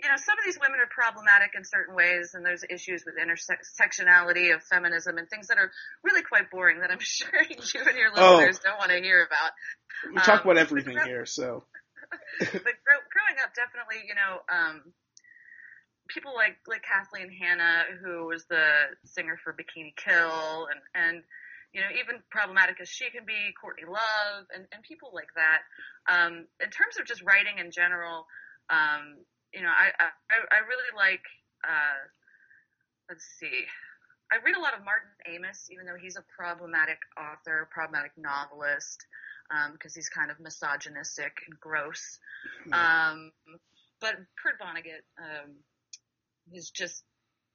you 0.01 0.07
know 0.09 0.15
some 0.15 0.37
of 0.39 0.45
these 0.45 0.57
women 0.61 0.79
are 0.79 0.87
problematic 0.89 1.51
in 1.55 1.63
certain 1.65 1.95
ways, 1.95 2.31
and 2.33 2.45
there's 2.45 2.63
issues 2.69 3.03
with 3.05 3.15
intersectionality 3.19 4.53
of 4.55 4.63
feminism 4.63 5.17
and 5.17 5.29
things 5.29 5.47
that 5.47 5.57
are 5.57 5.71
really 6.03 6.21
quite 6.23 6.49
boring 6.49 6.79
that 6.81 6.91
I'm 6.91 6.99
sure 7.03 7.29
you 7.49 7.57
and 7.85 7.97
your 7.97 8.11
Oh. 8.15 8.35
listeners 8.37 8.59
don't 8.59 8.77
want 8.77 8.91
to 8.91 9.01
hear 9.01 9.23
about. 9.25 9.51
We 10.13 10.15
talk 10.21 10.45
Um, 10.45 10.51
about 10.51 10.57
everything 10.57 10.95
but- 10.95 11.07
here, 11.07 11.25
so 11.25 11.65
but 12.39 12.49
grow, 12.49 12.97
growing 13.11 13.37
up, 13.43 13.53
definitely, 13.53 14.01
you 14.07 14.15
know, 14.15 14.41
um, 14.49 14.81
people 16.09 16.33
like 16.35 16.57
like 16.67 16.83
Kathleen 16.83 17.31
Hanna, 17.31 17.85
who 18.03 18.27
was 18.27 18.45
the 18.45 18.65
singer 19.05 19.39
for 19.43 19.53
Bikini 19.53 19.95
Kill, 19.95 20.67
and 20.67 20.81
and 20.93 21.23
you 21.73 21.81
know, 21.81 21.87
even 22.01 22.21
problematic 22.29 22.81
as 22.81 22.89
she 22.89 23.09
can 23.11 23.25
be, 23.25 23.53
Courtney 23.61 23.85
Love, 23.85 24.49
and 24.53 24.65
and 24.73 24.83
people 24.83 25.11
like 25.13 25.29
that. 25.37 25.61
Um, 26.09 26.49
in 26.59 26.69
terms 26.69 26.97
of 26.99 27.05
just 27.05 27.21
writing 27.21 27.59
in 27.59 27.71
general, 27.71 28.25
um, 28.69 29.21
you 29.53 29.61
know, 29.61 29.69
I 29.69 29.93
I, 29.97 30.37
I 30.51 30.59
really 30.65 30.91
like. 30.97 31.23
Uh, 31.63 32.01
let's 33.09 33.25
see. 33.39 33.65
I 34.31 34.37
read 34.45 34.55
a 34.55 34.61
lot 34.61 34.77
of 34.77 34.85
Martin 34.85 35.09
Amis, 35.25 35.69
even 35.71 35.87
though 35.87 35.97
he's 35.99 36.15
a 36.15 36.23
problematic 36.37 36.99
author, 37.17 37.67
problematic 37.73 38.11
novelist, 38.15 39.05
because 39.73 39.95
he's 39.95 40.07
kind 40.09 40.29
of 40.29 40.39
misogynistic 40.39 41.33
and 41.49 41.59
gross. 41.59 42.19
Um, 42.71 43.31
but 43.99 44.15
Kurt 44.37 44.61
Vonnegut 44.61 45.01
um, 45.17 45.57
is 46.53 46.69
just 46.69 47.03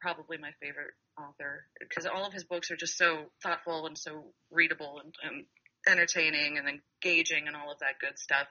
probably 0.00 0.36
my 0.38 0.50
favorite 0.60 0.92
author 1.18 1.64
because 1.80 2.06
all 2.06 2.26
of 2.26 2.32
his 2.32 2.44
books 2.44 2.70
are 2.70 2.76
just 2.76 2.98
so 2.98 3.24
thoughtful 3.42 3.86
and 3.86 3.96
so 3.96 4.24
readable 4.50 5.00
and, 5.02 5.14
and 5.22 5.44
entertaining 5.86 6.58
and 6.58 6.68
engaging 6.68 7.46
and 7.46 7.56
all 7.56 7.72
of 7.72 7.78
that 7.80 7.98
good 8.00 8.18
stuff. 8.18 8.46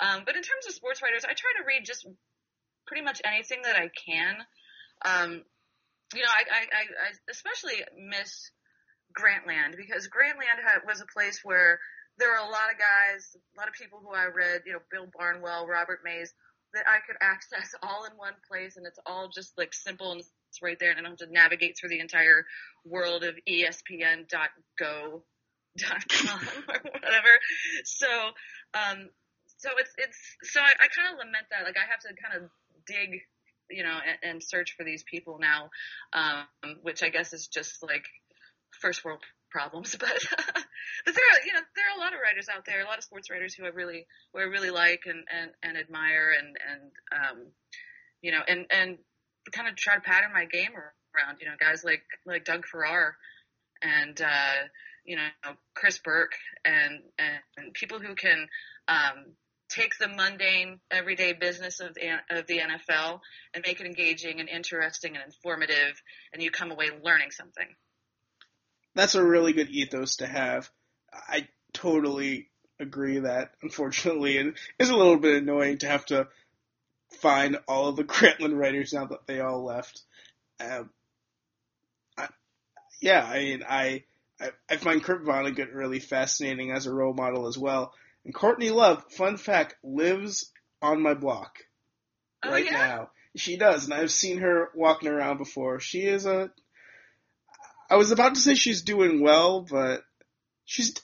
Um, 0.00 0.22
but 0.26 0.36
in 0.36 0.42
terms 0.42 0.66
of 0.66 0.74
sports 0.74 1.02
writers, 1.02 1.24
I 1.24 1.34
try 1.34 1.52
to 1.58 1.66
read 1.66 1.84
just 1.84 2.06
pretty 2.86 3.02
much 3.02 3.20
anything 3.24 3.62
that 3.62 3.76
I 3.76 3.90
can. 3.94 4.34
Um, 5.04 5.42
you 6.14 6.22
know, 6.22 6.30
I, 6.30 6.42
I, 6.50 6.60
I, 6.60 6.82
I 6.82 7.10
especially 7.30 7.82
miss 7.98 8.50
Grantland 9.14 9.76
because 9.76 10.08
Grantland 10.08 10.62
had, 10.62 10.86
was 10.86 11.00
a 11.00 11.06
place 11.06 11.40
where 11.42 11.78
there 12.18 12.30
were 12.30 12.42
a 12.42 12.50
lot 12.50 12.70
of 12.70 12.78
guys, 12.78 13.34
a 13.34 13.58
lot 13.58 13.68
of 13.68 13.74
people 13.74 14.00
who 14.02 14.14
I 14.14 14.26
read, 14.26 14.62
you 14.66 14.72
know, 14.74 14.82
Bill 14.90 15.06
Barnwell, 15.10 15.66
Robert 15.66 16.00
Mays, 16.04 16.32
that 16.74 16.84
I 16.86 16.98
could 17.06 17.16
access 17.20 17.74
all 17.82 18.04
in 18.04 18.12
one 18.16 18.34
place, 18.48 18.76
and 18.76 18.86
it's 18.86 18.98
all 19.06 19.28
just 19.28 19.56
like 19.56 19.72
simple 19.72 20.12
and 20.12 20.20
it's 20.20 20.62
right 20.62 20.78
there, 20.78 20.90
and 20.90 20.98
I 20.98 21.02
don't 21.02 21.18
have 21.20 21.28
to 21.28 21.32
navigate 21.32 21.76
through 21.78 21.90
the 21.90 22.00
entire 22.00 22.46
world 22.84 23.24
of 23.24 23.34
ESPN.go.com 23.48 25.22
or 26.68 26.80
whatever. 26.92 27.34
So, 27.84 28.06
um, 28.74 29.08
so 29.58 29.70
it's 29.78 29.92
it's 29.98 30.18
so 30.52 30.60
I, 30.60 30.70
I 30.70 30.88
kind 30.94 31.12
of 31.12 31.18
lament 31.18 31.46
that, 31.50 31.64
like 31.64 31.76
I 31.76 31.90
have 31.90 32.00
to 32.00 32.08
kind 32.22 32.44
of 32.44 32.50
dig, 32.86 33.20
you 33.70 33.82
know, 33.82 33.98
and, 34.06 34.30
and 34.34 34.42
search 34.42 34.74
for 34.76 34.84
these 34.84 35.02
people 35.02 35.38
now, 35.40 35.70
um, 36.12 36.76
which 36.82 37.02
I 37.02 37.08
guess 37.08 37.32
is 37.32 37.48
just 37.48 37.82
like 37.82 38.04
first 38.80 39.04
world 39.04 39.20
problems, 39.54 39.94
but 40.00 40.18
but 41.06 41.14
there 41.14 41.24
are 41.30 41.40
you 41.46 41.52
know 41.54 41.62
there 41.76 41.86
are 41.86 41.96
a 41.96 42.00
lot 42.00 42.12
of 42.12 42.18
writers 42.20 42.48
out 42.54 42.66
there, 42.66 42.82
a 42.82 42.86
lot 42.86 42.98
of 42.98 43.04
sports 43.04 43.30
writers 43.30 43.54
who 43.54 43.64
I 43.64 43.68
really 43.68 44.06
who 44.32 44.40
I 44.40 44.44
really 44.44 44.70
like 44.70 45.02
and 45.06 45.22
and, 45.32 45.50
and 45.62 45.78
admire 45.78 46.34
and 46.36 46.56
and 46.58 46.90
um, 47.14 47.46
you 48.20 48.32
know 48.32 48.40
and 48.46 48.66
and 48.70 48.98
kind 49.52 49.68
of 49.68 49.76
try 49.76 49.94
to 49.94 50.00
pattern 50.00 50.32
my 50.32 50.46
game 50.46 50.74
around. 50.74 51.38
You 51.40 51.46
know, 51.46 51.54
guys 51.58 51.84
like 51.84 52.02
like 52.26 52.44
Doug 52.44 52.66
Farrar 52.66 53.16
and 53.80 54.20
uh, 54.20 54.66
you 55.04 55.16
know 55.16 55.52
Chris 55.74 55.98
Burke 55.98 56.34
and 56.64 57.00
and 57.18 57.72
people 57.74 58.00
who 58.00 58.16
can 58.16 58.48
um, 58.88 59.36
take 59.68 59.96
the 59.98 60.08
mundane 60.08 60.80
everyday 60.90 61.32
business 61.32 61.80
of 61.80 61.94
the 61.94 62.18
of 62.30 62.46
the 62.46 62.58
NFL 62.58 63.20
and 63.54 63.64
make 63.66 63.80
it 63.80 63.86
engaging 63.86 64.40
and 64.40 64.48
interesting 64.48 65.14
and 65.16 65.24
informative, 65.24 66.02
and 66.32 66.42
you 66.42 66.50
come 66.50 66.70
away 66.70 66.90
learning 67.02 67.30
something. 67.30 67.68
That's 68.94 69.14
a 69.14 69.24
really 69.24 69.52
good 69.52 69.70
ethos 69.70 70.16
to 70.16 70.26
have. 70.26 70.70
I 71.12 71.48
totally 71.72 72.48
agree 72.80 73.20
that 73.20 73.52
unfortunately 73.62 74.36
it 74.36 74.54
is 74.78 74.90
a 74.90 74.96
little 74.96 75.16
bit 75.18 75.42
annoying 75.42 75.78
to 75.78 75.88
have 75.88 76.04
to 76.06 76.28
find 77.20 77.58
all 77.68 77.88
of 77.88 77.96
the 77.96 78.04
Grantland 78.14 78.56
writers 78.58 78.92
now 78.92 79.06
that 79.06 79.26
they 79.26 79.40
all 79.40 79.64
left. 79.64 80.02
Um, 80.60 80.90
I, 82.16 82.28
yeah, 83.00 83.24
I 83.24 83.38
mean, 83.38 83.64
I, 83.68 84.04
I 84.40 84.50
I 84.68 84.76
find 84.76 85.02
Kurt 85.02 85.24
Vonnegut 85.24 85.74
really 85.74 86.00
fascinating 86.00 86.70
as 86.72 86.86
a 86.86 86.92
role 86.92 87.14
model 87.14 87.46
as 87.46 87.58
well. 87.58 87.92
And 88.24 88.34
Courtney 88.34 88.70
Love, 88.70 89.04
fun 89.12 89.36
fact, 89.36 89.76
lives 89.82 90.50
on 90.82 91.02
my 91.02 91.14
block 91.14 91.58
Oh, 92.42 92.50
right 92.50 92.64
yeah? 92.64 92.72
now. 92.72 93.10
She 93.36 93.56
does, 93.56 93.84
and 93.84 93.94
I've 93.94 94.12
seen 94.12 94.38
her 94.38 94.70
walking 94.74 95.08
around 95.08 95.38
before. 95.38 95.80
She 95.80 96.02
is 96.02 96.24
a. 96.26 96.50
I 97.90 97.96
was 97.96 98.10
about 98.10 98.34
to 98.34 98.40
say 98.40 98.54
she's 98.54 98.82
doing 98.82 99.20
well, 99.22 99.60
but 99.60 100.02
she's. 100.64 100.94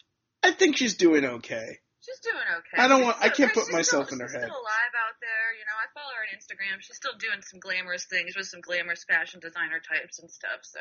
I 0.43 0.53
think 0.53 0.77
she's 0.79 0.95
doing 0.97 1.25
okay. 1.25 1.79
She's 2.03 2.19
doing 2.21 2.43
okay. 2.59 2.83
I 2.83 2.89
don't 2.89 3.01
She's 3.01 3.05
want- 3.05 3.17
I 3.21 3.29
can't 3.29 3.53
put 3.53 3.71
myself 3.71 4.07
still, 4.07 4.17
in 4.17 4.21
her 4.21 4.29
she's 4.29 4.35
head. 4.37 4.45
Still 4.45 4.57
alive 4.57 4.95
out 4.97 5.17
there, 5.21 5.53
you 5.59 5.65
know. 5.67 5.77
I 5.77 5.87
follow 5.93 6.15
her 6.15 6.23
on 6.23 6.35
Instagram. 6.35 6.81
She's 6.81 6.97
still 6.97 7.13
doing 7.19 7.43
some 7.43 7.61
glamorous 7.61 8.07
things 8.07 8.35
with 8.35 8.47
some 8.47 8.63
glamorous 8.63 9.05
fashion 9.05 9.39
designer 9.41 9.81
types 9.87 10.19
and 10.19 10.31
stuff. 10.31 10.61
So 10.63 10.81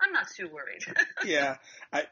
I'm 0.00 0.12
not 0.12 0.28
too 0.36 0.48
worried. 0.52 0.84
Yeah, 1.26 1.56
I. 1.92 2.04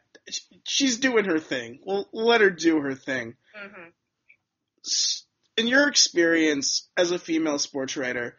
She's 0.67 0.99
doing 0.99 1.25
her 1.27 1.39
thing. 1.39 1.79
We'll 1.87 2.09
let 2.13 2.41
her 2.41 2.51
do 2.51 2.81
her 2.81 2.95
thing. 2.97 3.37
hmm 3.55 3.89
In 5.57 5.67
your 5.69 5.89
experience 5.89 6.89
as 6.97 7.11
a 7.13 7.19
female 7.19 7.59
sports 7.59 7.97
writer, 7.97 8.37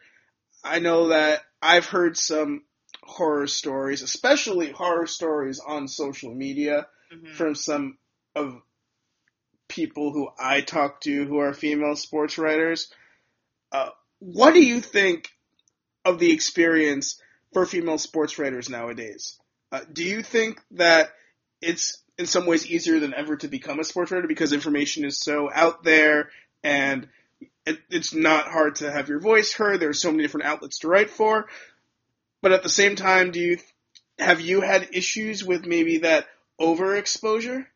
I 0.62 0.78
know 0.80 1.08
that 1.08 1.40
I've 1.62 1.86
heard 1.86 2.16
some 2.16 2.62
horror 3.02 3.46
stories, 3.46 4.02
especially 4.02 4.70
horror 4.70 5.06
stories 5.06 5.60
on 5.60 5.88
social 5.88 6.34
media 6.34 6.86
hmm 7.10 7.34
from 7.34 7.56
some 7.56 7.98
of 8.36 8.62
people 9.68 10.12
who 10.12 10.28
I 10.38 10.60
talk 10.60 11.00
to 11.02 11.24
who 11.24 11.38
are 11.38 11.52
female 11.52 11.96
sports 11.96 12.38
writers. 12.38 12.92
Uh, 13.72 13.90
what 14.18 14.54
do 14.54 14.62
you 14.62 14.80
think 14.80 15.28
of 16.04 16.18
the 16.18 16.32
experience 16.32 17.20
for 17.52 17.66
female 17.66 17.98
sports 17.98 18.38
writers 18.38 18.68
nowadays? 18.68 19.38
Uh, 19.72 19.80
do 19.92 20.04
you 20.04 20.22
think 20.22 20.60
that 20.72 21.10
it's 21.60 22.02
in 22.18 22.26
some 22.26 22.46
ways 22.46 22.70
easier 22.70 23.00
than 23.00 23.14
ever 23.14 23.36
to 23.36 23.48
become 23.48 23.80
a 23.80 23.84
sports 23.84 24.10
writer 24.10 24.28
because 24.28 24.52
information 24.52 25.04
is 25.04 25.20
so 25.20 25.50
out 25.52 25.82
there 25.84 26.30
and 26.62 27.08
it, 27.64 27.78
it's 27.90 28.12
not 28.12 28.48
hard 28.48 28.76
to 28.76 28.90
have 28.90 29.08
your 29.08 29.20
voice 29.20 29.52
heard. 29.52 29.80
There's 29.80 30.00
so 30.00 30.10
many 30.10 30.22
different 30.22 30.46
outlets 30.46 30.78
to 30.80 30.88
write 30.88 31.10
for. 31.10 31.46
But 32.42 32.52
at 32.52 32.62
the 32.62 32.68
same 32.68 32.96
time, 32.96 33.30
do 33.30 33.40
you 33.40 33.58
have 34.18 34.40
you 34.40 34.60
had 34.60 34.88
issues 34.92 35.44
with 35.44 35.66
maybe 35.66 35.98
that 35.98 36.26
overexposure? 36.60 37.66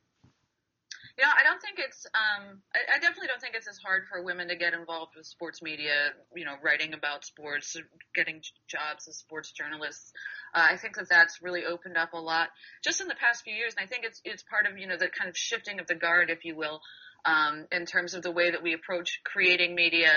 You 1.16 1.22
know, 1.22 1.30
I 1.30 1.44
don't 1.44 1.62
think 1.62 1.78
it's. 1.78 2.06
Um, 2.06 2.60
I, 2.74 2.96
I 2.96 2.98
definitely 2.98 3.28
don't 3.28 3.40
think 3.40 3.54
it's 3.54 3.68
as 3.68 3.78
hard 3.78 4.02
for 4.10 4.22
women 4.22 4.48
to 4.48 4.56
get 4.56 4.74
involved 4.74 5.12
with 5.16 5.26
sports 5.26 5.62
media. 5.62 6.10
You 6.34 6.44
know, 6.44 6.56
writing 6.62 6.92
about 6.92 7.24
sports, 7.24 7.76
getting 8.14 8.42
jobs 8.66 9.06
as 9.06 9.16
sports 9.16 9.52
journalists. 9.52 10.12
Uh, 10.52 10.66
I 10.72 10.76
think 10.76 10.96
that 10.96 11.08
that's 11.08 11.40
really 11.40 11.64
opened 11.64 11.96
up 11.96 12.14
a 12.14 12.18
lot 12.18 12.48
just 12.82 13.00
in 13.00 13.06
the 13.06 13.14
past 13.14 13.44
few 13.44 13.54
years, 13.54 13.74
and 13.76 13.84
I 13.84 13.86
think 13.86 14.04
it's 14.04 14.20
it's 14.24 14.42
part 14.42 14.66
of 14.66 14.76
you 14.76 14.88
know 14.88 14.96
the 14.96 15.08
kind 15.08 15.30
of 15.30 15.36
shifting 15.36 15.78
of 15.78 15.86
the 15.86 15.94
guard, 15.94 16.30
if 16.30 16.44
you 16.44 16.56
will, 16.56 16.80
um, 17.24 17.66
in 17.70 17.86
terms 17.86 18.14
of 18.14 18.22
the 18.22 18.32
way 18.32 18.50
that 18.50 18.62
we 18.64 18.72
approach 18.72 19.20
creating 19.24 19.76
media, 19.76 20.10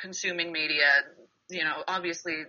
consuming 0.00 0.50
media. 0.50 0.88
You 1.48 1.62
know, 1.62 1.84
obviously 1.86 2.42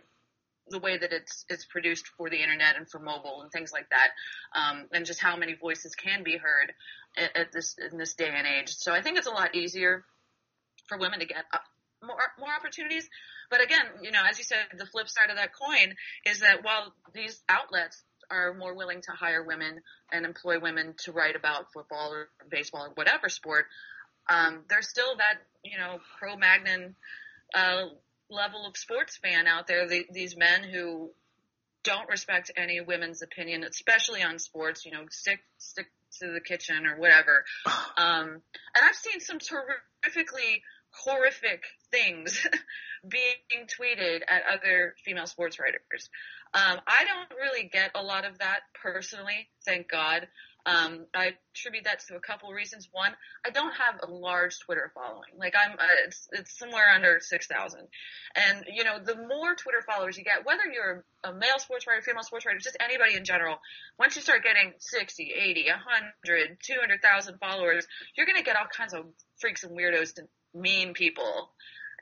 the 0.71 0.79
way 0.79 0.97
that 0.97 1.11
it's 1.11 1.45
it's 1.49 1.65
produced 1.65 2.07
for 2.17 2.29
the 2.29 2.41
internet 2.41 2.75
and 2.77 2.89
for 2.89 2.99
mobile 2.99 3.41
and 3.41 3.51
things 3.51 3.71
like 3.71 3.89
that, 3.89 4.09
um, 4.55 4.87
and 4.91 5.05
just 5.05 5.21
how 5.21 5.35
many 5.37 5.53
voices 5.53 5.95
can 5.95 6.23
be 6.23 6.37
heard 6.37 6.73
at, 7.17 7.35
at, 7.35 7.51
this 7.51 7.75
in 7.91 7.97
this 7.97 8.15
day 8.15 8.29
and 8.33 8.47
age. 8.47 8.69
So 8.75 8.93
I 8.93 9.01
think 9.01 9.17
it's 9.17 9.27
a 9.27 9.31
lot 9.31 9.55
easier 9.55 10.03
for 10.87 10.97
women 10.97 11.19
to 11.19 11.25
get 11.25 11.45
more 12.03 12.17
more 12.39 12.49
opportunities. 12.57 13.07
But 13.49 13.61
again, 13.61 13.85
you 14.01 14.11
know, 14.11 14.21
as 14.29 14.37
you 14.37 14.43
said, 14.43 14.59
the 14.77 14.85
flip 14.85 15.09
side 15.09 15.29
of 15.29 15.35
that 15.35 15.51
coin 15.53 15.93
is 16.25 16.39
that 16.39 16.63
while 16.63 16.93
these 17.13 17.41
outlets 17.49 18.01
are 18.29 18.53
more 18.53 18.73
willing 18.73 19.01
to 19.01 19.11
hire 19.11 19.43
women 19.43 19.81
and 20.11 20.25
employ 20.25 20.59
women 20.59 20.95
to 20.99 21.11
write 21.11 21.35
about 21.35 21.65
football 21.73 22.13
or 22.13 22.29
baseball 22.49 22.85
or 22.85 22.91
whatever 22.95 23.27
sport, 23.27 23.65
um, 24.29 24.63
there's 24.69 24.87
still 24.87 25.17
that 25.17 25.41
you 25.63 25.77
know 25.77 25.99
Cro-Magnon 26.17 26.95
uh, 27.53 27.85
level 28.31 28.65
of 28.65 28.77
sports 28.77 29.17
fan 29.17 29.45
out 29.47 29.67
there. 29.67 29.87
The, 29.87 30.05
these 30.11 30.35
men 30.35 30.63
who 30.63 31.11
don't 31.83 32.09
respect 32.09 32.51
any 32.55 32.81
women's 32.81 33.21
opinion, 33.21 33.63
especially 33.63 34.23
on 34.23 34.39
sports. 34.39 34.85
You 34.85 34.93
know, 34.93 35.03
stick 35.09 35.39
stick 35.57 35.87
to 36.19 36.31
the 36.33 36.41
kitchen 36.41 36.85
or 36.85 36.97
whatever. 36.99 37.45
Um, 37.97 38.41
and 38.73 38.83
I've 38.83 38.95
seen 38.95 39.19
some 39.19 39.37
terrifically 39.37 40.63
horrific 40.91 41.63
things 41.91 42.47
being 43.07 43.67
tweeted 43.67 44.21
at 44.27 44.43
other 44.51 44.95
female 45.05 45.27
sports 45.27 45.59
writers. 45.59 46.09
Um, 46.53 46.79
I 46.87 47.05
don't 47.05 47.39
really 47.39 47.69
get 47.71 47.91
a 47.95 48.01
lot 48.01 48.25
of 48.25 48.39
that 48.39 48.61
personally, 48.81 49.49
thank 49.65 49.89
God. 49.89 50.27
Um, 50.65 51.05
I 51.13 51.33
attribute 51.55 51.85
that 51.85 52.01
to 52.07 52.15
a 52.15 52.19
couple 52.19 52.51
reasons. 52.51 52.87
One, 52.91 53.11
I 53.45 53.49
don't 53.49 53.73
have 53.73 53.99
a 54.03 54.11
large 54.11 54.59
Twitter 54.59 54.91
following. 54.93 55.33
Like 55.37 55.55
I'm, 55.57 55.73
uh, 55.73 56.05
it's 56.05 56.27
it's 56.31 56.57
somewhere 56.57 56.89
under 56.93 57.19
six 57.19 57.47
thousand. 57.47 57.87
And 58.35 58.65
you 58.71 58.83
know, 58.83 58.99
the 59.03 59.15
more 59.15 59.55
Twitter 59.55 59.81
followers 59.85 60.17
you 60.17 60.23
get, 60.23 60.45
whether 60.45 60.65
you're 60.71 61.03
a 61.23 61.33
male 61.33 61.57
sports 61.57 61.87
writer, 61.87 62.01
female 62.01 62.23
sports 62.23 62.45
writer, 62.45 62.59
just 62.59 62.77
anybody 62.79 63.15
in 63.15 63.25
general, 63.25 63.57
once 63.97 64.15
you 64.15 64.21
start 64.21 64.43
getting 64.43 64.73
60, 64.77 65.31
80, 65.35 65.65
100, 65.69 66.57
200,000 66.61 67.37
followers, 67.39 67.87
you're 68.15 68.25
going 68.25 68.37
to 68.37 68.43
get 68.43 68.55
all 68.55 68.65
kinds 68.65 68.93
of 68.93 69.05
freaks 69.39 69.63
and 69.63 69.77
weirdos 69.77 70.17
and 70.17 70.27
mean 70.53 70.93
people. 70.93 71.49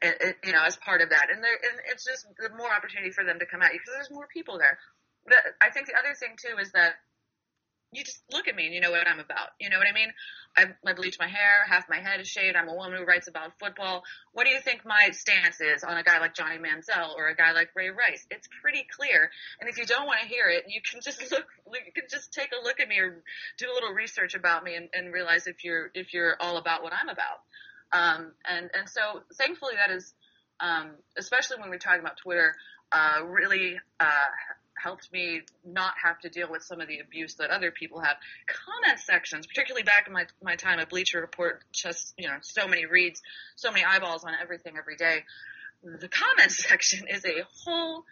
You 0.02 0.54
know, 0.54 0.64
as 0.64 0.78
part 0.78 1.02
of 1.02 1.10
that, 1.10 1.28
and, 1.30 1.44
there, 1.44 1.56
and 1.56 1.80
it's 1.92 2.06
just 2.06 2.26
the 2.40 2.56
more 2.56 2.72
opportunity 2.74 3.12
for 3.12 3.26
them 3.26 3.40
to 3.40 3.46
come 3.46 3.62
at 3.62 3.74
you 3.74 3.80
because 3.80 3.96
there's 3.96 4.12
more 4.12 4.28
people 4.32 4.58
there. 4.58 4.80
But 5.26 5.38
I 5.60 5.72
think 5.72 5.88
the 5.88 6.00
other 6.00 6.16
thing 6.16 6.36
too 6.40 6.58
is 6.58 6.72
that 6.72 6.96
you 7.92 8.04
just 8.04 8.22
look 8.32 8.48
at 8.48 8.56
me 8.56 8.66
and 8.66 8.74
you 8.74 8.82
know 8.82 8.92
what 8.92 9.08
I'm 9.08 9.20
about. 9.20 9.50
You 9.60 9.70
know 9.70 9.78
what 9.78 9.88
I 9.88 9.94
mean? 9.94 10.10
I, 10.56 10.66
I 10.86 10.94
bleach 10.94 11.18
my 11.20 11.28
hair, 11.28 11.66
half 11.68 11.90
my 11.90 12.00
head 12.00 12.20
is 12.20 12.28
shaved. 12.28 12.56
I'm 12.56 12.68
a 12.68 12.74
woman 12.74 13.00
who 13.00 13.06
writes 13.06 13.28
about 13.28 13.58
football. 13.60 14.04
What 14.34 14.46
do 14.46 14.52
you 14.52 14.60
think 14.60 14.86
my 14.86 15.10
stance 15.12 15.62
is 15.62 15.84
on 15.84 15.98
a 15.98 16.04
guy 16.04 16.20
like 16.20 16.36
Johnny 16.36 16.58
Manziel 16.58 17.16
or 17.16 17.28
a 17.28 17.36
guy 17.36 17.52
like 17.52 17.70
Ray 17.76 17.90
Rice? 17.90 18.26
It's 18.30 18.48
pretty 18.62 18.86
clear. 18.96 19.30
And 19.60 19.70
if 19.70 19.78
you 19.78 19.86
don't 19.86 20.06
want 20.06 20.20
to 20.22 20.28
hear 20.28 20.48
it, 20.50 20.66
you 20.68 20.82
can 20.82 21.02
just 21.02 21.20
look. 21.32 21.46
You 21.68 21.92
can 21.94 22.06
just 22.10 22.34
take 22.34 22.50
a 22.52 22.64
look 22.64 22.80
at 22.80 22.88
me 22.88 23.00
or 23.00 23.24
do 23.58 23.72
a 23.72 23.74
little 23.74 23.94
research 23.94 24.36
about 24.36 24.64
me 24.64 24.76
and, 24.76 24.90
and 24.94 25.14
realize 25.14 25.48
if 25.48 25.64
you're 25.64 25.90
if 25.94 26.14
you're 26.14 26.36
all 26.40 26.58
about 26.58 26.84
what 26.84 26.94
I'm 26.94 27.10
about. 27.10 27.42
Um, 27.92 28.32
and 28.48 28.70
and 28.78 28.88
so 28.88 29.22
thankfully 29.36 29.74
that 29.76 29.96
is, 29.96 30.14
um, 30.60 30.92
especially 31.18 31.58
when 31.60 31.70
we're 31.70 31.78
talking 31.78 32.02
about 32.02 32.18
Twitter, 32.18 32.56
uh, 32.92 33.24
really 33.26 33.80
uh, 34.00 34.30
helped 34.82 35.12
me 35.12 35.42
not 35.66 35.94
have 36.04 36.20
to 36.20 36.30
deal 36.30 36.50
with 36.50 36.64
some 36.64 36.82
of 36.82 36.88
the 36.88 37.00
abuse 37.00 37.36
that 37.36 37.50
other 37.50 37.72
people 37.72 38.00
have. 38.00 38.18
Comment 38.48 39.00
sections, 39.00 39.48
particularly 39.48 39.84
back 39.84 40.08
in 40.08 40.14
my 40.14 40.26
my 40.42 40.56
time 40.56 40.80
at 40.80 40.90
Bleacher 40.90 41.22
Report, 41.22 41.64
just 41.72 42.14
you 42.18 42.28
know, 42.28 42.38
so 42.42 42.68
many 42.68 42.86
reads, 42.86 43.22
so 43.56 43.72
many 43.72 43.84
eyeballs 43.84 44.24
on 44.24 44.34
everything 44.42 44.76
every 44.78 44.96
day. 44.96 45.24
The 45.84 46.10
comment 46.10 46.52
section 46.52 47.08
is 47.08 47.26
a 47.26 47.44
whole 47.64 48.06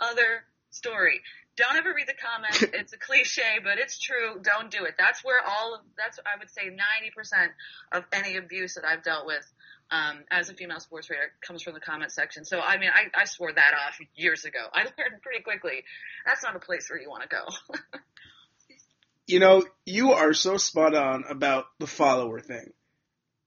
other 0.00 0.44
story. 0.70 1.20
Don't 1.56 1.76
ever 1.76 1.94
read 1.94 2.08
the 2.08 2.14
comments. 2.14 2.64
It's 2.74 2.92
a 2.92 2.98
cliche, 2.98 3.60
but 3.62 3.78
it's 3.78 3.98
true. 3.98 4.40
Don't 4.42 4.70
do 4.70 4.84
it. 4.84 4.94
That's 4.98 5.24
where 5.24 5.40
all 5.46 5.74
of 5.74 5.80
that's 5.96 6.18
I 6.26 6.38
would 6.38 6.50
say 6.50 6.68
90% 6.68 7.48
of 7.92 8.04
any 8.12 8.36
abuse 8.36 8.74
that 8.74 8.84
I've 8.84 9.04
dealt 9.04 9.26
with 9.26 9.46
um, 9.94 10.24
as 10.30 10.48
a 10.48 10.54
female 10.54 10.80
sports 10.80 11.08
writer 11.08 11.32
comes 11.46 11.62
from 11.62 11.74
the 11.74 11.80
comment 11.80 12.10
section. 12.10 12.44
So 12.44 12.60
I 12.60 12.78
mean, 12.78 12.90
I, 12.92 13.22
I 13.22 13.24
swore 13.24 13.52
that 13.52 13.74
off 13.74 13.98
years 14.14 14.44
ago. 14.44 14.58
I 14.72 14.80
learned 14.80 15.22
pretty 15.22 15.42
quickly 15.42 15.84
that's 16.26 16.42
not 16.42 16.56
a 16.56 16.58
place 16.58 16.88
where 16.90 17.00
you 17.00 17.08
want 17.08 17.22
to 17.22 17.28
go. 17.28 17.78
you 19.26 19.38
know, 19.38 19.64
you 19.86 20.12
are 20.12 20.32
so 20.32 20.56
spot 20.56 20.94
on 20.94 21.24
about 21.28 21.66
the 21.78 21.86
follower 21.86 22.40
thing, 22.40 22.72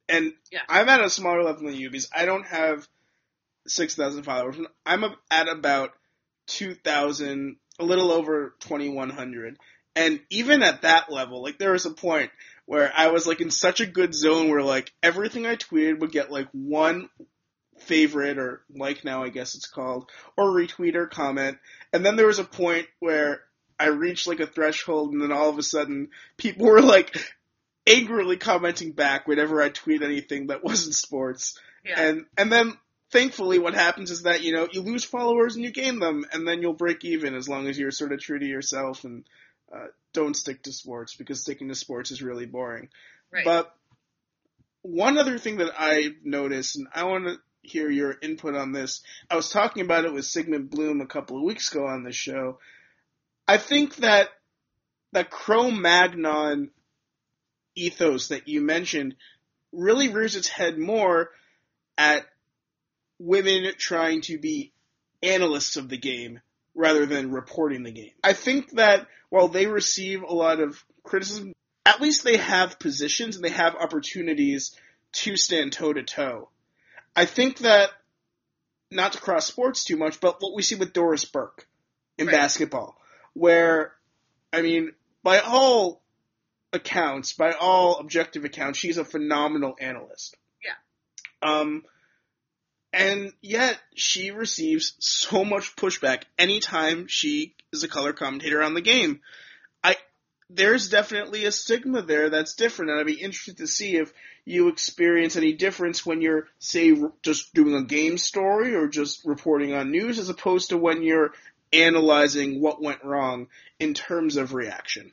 and 0.08 0.34
yeah. 0.52 0.62
I'm 0.70 0.88
at 0.90 1.02
a 1.02 1.10
smaller 1.10 1.44
level 1.44 1.66
than 1.66 1.76
you 1.76 1.90
because 1.90 2.10
I 2.16 2.26
don't 2.26 2.46
have 2.46 2.88
six 3.68 3.96
thousand 3.96 4.24
followers. 4.24 4.58
I'm 4.86 5.04
at 5.30 5.50
about 5.50 5.92
two 6.46 6.76
thousand, 6.76 7.58
a 7.80 7.84
little 7.84 8.12
over 8.12 8.56
twenty 8.60 8.90
one 8.90 9.10
hundred. 9.10 9.58
And 9.96 10.20
even 10.30 10.62
at 10.62 10.84
that 10.84 11.12
level, 11.12 11.42
like 11.42 11.58
there 11.58 11.72
was 11.72 11.88
a 11.88 11.92
point 11.92 12.30
where 12.68 12.92
I 12.96 13.08
was 13.08 13.26
like 13.26 13.40
in 13.42 13.50
such 13.50 13.80
a 13.80 13.86
good 13.86 14.14
zone 14.14 14.50
where 14.50 14.62
like 14.62 14.94
everything 15.02 15.48
I 15.48 15.56
tweeted 15.56 16.00
would 16.00 16.12
get 16.12 16.30
like 16.30 16.50
one 16.52 17.10
favorite 17.80 18.38
or 18.38 18.62
like 18.76 19.06
now 19.06 19.24
I 19.24 19.30
guess 19.30 19.56
it's 19.56 19.68
called 19.68 20.10
or 20.38 20.50
retweet 20.50 20.96
or 20.96 21.08
comment. 21.08 21.58
And 21.94 22.06
then 22.06 22.18
there 22.18 22.28
was 22.28 22.40
a 22.40 22.44
point 22.44 22.86
where 23.00 23.42
I 23.80 23.88
reached 23.88 24.28
like 24.28 24.42
a 24.42 24.48
threshold 24.48 25.14
and 25.14 25.22
then 25.22 25.32
all 25.32 25.50
of 25.50 25.58
a 25.58 25.64
sudden 25.64 26.10
people 26.36 26.66
were 26.66 26.82
like 26.82 27.16
angrily 27.88 28.36
commenting 28.36 28.92
back 28.92 29.28
whenever 29.28 29.62
I 29.62 29.70
tweet 29.70 30.02
anything 30.02 30.48
that 30.48 30.64
wasn't 30.64 30.96
sports. 30.96 31.58
Yeah. 31.86 32.02
And 32.02 32.26
and 32.38 32.52
then 32.52 32.78
thankfully 33.12 33.60
what 33.60 33.76
happens 33.76 34.12
is 34.12 34.24
that, 34.24 34.42
you 34.44 34.52
know, 34.52 34.68
you 34.70 34.82
lose 34.82 35.06
followers 35.06 35.56
and 35.56 35.64
you 35.64 35.72
gain 35.72 36.00
them 36.00 36.26
and 36.34 36.46
then 36.46 36.62
you'll 36.62 36.74
break 36.74 37.06
even 37.06 37.34
as 37.34 37.48
long 37.48 37.70
as 37.70 37.80
you're 37.80 37.92
sort 37.92 38.12
of 38.12 38.20
true 38.20 38.40
to 38.40 38.46
yourself 38.46 39.06
and 39.06 39.24
uh, 39.74 39.88
don't 40.14 40.36
stick 40.36 40.64
to 40.64 40.72
sports 40.72 41.16
because 41.16 41.42
sticking 41.42 41.68
to 41.70 41.76
sports 41.76 42.12
is 42.12 42.22
really 42.22 42.46
boring. 42.46 42.90
Right. 43.32 43.46
But 43.46 43.74
one 44.82 45.18
other 45.18 45.38
thing 45.38 45.58
that 45.58 45.74
I 45.78 46.10
noticed, 46.24 46.78
and 46.78 46.88
I 46.94 47.04
want 47.04 47.26
to 47.28 47.38
hear 47.62 47.90
your 47.90 48.16
input 48.22 48.56
on 48.56 48.72
this. 48.72 49.02
I 49.30 49.36
was 49.36 49.50
talking 49.50 49.84
about 49.84 50.06
it 50.06 50.14
with 50.14 50.26
Sigmund 50.26 50.70
Bloom 50.70 51.02
a 51.02 51.08
couple 51.08 51.38
of 51.38 51.44
weeks 51.44 51.72
ago 51.72 51.86
on 51.86 52.04
the 52.04 52.14
show. 52.14 52.60
I 53.48 53.58
think 53.58 53.98
that 53.98 54.30
that 55.14 55.30
Cro-Magnon 55.30 56.72
ethos 57.76 58.30
that 58.30 58.48
you 58.48 58.62
mentioned 58.62 59.16
really 59.72 60.10
rears 60.10 60.36
its 60.36 60.48
head 60.48 60.78
more 60.78 61.30
at 61.98 62.26
women 63.20 63.72
trying 63.78 64.22
to 64.22 64.38
be 64.38 64.74
analysts 65.24 65.78
of 65.78 65.90
the 65.90 65.98
game 65.98 66.40
rather 66.78 67.06
than 67.06 67.32
reporting 67.32 67.84
the 67.84 67.92
game. 67.92 68.12
I 68.24 68.34
think 68.34 68.72
that 68.74 69.08
while 69.30 69.48
they 69.48 69.66
receive 69.66 70.22
a 70.22 70.34
lot 70.34 70.60
of 70.60 70.82
criticism, 71.04 71.52
at 71.86 72.00
least 72.00 72.24
they 72.24 72.38
have 72.38 72.80
positions 72.80 73.36
and 73.36 73.44
they 73.44 73.50
have 73.50 73.76
opportunities 73.76 74.76
to 75.14 75.36
stand 75.36 75.74
toe 75.74 75.92
to 75.92 76.04
toe. 76.04 76.50
I 77.16 77.26
think 77.26 77.60
that, 77.60 77.90
not 78.92 79.14
to 79.14 79.20
cross 79.20 79.48
sports 79.48 79.84
too 79.84 79.98
much, 79.98 80.22
but 80.22 80.38
what 80.40 80.56
we 80.56 80.62
see 80.62 80.76
with 80.76 80.94
Doris 80.94 81.26
Burke 81.26 81.68
in 82.18 82.28
Right. 82.28 82.36
basketball, 82.36 83.02
where, 83.34 83.94
I 84.54 84.62
mean, 84.62 84.92
by 85.24 85.40
all 85.40 86.04
accounts, 86.72 87.34
by 87.34 87.54
all 87.54 87.98
objective 87.98 88.46
accounts, 88.46 88.78
she's 88.78 88.98
a 88.98 89.06
phenomenal 89.06 89.76
analyst. 89.80 90.38
Yeah. 90.64 90.76
Um, 91.42 91.84
and 92.98 93.32
yet 93.42 93.80
she 93.94 94.32
receives 94.32 94.96
so 95.00 95.46
much 95.46 95.76
pushback 95.76 96.24
anytime 96.40 97.06
she 97.08 97.54
is 97.72 97.84
a 97.84 97.88
color 97.88 98.12
commentator 98.12 98.64
on 98.64 98.74
the 98.74 98.82
game. 98.82 99.22
I 99.84 99.98
there's 100.50 100.90
definitely 100.90 101.46
a 101.46 101.52
stigma 101.52 102.02
there 102.02 102.30
that's 102.30 102.56
different, 102.56 102.90
and 102.92 103.00
I'd 103.00 103.06
be 103.06 103.22
interested 103.22 103.58
to 103.58 103.68
see 103.68 103.98
if 103.98 104.12
you 104.46 104.70
experience 104.70 105.36
any 105.36 105.54
difference 105.54 106.06
when 106.06 106.22
you're, 106.22 106.48
say, 106.58 106.96
just 107.22 107.54
doing 107.54 107.76
a 107.76 107.84
game 107.84 108.18
story 108.18 108.74
or 108.74 108.88
just 108.88 109.26
reporting 109.26 109.74
on 109.74 109.92
news, 109.92 110.18
as 110.18 110.30
opposed 110.30 110.70
to 110.70 110.78
when 110.78 111.04
you're 111.04 111.34
analyzing 111.74 112.62
what 112.62 112.82
went 112.82 113.04
wrong 113.04 113.48
in 113.78 113.94
terms 113.94 114.38
of 114.38 114.54
reaction. 114.54 115.12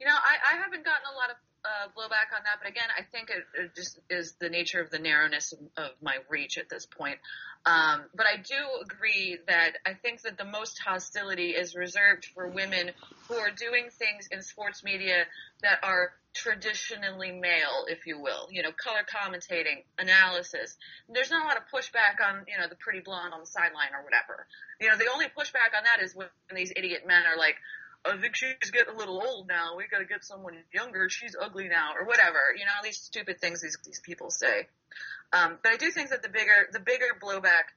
You 0.00 0.06
know, 0.06 0.14
I, 0.14 0.54
I 0.54 0.56
haven't 0.56 0.84
gotten 0.84 1.06
a 1.12 1.16
lot 1.16 1.30
of 1.30 1.36
uh, 1.68 1.88
blowback 1.88 2.34
on 2.34 2.42
that, 2.44 2.58
but 2.62 2.70
again, 2.70 2.88
I 2.96 3.02
think 3.02 3.30
it, 3.30 3.44
it, 3.60 3.74
just 3.74 3.98
is 4.08 4.34
the 4.40 4.48
nature 4.48 4.80
of 4.80 4.90
the 4.90 4.98
narrowness 4.98 5.52
of, 5.76 5.90
my 6.00 6.16
reach 6.30 6.56
at 6.58 6.68
this 6.68 6.86
point. 6.86 7.18
Um, 7.66 8.04
but 8.14 8.26
I 8.26 8.36
do 8.36 8.54
agree 8.82 9.38
that 9.48 9.72
I 9.84 9.94
think 9.94 10.22
that 10.22 10.38
the 10.38 10.44
most 10.44 10.78
hostility 10.78 11.50
is 11.50 11.74
reserved 11.74 12.26
for 12.34 12.48
women 12.48 12.92
who 13.28 13.34
are 13.34 13.50
doing 13.50 13.88
things 13.90 14.28
in 14.30 14.42
sports 14.42 14.82
media 14.84 15.24
that 15.62 15.80
are 15.82 16.12
traditionally 16.34 17.32
male, 17.32 17.86
if 17.88 18.06
you 18.06 18.20
will. 18.20 18.48
You 18.50 18.62
know, 18.62 18.70
color 18.72 19.04
commentating, 19.04 19.82
analysis. 19.98 20.76
There's 21.08 21.30
not 21.30 21.44
a 21.44 21.48
lot 21.48 21.56
of 21.56 21.64
pushback 21.72 22.24
on, 22.24 22.44
you 22.46 22.58
know, 22.58 22.68
the 22.68 22.76
pretty 22.76 23.00
blonde 23.00 23.34
on 23.34 23.40
the 23.40 23.46
sideline 23.46 23.92
or 23.92 24.04
whatever. 24.04 24.46
You 24.80 24.88
know, 24.88 24.96
the 24.96 25.10
only 25.12 25.26
pushback 25.26 25.76
on 25.76 25.84
that 25.84 26.02
is 26.02 26.14
when 26.14 26.28
these 26.54 26.72
idiot 26.76 27.02
men 27.06 27.22
are 27.26 27.36
like, 27.36 27.56
I 28.08 28.20
think 28.20 28.36
she's 28.36 28.70
getting 28.72 28.94
a 28.94 28.96
little 28.96 29.22
old 29.22 29.48
now. 29.48 29.76
We 29.76 29.86
got 29.88 29.98
to 29.98 30.04
get 30.04 30.24
someone 30.24 30.54
younger. 30.72 31.08
She's 31.08 31.36
ugly 31.40 31.68
now, 31.68 31.92
or 31.98 32.06
whatever. 32.06 32.38
You 32.56 32.64
know, 32.64 32.72
these 32.82 32.98
stupid 32.98 33.40
things 33.40 33.60
these 33.60 33.76
these 33.84 34.00
people 34.00 34.30
say. 34.30 34.66
Um, 35.32 35.58
but 35.62 35.72
I 35.72 35.76
do 35.76 35.90
think 35.90 36.10
that 36.10 36.22
the 36.22 36.28
bigger 36.28 36.68
the 36.72 36.80
bigger 36.80 37.06
blowback 37.22 37.74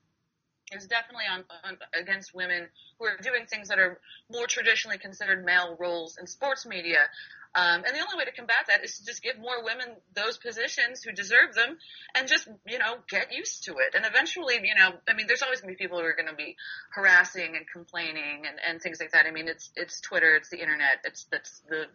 is 0.71 0.87
definitely 0.87 1.25
on, 1.29 1.43
on 1.63 1.77
against 1.99 2.33
women 2.33 2.67
who 2.97 3.05
are 3.05 3.17
doing 3.21 3.45
things 3.45 3.67
that 3.67 3.79
are 3.79 3.99
more 4.31 4.47
traditionally 4.47 4.97
considered 4.97 5.43
male 5.43 5.75
roles 5.79 6.17
in 6.17 6.27
sports 6.27 6.65
media. 6.65 7.09
Um, 7.53 7.83
and 7.83 7.93
the 7.95 7.99
only 7.99 8.15
way 8.17 8.25
to 8.25 8.31
combat 8.31 8.67
that 8.67 8.83
is 8.83 8.99
to 8.99 9.05
just 9.05 9.21
give 9.21 9.37
more 9.37 9.63
women 9.63 9.87
those 10.15 10.37
positions 10.37 11.03
who 11.03 11.11
deserve 11.11 11.53
them 11.53 11.77
and 12.15 12.27
just, 12.27 12.47
you 12.65 12.79
know, 12.79 12.95
get 13.09 13.33
used 13.33 13.65
to 13.65 13.71
it. 13.73 13.93
And 13.93 14.05
eventually, 14.05 14.55
you 14.63 14.75
know, 14.75 14.93
I 15.09 15.13
mean, 15.13 15.27
there's 15.27 15.41
always 15.41 15.59
going 15.59 15.73
to 15.73 15.77
be 15.77 15.83
people 15.83 15.99
who 15.99 16.05
are 16.05 16.15
going 16.15 16.29
to 16.29 16.35
be 16.35 16.55
harassing 16.91 17.57
and 17.57 17.65
complaining 17.67 18.43
and, 18.47 18.57
and 18.65 18.81
things 18.81 19.01
like 19.01 19.11
that. 19.11 19.25
I 19.25 19.31
mean, 19.31 19.49
it's, 19.49 19.69
it's 19.75 19.99
Twitter, 19.99 20.35
it's 20.35 20.49
the 20.49 20.61
internet, 20.61 21.03
it's, 21.03 21.25
that's 21.25 21.61
the, 21.67 21.87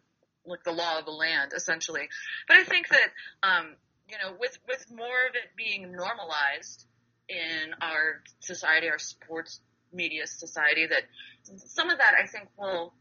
like 0.45 0.63
the 0.65 0.73
law 0.73 0.99
of 0.99 1.07
the 1.07 1.11
land, 1.11 1.53
essentially. 1.57 2.09
But 2.47 2.59
I 2.59 2.65
think 2.65 2.89
that, 2.89 3.09
um, 3.43 3.77
you 4.09 4.19
know, 4.23 4.37
with, 4.39 4.59
with 4.69 4.85
more 4.91 5.27
of 5.29 5.35
it 5.35 5.57
being 5.57 5.93
normalized 5.93 6.85
in 7.29 7.73
our 7.81 8.23
society, 8.41 8.91
our 8.91 8.99
sports 8.99 9.61
media 9.93 10.27
society, 10.27 10.87
that 10.87 11.05
some 11.43 11.89
of 11.89 11.99
that 11.99 12.13
I 12.23 12.27
think 12.27 12.49
will 12.59 12.93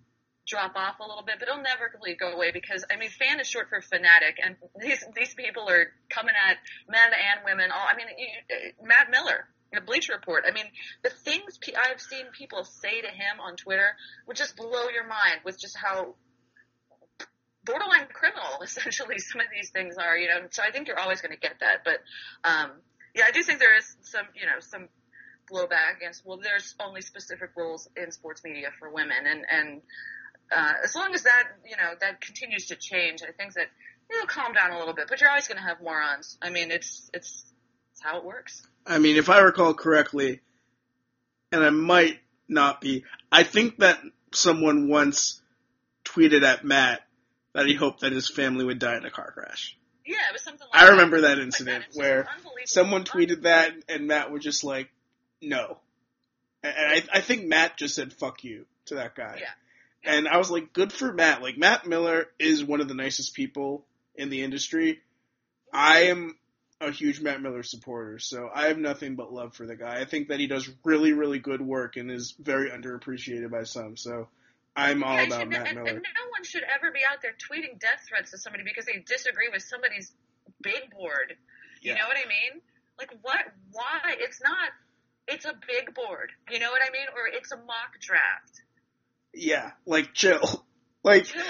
drop 0.47 0.75
off 0.75 0.99
a 0.99 1.07
little 1.07 1.23
bit, 1.23 1.35
but 1.39 1.47
it'll 1.47 1.63
never 1.63 1.89
completely 1.89 2.17
go 2.17 2.33
away 2.33 2.51
because 2.51 2.85
I 2.91 2.97
mean, 2.97 3.09
fan 3.09 3.39
is 3.39 3.47
short 3.47 3.69
for 3.69 3.81
fanatic, 3.81 4.37
and 4.43 4.55
these 4.79 5.03
these 5.15 5.33
people 5.33 5.67
are 5.69 5.87
coming 6.09 6.35
at 6.35 6.57
men 6.89 7.11
and 7.13 7.45
women. 7.45 7.71
All 7.71 7.85
I 7.87 7.95
mean, 7.95 8.07
you, 8.17 8.85
Matt 8.85 9.09
Miller, 9.09 9.47
in 9.71 9.79
the 9.79 9.85
Bleacher 9.85 10.13
Report. 10.13 10.43
I 10.47 10.51
mean, 10.51 10.65
the 11.03 11.09
things 11.09 11.59
I've 11.77 12.01
seen 12.01 12.25
people 12.37 12.63
say 12.63 13.01
to 13.01 13.07
him 13.07 13.39
on 13.41 13.55
Twitter 13.55 13.95
would 14.27 14.37
just 14.37 14.55
blow 14.55 14.89
your 14.89 15.07
mind 15.07 15.41
with 15.43 15.59
just 15.59 15.77
how 15.77 16.15
borderline 17.63 18.07
criminal 18.13 18.61
essentially 18.63 19.17
some 19.17 19.41
of 19.41 19.47
these 19.53 19.71
things 19.71 19.95
are. 19.97 20.17
You 20.17 20.27
know, 20.27 20.39
so 20.51 20.63
I 20.63 20.71
think 20.71 20.87
you're 20.87 20.99
always 20.99 21.21
going 21.21 21.33
to 21.33 21.39
get 21.39 21.59
that, 21.61 21.83
but 21.83 21.99
um, 22.43 22.71
yeah, 23.15 23.23
I 23.27 23.31
do 23.31 23.41
think 23.43 23.59
there 23.59 23.77
is 23.77 23.95
some, 24.01 24.25
you 24.35 24.45
know, 24.45 24.59
some 24.59 24.89
blowback 25.51 25.97
against. 25.97 26.25
Well, 26.25 26.37
there's 26.37 26.75
only 26.79 27.01
specific 27.01 27.51
rules 27.55 27.87
in 27.95 28.11
sports 28.11 28.43
media 28.43 28.69
for 28.79 28.89
women, 28.89 29.25
and 29.25 29.45
and 29.49 29.81
uh, 30.55 30.73
as 30.83 30.95
long 30.95 31.13
as 31.13 31.23
that 31.23 31.43
you 31.65 31.77
know 31.77 31.93
that 32.01 32.21
continues 32.21 32.67
to 32.67 32.75
change, 32.75 33.21
I 33.23 33.31
think 33.31 33.53
that 33.53 33.67
it'll 34.09 34.27
calm 34.27 34.53
down 34.53 34.71
a 34.71 34.79
little 34.79 34.93
bit. 34.93 35.07
But 35.07 35.21
you're 35.21 35.29
always 35.29 35.47
going 35.47 35.57
to 35.57 35.63
have 35.63 35.81
morons. 35.81 36.37
I 36.41 36.49
mean, 36.49 36.71
it's 36.71 37.09
it's 37.13 37.45
it's 37.91 38.01
how 38.01 38.17
it 38.17 38.25
works. 38.25 38.65
I 38.85 38.99
mean, 38.99 39.15
if 39.15 39.29
I 39.29 39.39
recall 39.39 39.73
correctly, 39.73 40.41
and 41.51 41.63
I 41.63 41.69
might 41.69 42.19
not 42.47 42.81
be, 42.81 43.03
I 43.31 43.43
think 43.43 43.79
that 43.79 43.99
someone 44.33 44.89
once 44.89 45.41
tweeted 46.03 46.43
at 46.43 46.63
Matt 46.63 47.01
that 47.53 47.65
he 47.65 47.73
hoped 47.73 48.01
that 48.01 48.11
his 48.11 48.29
family 48.29 48.65
would 48.65 48.79
die 48.79 48.97
in 48.97 49.05
a 49.05 49.11
car 49.11 49.31
crash. 49.31 49.77
Yeah, 50.05 50.17
it 50.29 50.33
was 50.33 50.43
something 50.43 50.67
like 50.71 50.83
I 50.83 50.89
remember 50.89 51.21
that 51.21 51.39
incident 51.39 51.85
Like 51.85 51.93
that. 51.93 51.99
Where 51.99 52.27
someone 52.65 53.05
tweeted 53.05 53.43
that 53.43 53.73
and 53.89 54.07
Matt 54.07 54.31
was 54.31 54.43
just 54.43 54.63
like, 54.63 54.89
no. 55.41 55.79
And 56.61 56.73
I, 56.77 57.03
I 57.13 57.21
think 57.21 57.45
Matt 57.45 57.77
just 57.77 57.95
said 57.95 58.13
fuck 58.13 58.43
you 58.43 58.65
to 58.85 58.95
that 58.95 59.15
guy. 59.15 59.37
Yeah. 59.39 59.49
And 60.05 60.27
I 60.27 60.37
was 60.37 60.51
like, 60.51 60.71
good 60.73 60.93
for 60.93 61.11
Matt. 61.11 61.41
Like, 61.41 61.57
Matt 61.57 61.87
Miller 61.87 62.27
is 62.39 62.63
one 62.63 62.79
of 62.81 62.87
the 62.87 62.93
nicest 62.93 63.33
people 63.33 63.85
in 64.15 64.29
the 64.29 64.43
industry. 64.43 65.01
I 65.73 66.03
am 66.03 66.35
a 66.79 66.91
huge 66.91 67.21
Matt 67.21 67.41
Miller 67.41 67.63
supporter, 67.63 68.19
so 68.19 68.49
I 68.53 68.67
have 68.67 68.77
nothing 68.77 69.15
but 69.15 69.33
love 69.33 69.55
for 69.55 69.65
the 69.65 69.75
guy. 69.75 69.99
I 69.99 70.05
think 70.05 70.27
that 70.27 70.39
he 70.39 70.47
does 70.47 70.69
really, 70.83 71.13
really 71.13 71.39
good 71.39 71.61
work 71.61 71.95
and 71.95 72.11
is 72.11 72.35
very 72.39 72.69
underappreciated 72.69 73.49
by 73.49 73.63
some, 73.63 73.97
so 73.97 74.27
I'm 74.75 75.03
all 75.03 75.15
Yeah, 75.15 75.23
about 75.23 75.49
Matt 75.49 75.67
and, 75.67 75.75
Miller. 75.77 75.89
and 75.89 76.03
no 76.03 76.29
one 76.31 76.43
should 76.43 76.63
ever 76.63 76.91
be 76.91 76.99
out 77.09 77.21
there 77.21 77.33
tweeting 77.33 77.79
death 77.79 78.03
threats 78.07 78.31
to 78.31 78.37
somebody 78.37 78.63
because 78.63 78.85
they 78.85 79.03
disagree 79.07 79.49
with 79.51 79.63
somebody's 79.63 80.11
big 80.61 80.91
board. 80.91 81.35
You 81.81 81.91
Yeah. 81.91 81.99
know 81.99 82.07
what 82.07 82.17
I 82.17 82.27
mean? 82.27 82.61
Like 82.99 83.11
what? 83.21 83.39
Why? 83.71 84.15
It's 84.19 84.41
not. 84.41 84.71
It's 85.27 85.45
a 85.45 85.53
big 85.67 85.93
board. 85.95 86.31
You 86.51 86.59
know 86.59 86.71
what 86.71 86.81
I 86.83 86.91
mean? 86.91 87.07
Or 87.15 87.27
it's 87.27 87.51
a 87.51 87.57
mock 87.57 87.99
draft. 87.99 88.61
Yeah, 89.35 89.71
like, 89.85 90.13
chill. 90.13 90.65
Like, 91.03 91.25
Chill. 91.25 91.43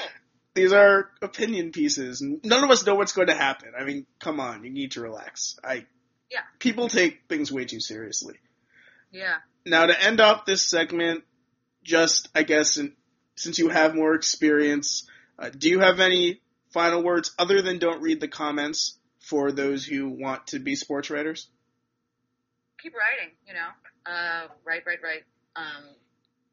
these 0.53 0.73
are 0.73 1.09
opinion 1.21 1.71
pieces. 1.71 2.19
and 2.19 2.41
None 2.43 2.61
of 2.65 2.69
us 2.71 2.85
know 2.85 2.95
what's 2.95 3.13
going 3.13 3.29
to 3.29 3.33
happen. 3.35 3.69
I 3.79 3.85
mean, 3.85 4.05
come 4.19 4.41
on, 4.41 4.65
you 4.65 4.69
need 4.69 4.91
to 4.91 5.01
relax. 5.01 5.57
I 5.63 5.85
Yeah. 6.29 6.41
people 6.59 6.89
take 6.89 7.21
things 7.29 7.53
way 7.53 7.63
too 7.63 7.79
seriously. 7.79 8.35
Yeah. 9.11 9.35
Now 9.65 9.85
to 9.85 9.97
end 10.03 10.19
off 10.19 10.45
this 10.45 10.61
segment, 10.67 11.23
just 11.83 12.27
I 12.35 12.43
guess 12.43 12.75
in, 12.75 12.97
since 13.37 13.57
you 13.59 13.69
have 13.69 13.95
more 13.95 14.13
experience, 14.13 15.07
uh, 15.39 15.51
do 15.57 15.69
you 15.69 15.79
have 15.79 16.01
any 16.01 16.41
final 16.73 17.01
words 17.01 17.33
other 17.39 17.61
than 17.61 17.79
don't 17.79 18.01
read 18.01 18.19
the 18.19 18.27
comments 18.27 18.99
for 19.21 19.53
those 19.53 19.85
who 19.85 20.09
want 20.09 20.47
to 20.47 20.59
be 20.59 20.75
sports 20.75 21.09
writers? 21.09 21.47
Keep 22.81 22.93
writing. 22.93 23.33
You 23.47 23.53
know. 23.53 23.69
Uh, 24.05 24.47
write, 24.65 24.83
write, 24.85 24.99
write. 25.01 25.23
Um, 25.55 25.83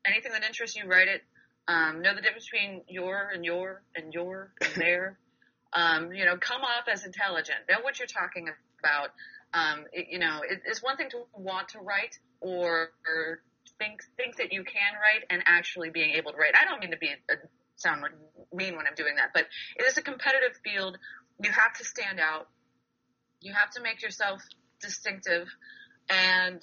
anything 0.07 0.33
that 0.33 0.45
interests 0.45 0.77
you, 0.77 0.87
write 0.87 1.09
it. 1.09 1.23
Um, 1.69 2.03
know 2.03 2.15
the 2.15 2.23
difference 2.23 2.49
between 2.51 2.83
your 2.89 3.31
and 3.33 3.45
your 3.45 3.83
and 3.95 4.13
your 4.13 4.53
and 4.61 4.75
their. 4.75 5.19
Um, 5.75 6.13
you 6.13 6.27
know, 6.27 6.37
come 6.37 6.61
off 6.61 6.87
as 6.87 7.07
intelligent. 7.07 7.57
Know 7.67 7.81
what 7.81 7.99
you're 7.99 8.07
talking 8.07 8.47
about. 8.79 9.09
Um, 9.55 9.87
it, 9.91 10.09
you 10.11 10.19
know, 10.19 10.43
it, 10.47 10.61
it's 10.67 10.83
one 10.83 10.99
thing 10.99 11.09
to 11.13 11.23
want 11.33 11.71
to 11.71 11.79
write 11.79 12.19
or, 12.43 12.91
or 13.07 13.41
think 13.79 14.03
think 14.17 14.37
that 14.37 14.53
you 14.53 14.65
can 14.65 14.93
write 15.01 15.25
and 15.31 15.43
actually 15.47 15.91
being 15.91 16.15
able 16.15 16.33
to 16.33 16.39
write. 16.39 16.55
I 16.61 16.65
don't 16.65 16.81
mean 16.81 16.91
to 16.91 16.99
be 16.99 17.09
a, 17.09 17.35
sound 17.77 18.03
mean 18.53 18.77
when 18.77 18.87
I'm 18.87 18.95
doing 18.95 19.17
that, 19.17 19.31
but 19.35 19.47
it 19.77 19.87
is 19.87 19.97
a 19.97 20.03
competitive 20.03 20.57
field. 20.63 20.99
You 21.43 21.51
have 21.51 21.73
to 21.79 21.85
stand 21.85 22.21
out. 22.21 22.49
You 23.41 23.53
have 23.55 23.71
to 23.71 23.83
make 23.83 24.03
yourself 24.03 24.43
distinctive, 24.81 25.49
and 26.09 26.63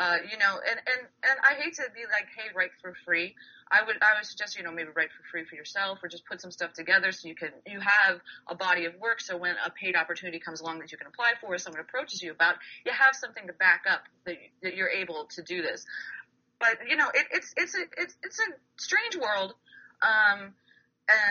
uh, 0.00 0.16
you 0.24 0.38
know, 0.38 0.56
and, 0.56 0.80
and, 0.80 1.06
and 1.28 1.36
I 1.44 1.60
hate 1.60 1.74
to 1.74 1.84
be 1.94 2.08
like, 2.08 2.24
hey, 2.34 2.48
write 2.56 2.70
for 2.80 2.94
free. 3.04 3.34
I 3.70 3.84
would, 3.84 3.96
I 4.00 4.16
would 4.16 4.24
suggest, 4.24 4.56
you 4.56 4.64
know, 4.64 4.72
maybe 4.72 4.88
write 4.96 5.12
for 5.12 5.22
free 5.30 5.44
for 5.44 5.54
yourself 5.56 5.98
or 6.02 6.08
just 6.08 6.24
put 6.24 6.40
some 6.40 6.50
stuff 6.50 6.72
together 6.72 7.12
so 7.12 7.28
you 7.28 7.34
can, 7.34 7.50
you 7.66 7.80
have 7.80 8.18
a 8.48 8.54
body 8.54 8.86
of 8.86 8.94
work. 8.98 9.20
So 9.20 9.36
when 9.36 9.56
a 9.64 9.70
paid 9.70 9.96
opportunity 9.96 10.40
comes 10.40 10.62
along 10.62 10.78
that 10.78 10.90
you 10.90 10.96
can 10.96 11.06
apply 11.06 11.34
for 11.38 11.52
or 11.52 11.58
someone 11.58 11.82
approaches 11.82 12.22
you 12.22 12.30
about, 12.32 12.56
you 12.86 12.92
have 12.92 13.14
something 13.14 13.46
to 13.46 13.52
back 13.52 13.82
up 13.88 14.00
that, 14.24 14.36
that 14.62 14.74
you're 14.74 14.88
able 14.88 15.28
to 15.36 15.42
do 15.42 15.60
this. 15.60 15.84
But, 16.58 16.78
you 16.88 16.96
know, 16.96 17.08
it, 17.12 17.26
it's, 17.32 17.52
it's 17.58 17.74
a, 17.76 17.82
it's, 17.98 18.16
it's 18.22 18.38
a 18.40 18.48
strange 18.80 19.16
world. 19.16 19.52
Um, 20.00 20.54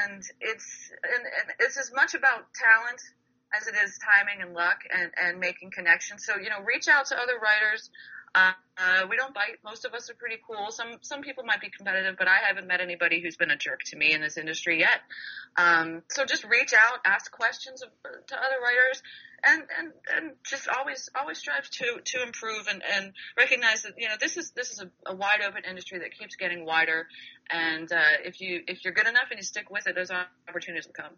and 0.05 0.21
it's, 0.41 0.91
and, 1.03 1.23
and 1.25 1.55
it's 1.59 1.77
as 1.77 1.91
much 1.95 2.13
about 2.13 2.45
talent 2.53 3.01
as 3.49 3.65
it 3.67 3.73
is 3.83 3.97
timing 3.97 4.43
and 4.43 4.53
luck 4.53 4.77
and, 4.93 5.11
and 5.17 5.39
making 5.39 5.71
connections. 5.71 6.23
So, 6.23 6.37
you 6.37 6.49
know, 6.49 6.61
reach 6.61 6.87
out 6.87 7.07
to 7.07 7.15
other 7.15 7.33
writers. 7.41 7.89
Uh, 8.35 9.05
we 9.09 9.17
don't 9.17 9.33
bite. 9.33 9.57
Most 9.63 9.85
of 9.85 9.93
us 9.93 10.09
are 10.09 10.13
pretty 10.13 10.37
cool. 10.47 10.71
Some 10.71 10.99
some 11.01 11.21
people 11.21 11.43
might 11.43 11.59
be 11.59 11.69
competitive, 11.69 12.15
but 12.17 12.27
I 12.27 12.37
haven't 12.47 12.67
met 12.67 12.79
anybody 12.79 13.21
who's 13.21 13.35
been 13.35 13.51
a 13.51 13.57
jerk 13.57 13.83
to 13.87 13.97
me 13.97 14.13
in 14.13 14.21
this 14.21 14.37
industry 14.37 14.79
yet. 14.79 15.01
Um, 15.57 16.03
so 16.09 16.25
just 16.25 16.45
reach 16.45 16.73
out, 16.73 16.99
ask 17.05 17.29
questions 17.31 17.81
of, 17.81 17.89
to 18.27 18.35
other 18.35 18.55
writers, 18.63 19.01
and, 19.43 19.63
and 19.77 19.91
and 20.15 20.31
just 20.45 20.67
always 20.69 21.09
always 21.19 21.39
strive 21.39 21.69
to 21.69 21.99
to 22.03 22.23
improve 22.23 22.67
and, 22.69 22.81
and 22.95 23.13
recognize 23.37 23.83
that 23.83 23.93
you 23.97 24.07
know 24.07 24.15
this 24.19 24.37
is 24.37 24.51
this 24.51 24.71
is 24.71 24.79
a, 24.79 25.11
a 25.11 25.15
wide 25.15 25.41
open 25.45 25.63
industry 25.69 25.99
that 25.99 26.17
keeps 26.17 26.35
getting 26.35 26.65
wider. 26.65 27.07
And 27.51 27.91
uh, 27.91 28.23
if 28.23 28.39
you 28.39 28.61
if 28.67 28.85
you're 28.85 28.93
good 28.93 29.07
enough 29.07 29.27
and 29.29 29.39
you 29.39 29.43
stick 29.43 29.69
with 29.69 29.87
it, 29.87 29.95
those 29.95 30.11
opportunities 30.47 30.87
will 30.87 30.93
come. 30.93 31.13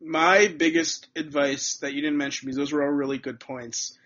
My 0.00 0.48
biggest 0.48 1.08
advice 1.16 1.78
that 1.78 1.92
you 1.92 2.02
didn't 2.02 2.18
mention 2.18 2.46
because 2.46 2.56
those 2.56 2.72
were 2.72 2.82
all 2.82 2.90
really 2.90 3.18
good 3.18 3.40
points. 3.40 3.98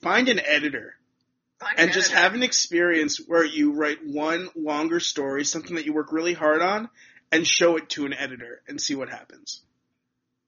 Find 0.00 0.28
an 0.28 0.40
editor 0.40 0.96
and 1.76 1.88
an 1.88 1.92
just 1.92 2.12
have 2.12 2.34
an 2.34 2.42
experience 2.42 3.18
where 3.26 3.44
you 3.44 3.72
write 3.72 4.06
one 4.06 4.48
longer 4.54 5.00
story, 5.00 5.44
something 5.44 5.76
that 5.76 5.86
you 5.86 5.92
work 5.92 6.12
really 6.12 6.34
hard 6.34 6.62
on, 6.62 6.88
and 7.32 7.46
show 7.46 7.76
it 7.76 7.88
to 7.90 8.06
an 8.06 8.14
editor 8.14 8.62
and 8.68 8.80
see 8.80 8.94
what 8.94 9.08
happens. 9.08 9.62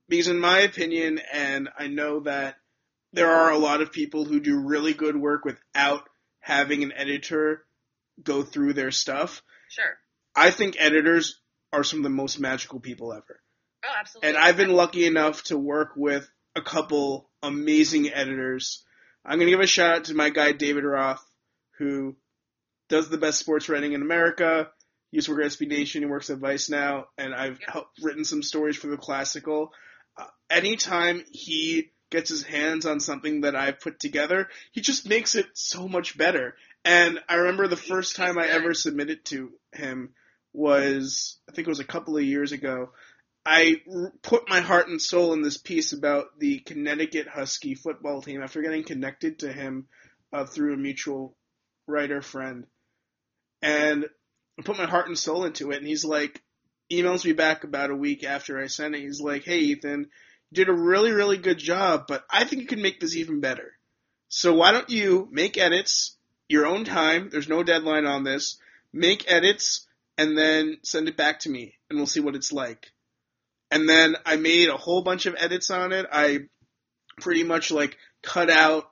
Because 0.08 0.28
in 0.28 0.38
my 0.38 0.60
opinion, 0.60 1.20
and 1.32 1.68
I 1.78 1.86
know 1.86 2.20
that 2.20 2.56
there 3.12 3.30
are 3.30 3.50
a 3.50 3.58
lot 3.58 3.80
of 3.80 3.92
people 3.92 4.24
who 4.24 4.40
do 4.40 4.58
really 4.58 4.94
good 4.94 5.16
work 5.16 5.44
without 5.44 6.08
having 6.40 6.82
an 6.82 6.92
editor 6.94 7.64
go 8.22 8.42
through 8.42 8.72
their 8.72 8.90
stuff. 8.90 9.42
Sure. 9.68 9.98
I 10.34 10.50
think 10.50 10.76
editors 10.78 11.40
are 11.72 11.84
some 11.84 12.00
of 12.00 12.04
the 12.04 12.10
most 12.10 12.40
magical 12.40 12.80
people 12.80 13.12
ever. 13.12 13.40
Oh, 13.84 13.94
absolutely. 13.98 14.28
And 14.28 14.38
I've 14.38 14.56
been 14.56 14.72
lucky 14.72 15.06
enough 15.06 15.42
to 15.44 15.58
work 15.58 15.92
with 15.96 16.28
a 16.54 16.62
couple 16.62 17.30
amazing 17.42 18.12
editors. 18.12 18.84
I'm 19.24 19.38
going 19.38 19.46
to 19.46 19.52
give 19.52 19.60
a 19.60 19.66
shout 19.66 19.96
out 19.96 20.04
to 20.04 20.14
my 20.14 20.30
guy 20.30 20.52
David 20.52 20.84
Roth, 20.84 21.24
who 21.78 22.16
does 22.88 23.08
the 23.08 23.18
best 23.18 23.38
sports 23.38 23.68
writing 23.68 23.92
in 23.92 24.02
America. 24.02 24.70
He 25.10 25.18
used 25.18 25.26
to 25.26 25.34
work 25.34 25.44
at 25.44 25.52
SB 25.52 25.68
Nation. 25.68 26.02
He 26.02 26.06
works 26.06 26.30
at 26.30 26.38
Vice 26.38 26.68
now, 26.68 27.06
and 27.16 27.34
I've 27.34 27.60
Yep. 27.60 27.70
helped, 27.70 27.98
written 28.02 28.24
some 28.24 28.42
stories 28.42 28.76
for 28.76 28.88
the 28.88 28.96
Classical. 28.96 29.72
Uh, 30.16 30.26
anytime 30.50 31.24
he 31.30 31.92
gets 32.10 32.28
his 32.28 32.42
hands 32.42 32.84
on 32.84 33.00
something 33.00 33.42
that 33.42 33.56
I've 33.56 33.80
put 33.80 33.98
together, 34.00 34.48
he 34.72 34.80
just 34.80 35.08
makes 35.08 35.34
it 35.34 35.46
so 35.54 35.88
much 35.88 36.18
better. 36.18 36.56
And 36.84 37.20
I 37.28 37.36
remember 37.36 37.68
the 37.68 37.76
first 37.76 38.16
time 38.16 38.38
I 38.38 38.48
ever 38.48 38.74
submitted 38.74 39.24
to 39.26 39.52
him 39.72 40.14
was, 40.52 41.38
I 41.48 41.52
think 41.52 41.66
it 41.66 41.70
was 41.70 41.80
a 41.80 41.84
couple 41.84 42.16
of 42.16 42.24
years 42.24 42.52
ago. 42.52 42.92
I 43.44 43.82
put 44.22 44.48
my 44.48 44.60
heart 44.60 44.88
and 44.88 45.02
soul 45.02 45.32
in 45.32 45.42
this 45.42 45.56
piece 45.56 45.92
about 45.92 46.38
the 46.38 46.60
Connecticut 46.60 47.26
Husky 47.26 47.74
football 47.74 48.22
team 48.22 48.40
after 48.42 48.62
getting 48.62 48.84
connected 48.84 49.40
to 49.40 49.52
him 49.52 49.88
uh, 50.32 50.44
through 50.44 50.74
a 50.74 50.78
mutual 50.78 51.34
writer 51.86 52.22
friend. 52.22 52.66
And 53.60 54.06
I 54.58 54.62
put 54.62 54.78
my 54.78 54.86
heart 54.86 55.08
and 55.08 55.18
soul 55.18 55.44
into 55.44 55.72
it, 55.72 55.78
and 55.78 55.86
he's 55.86 56.04
like, 56.04 56.40
emails 56.90 57.24
me 57.24 57.32
back 57.32 57.64
about 57.64 57.90
a 57.90 57.96
week 57.96 58.22
after 58.22 58.60
I 58.60 58.66
sent 58.68 58.94
it. 58.94 59.00
He's 59.00 59.20
like, 59.20 59.44
hey, 59.44 59.58
Ethan, 59.58 60.08
you 60.50 60.54
did 60.54 60.68
a 60.68 60.72
really, 60.72 61.10
really 61.10 61.38
good 61.38 61.58
job, 61.58 62.04
but 62.06 62.24
I 62.30 62.44
think 62.44 62.62
you 62.62 62.68
can 62.68 62.82
make 62.82 63.00
this 63.00 63.16
even 63.16 63.40
better. 63.40 63.72
So 64.28 64.54
why 64.54 64.72
don't 64.72 64.90
you 64.90 65.28
make 65.30 65.58
edits 65.58 66.16
your 66.48 66.66
own 66.66 66.84
time? 66.84 67.28
There's 67.30 67.48
no 67.48 67.62
deadline 67.62 68.06
on 68.06 68.24
this. 68.24 68.58
Make 68.92 69.30
edits 69.30 69.86
and 70.16 70.36
then 70.36 70.78
send 70.82 71.08
it 71.08 71.16
back 71.16 71.40
to 71.40 71.50
me, 71.50 71.74
and 71.90 71.98
we'll 71.98 72.06
see 72.06 72.20
what 72.20 72.36
it's 72.36 72.52
like. 72.52 72.91
And 73.72 73.88
then 73.88 74.16
I 74.26 74.36
made 74.36 74.68
a 74.68 74.76
whole 74.76 75.02
bunch 75.02 75.24
of 75.24 75.34
edits 75.38 75.70
on 75.70 75.92
it. 75.92 76.04
I 76.12 76.40
pretty 77.20 77.42
much 77.42 77.70
like 77.70 77.96
cut 78.22 78.50
out 78.50 78.84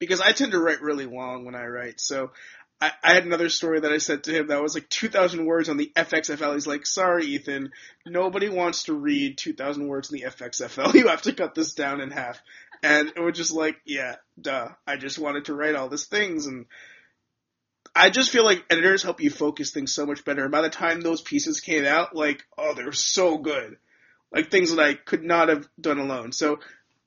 because 0.00 0.20
I 0.20 0.32
tend 0.32 0.50
to 0.50 0.58
write 0.58 0.82
really 0.82 1.06
long 1.06 1.44
when 1.44 1.54
I 1.54 1.64
write. 1.66 2.00
So 2.00 2.32
I, 2.80 2.90
I 3.04 3.14
had 3.14 3.24
another 3.24 3.48
story 3.48 3.78
that 3.78 3.92
I 3.92 3.98
said 3.98 4.24
to 4.24 4.32
him 4.32 4.48
that 4.48 4.60
was 4.60 4.74
like 4.74 4.88
2,000 4.88 5.46
words 5.46 5.68
on 5.68 5.76
the 5.76 5.92
FXFL. 5.94 6.54
He's 6.54 6.66
like, 6.66 6.86
sorry, 6.86 7.24
Ethan, 7.26 7.70
nobody 8.04 8.48
wants 8.48 8.84
to 8.84 8.94
read 8.94 9.38
2,000 9.38 9.86
words 9.86 10.10
in 10.10 10.18
the 10.18 10.26
FXFL. 10.26 10.92
You 10.94 11.06
have 11.06 11.22
to 11.22 11.32
cut 11.32 11.54
this 11.54 11.74
down 11.74 12.00
in 12.00 12.10
half. 12.10 12.40
And 12.82 13.12
it 13.14 13.20
was 13.20 13.36
just 13.36 13.52
like, 13.52 13.76
yeah, 13.86 14.16
duh. 14.40 14.70
I 14.88 14.96
just 14.96 15.20
wanted 15.20 15.44
to 15.44 15.54
write 15.54 15.76
all 15.76 15.88
these 15.88 16.06
things 16.06 16.46
and 16.46 16.66
I 17.94 18.10
just 18.10 18.30
feel 18.30 18.44
like 18.44 18.64
editors 18.68 19.04
help 19.04 19.20
you 19.20 19.30
focus 19.30 19.70
things 19.70 19.94
so 19.94 20.04
much 20.04 20.24
better. 20.24 20.42
And 20.42 20.52
by 20.52 20.62
the 20.62 20.68
time 20.68 21.00
those 21.00 21.22
pieces 21.22 21.60
came 21.60 21.84
out, 21.84 22.14
like, 22.14 22.44
oh, 22.58 22.74
they're 22.74 22.90
so 22.90 23.38
good. 23.38 23.76
Like 24.32 24.50
things 24.50 24.74
that 24.74 24.82
I 24.82 24.94
could 24.94 25.22
not 25.24 25.48
have 25.48 25.68
done 25.80 25.98
alone. 25.98 26.32
So 26.32 26.60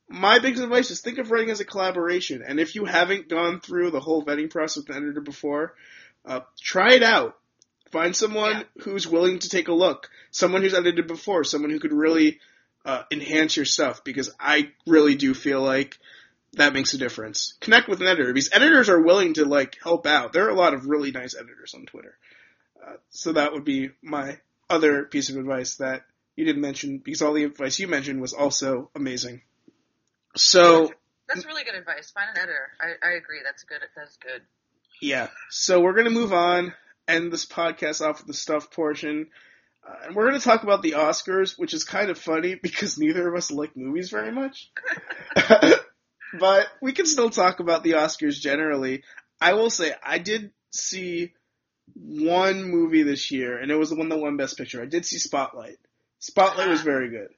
my 0.08 0.40
biggest 0.40 0.64
advice 0.64 0.90
is 0.90 1.02
think 1.02 1.18
of 1.20 1.32
writing 1.32 1.52
as 1.52 1.60
a 1.60 1.66
collaboration. 1.66 2.44
And 2.46 2.60
if 2.60 2.76
you 2.76 2.86
haven't 2.86 3.30
gone 3.30 3.60
through 3.60 3.92
the 3.92 4.00
whole 4.00 4.24
vetting 4.26 4.50
process 4.50 4.78
with 4.88 4.96
an 4.96 5.04
editor 5.04 5.22
before, 5.22 5.76
uh, 6.26 6.42
try 6.60 6.94
it 6.94 7.04
out. 7.04 7.38
Find 7.92 8.16
someone 8.16 8.58
Yeah. 8.58 8.84
who's 8.84 9.08
willing 9.08 9.40
to 9.40 9.50
take 9.50 9.68
a 9.68 9.74
look. 9.74 10.10
Someone 10.32 10.62
who's 10.62 10.74
edited 10.74 11.08
before. 11.08 11.44
Someone 11.44 11.72
who 11.72 11.80
could 11.80 11.94
really 11.94 12.40
uh, 12.86 13.04
enhance 13.12 13.56
your 13.58 13.66
stuff. 13.66 14.04
Because 14.04 14.32
I 14.40 14.72
really 14.88 15.16
do 15.16 15.34
feel 15.34 15.62
like 15.62 15.98
that 16.54 16.74
makes 16.74 16.94
a 16.94 16.98
difference. 16.98 17.56
Connect 17.60 17.88
with 17.88 18.02
an 18.02 18.08
editor 18.08 18.34
because 18.34 18.50
editors 18.52 18.90
are 18.90 19.02
willing 19.02 19.34
to 19.36 19.46
like 19.46 19.78
help 19.84 20.08
out. 20.08 20.34
There 20.34 20.46
are 20.48 20.50
a 20.50 20.56
lot 20.56 20.74
of 20.74 20.88
really 20.88 21.12
nice 21.12 21.36
editors 21.36 21.74
on 21.76 21.86
Twitter. 21.86 22.18
Uh, 22.84 22.94
so 23.12 23.34
that 23.34 23.54
would 23.54 23.66
be 23.66 23.92
my 24.02 24.40
other 24.70 25.04
piece 25.04 25.30
of 25.30 25.38
advice 25.38 25.76
that 25.76 26.04
you 26.40 26.46
didn't 26.46 26.62
mention 26.62 27.00
because 27.00 27.22
all 27.22 27.34
the 27.34 27.44
advice 27.44 27.78
you 27.80 27.88
mentioned 27.90 28.22
was 28.22 28.32
also 28.32 28.90
amazing. 28.96 29.42
So 30.38 30.90
That's 31.28 31.46
really 31.46 31.66
good 31.66 31.76
advice. 31.76 32.12
Find 32.12 32.30
an 32.34 32.38
editor. 32.38 32.70
I, 32.80 33.10
I 33.10 33.12
agree. 33.18 33.40
That's 33.44 33.64
good. 33.64 33.80
That's 33.94 34.16
good. 34.18 34.42
yeah, 35.02 35.28
so 35.50 35.82
we're 35.82 35.94
gonna 35.94 36.10
move 36.10 36.32
on, 36.32 36.74
end 37.10 37.34
this 37.34 37.46
podcast 37.46 38.00
off 38.00 38.20
with 38.20 38.28
the 38.28 38.34
stuff 38.34 38.72
portion, 38.72 39.28
uh, 39.86 40.06
and 40.06 40.16
we're 40.16 40.28
gonna 40.28 40.40
talk 40.40 40.64
about 40.64 40.82
the 40.82 40.94
Oscars, 40.94 41.60
which 41.60 41.74
is 41.74 41.84
kind 41.84 42.10
of 42.10 42.18
funny 42.18 42.56
because 42.64 42.98
neither 42.98 43.28
of 43.28 43.36
us 43.36 43.52
like 43.52 43.76
movies 43.76 44.10
very 44.10 44.32
much. 44.32 44.72
but 46.40 46.68
we 46.82 46.94
can 46.94 47.06
still 47.06 47.30
talk 47.30 47.60
about 47.60 47.84
the 47.84 47.92
Oscars 47.92 48.40
generally. 48.40 49.04
I 49.42 49.56
will 49.56 49.70
say 49.70 49.92
I 50.02 50.20
did 50.20 50.52
see 50.72 51.34
one 51.96 52.64
movie 52.64 53.04
this 53.04 53.30
year, 53.30 53.58
and 53.58 53.70
it 53.72 53.76
was 53.76 53.90
the 53.90 53.98
one 53.98 54.08
that 54.08 54.20
won 54.20 54.38
Best 54.38 54.58
Picture. 54.58 54.82
I 54.82 54.86
did 54.86 55.06
see 55.06 55.18
Spotlight. 55.18 55.80
Spotlight 56.20 56.68
was 56.68 56.82
very 56.82 57.10
good. 57.10 57.30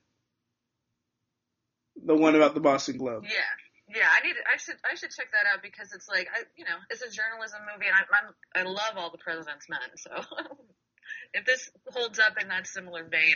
The 2.03 2.15
one 2.15 2.36
about 2.36 2.53
the 2.55 2.59
Boston 2.59 2.97
Globe. 2.97 3.23
Yeah, 3.25 3.95
yeah. 3.95 4.07
I 4.09 4.25
need. 4.25 4.36
I 4.51 4.57
should. 4.57 4.75
I 4.89 4.95
should 4.95 5.11
check 5.11 5.27
that 5.32 5.45
out 5.53 5.61
because 5.61 5.93
it's 5.93 6.07
like 6.07 6.27
I, 6.34 6.41
you 6.57 6.65
know, 6.65 6.77
it's 6.89 7.01
a 7.01 7.09
journalism 7.09 7.59
movie, 7.71 7.86
and 7.88 7.95
I, 7.95 8.03
I'm. 8.09 8.65
I 8.65 8.69
love 8.69 8.97
all 8.97 9.11
the 9.11 9.19
President's 9.19 9.69
Men. 9.69 9.79
So 9.97 10.09
if 11.34 11.45
this 11.45 11.69
holds 11.93 12.17
up 12.17 12.41
in 12.41 12.47
that 12.47 12.65
similar 12.65 13.03
vein, 13.03 13.36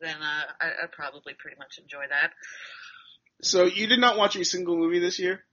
then 0.00 0.16
uh, 0.16 0.42
I, 0.60 0.66
I 0.66 0.86
probably 0.90 1.34
pretty 1.34 1.58
much 1.58 1.78
enjoy 1.78 2.04
that. 2.08 2.32
So 3.42 3.64
you 3.64 3.86
did 3.86 4.00
not 4.00 4.16
watch 4.16 4.36
a 4.36 4.44
single 4.44 4.76
movie 4.76 4.98
this 4.98 5.18
year? 5.18 5.44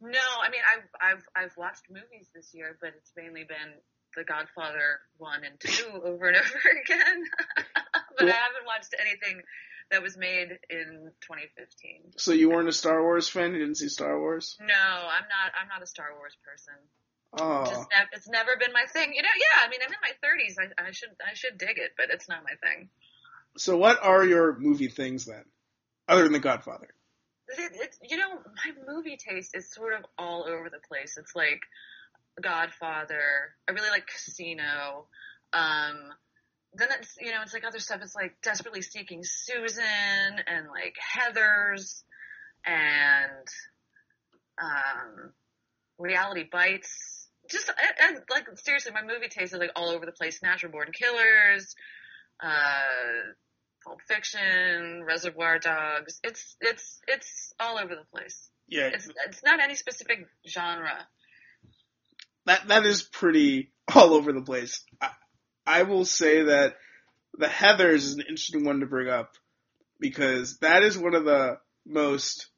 No, 0.00 0.18
I 0.42 0.50
mean 0.50 0.60
I've 0.66 0.88
I've 1.00 1.24
I've 1.36 1.56
watched 1.56 1.84
movies 1.88 2.28
this 2.34 2.50
year, 2.54 2.76
but 2.80 2.90
it's 2.96 3.12
mainly 3.16 3.44
been 3.44 3.78
The 4.16 4.24
Godfather 4.24 5.00
one 5.16 5.44
and 5.44 5.58
two 5.60 5.86
over 6.02 6.26
and 6.26 6.36
over 6.36 6.60
again. 6.84 7.24
But 8.18 8.28
I 8.28 8.32
haven't 8.32 8.66
watched 8.66 8.94
anything 8.98 9.42
that 9.90 10.02
was 10.02 10.16
made 10.16 10.58
in 10.70 11.12
2015. 11.20 12.16
So 12.16 12.32
you 12.32 12.50
weren't 12.50 12.68
a 12.68 12.72
Star 12.72 13.02
Wars 13.02 13.28
fan? 13.28 13.52
You 13.52 13.58
didn't 13.60 13.76
see 13.76 13.88
Star 13.88 14.18
Wars? 14.18 14.56
No, 14.60 14.74
I'm 14.74 15.28
not. 15.28 15.52
I'm 15.60 15.68
not 15.68 15.82
a 15.82 15.86
Star 15.86 16.08
Wars 16.16 16.36
person. 16.44 16.74
Oh, 17.38 17.64
Just 17.64 17.88
it's 18.12 18.28
never 18.28 18.52
been 18.60 18.72
my 18.72 18.84
thing. 18.92 19.12
You 19.14 19.22
know, 19.22 19.28
yeah. 19.36 19.66
I 19.66 19.70
mean, 19.70 19.80
I'm 19.84 19.92
in 19.92 19.98
my 20.02 20.12
30s. 20.22 20.56
I, 20.58 20.88
I 20.88 20.90
should 20.92 21.10
I 21.20 21.34
should 21.34 21.56
dig 21.58 21.78
it, 21.78 21.92
but 21.96 22.06
it's 22.10 22.28
not 22.28 22.42
my 22.44 22.54
thing. 22.68 22.88
so 23.56 23.76
what 23.76 24.02
are 24.02 24.24
your 24.24 24.58
movie 24.58 24.88
things 24.88 25.24
then, 25.24 25.44
other 26.08 26.24
than 26.24 26.32
The 26.32 26.40
Godfather? 26.40 26.88
It, 27.58 27.96
you 28.02 28.16
know, 28.16 28.30
my 28.30 28.94
movie 28.94 29.16
taste 29.16 29.54
is 29.54 29.70
sort 29.70 29.94
of 29.94 30.04
all 30.18 30.44
over 30.48 30.70
the 30.70 30.80
place. 30.88 31.16
It's 31.18 31.34
like 31.34 31.60
Godfather. 32.40 33.54
I 33.68 33.72
really 33.72 33.90
like 33.90 34.06
Casino. 34.06 35.06
Um, 35.52 36.12
then 36.74 36.88
it's 36.98 37.16
you 37.20 37.30
know, 37.30 37.42
it's 37.42 37.52
like 37.52 37.64
other 37.64 37.78
stuff. 37.78 38.00
It's 38.02 38.14
like 38.14 38.36
Desperately 38.42 38.82
Seeking 38.82 39.20
Susan 39.22 39.84
and 40.46 40.66
like 40.68 40.96
Heathers 41.16 42.02
and 42.64 43.46
um, 44.60 45.32
Reality 45.98 46.44
Bites. 46.50 47.28
Just 47.50 47.70
I, 47.70 48.06
I, 48.06 48.12
like 48.30 48.46
seriously, 48.56 48.92
my 48.92 49.02
movie 49.02 49.28
taste 49.28 49.52
is 49.52 49.58
like 49.58 49.72
all 49.76 49.90
over 49.90 50.06
the 50.06 50.12
place. 50.12 50.42
Natural 50.42 50.72
Born 50.72 50.90
Killers. 50.92 51.74
Uh, 52.42 53.32
Pulp 53.84 54.00
Fiction, 54.06 55.02
Reservoir 55.04 55.58
Dogs. 55.58 56.20
It's 56.22 56.56
it's 56.60 57.00
it's 57.08 57.52
all 57.58 57.78
over 57.78 57.94
the 57.94 58.04
place. 58.14 58.48
Yeah, 58.68 58.90
It's 58.92 59.08
it's 59.26 59.42
not 59.44 59.60
any 59.60 59.74
specific 59.74 60.26
genre. 60.48 61.06
that 62.46 62.68
that 62.68 62.86
is 62.86 63.02
pretty 63.02 63.72
all 63.94 64.14
over 64.14 64.32
the 64.32 64.42
place. 64.42 64.84
I, 65.00 65.10
I 65.66 65.84
will 65.84 66.04
say 66.04 66.44
that 66.44 66.76
the 67.38 67.46
Heathers 67.46 67.94
is 67.94 68.14
an 68.14 68.20
interesting 68.20 68.64
one 68.64 68.80
to 68.80 68.86
bring 68.86 69.08
up 69.08 69.36
because 69.98 70.58
that 70.58 70.82
is 70.82 70.98
one 70.98 71.14
of 71.14 71.24
the 71.24 71.58
most 71.86 72.48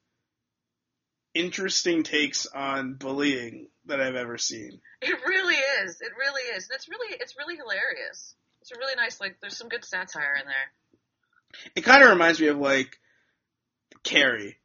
interesting 1.33 2.03
takes 2.03 2.47
on 2.47 2.93
bullying 2.93 3.67
that 3.85 4.01
I've 4.01 4.15
ever 4.15 4.37
seen. 4.37 4.79
It 5.01 5.17
really 5.27 5.55
is. 5.55 6.01
It 6.01 6.11
really 6.17 6.41
is. 6.55 6.67
And 6.69 6.75
it's 6.75 6.89
really 6.89 7.15
it's 7.19 7.35
really 7.37 7.55
hilarious. 7.55 8.35
It's 8.61 8.71
a 8.71 8.79
really 8.79 8.95
nice 8.95 9.21
like 9.21 9.37
there's 9.41 9.57
some 9.57 9.69
good 9.69 9.85
satire 9.85 10.35
in 10.39 10.47
there. 10.47 11.71
It 11.75 11.81
kind 11.81 12.03
of 12.03 12.09
reminds 12.09 12.39
me 12.39 12.47
of 12.47 12.57
like 12.57 12.97
Carrie, 14.03 14.57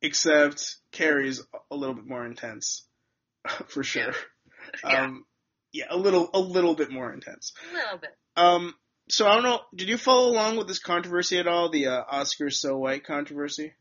except 0.00 0.76
Carrie's 0.92 1.42
a 1.70 1.74
little 1.74 1.94
bit 1.94 2.06
more 2.06 2.24
intense, 2.24 2.84
for 3.66 3.82
sure. 3.82 4.12
Yeah. 4.12 4.14
Um, 4.84 5.24
yeah, 5.78 5.86
a 5.90 5.96
little, 5.96 6.30
a 6.34 6.40
little 6.40 6.74
bit 6.74 6.90
more 6.90 7.12
intense. 7.12 7.52
A 7.70 7.74
little 7.74 7.98
bit. 7.98 8.10
Um, 8.36 8.74
so 9.08 9.26
I 9.26 9.34
don't 9.34 9.42
know. 9.44 9.60
Did 9.74 9.88
you 9.88 9.96
follow 9.96 10.30
along 10.30 10.56
with 10.58 10.68
this 10.68 10.78
controversy 10.78 11.38
at 11.38 11.46
all? 11.46 11.70
The 11.70 11.86
uh, 11.88 12.02
Oscar 12.10 12.50
so 12.50 12.76
white 12.78 13.04
controversy. 13.04 13.72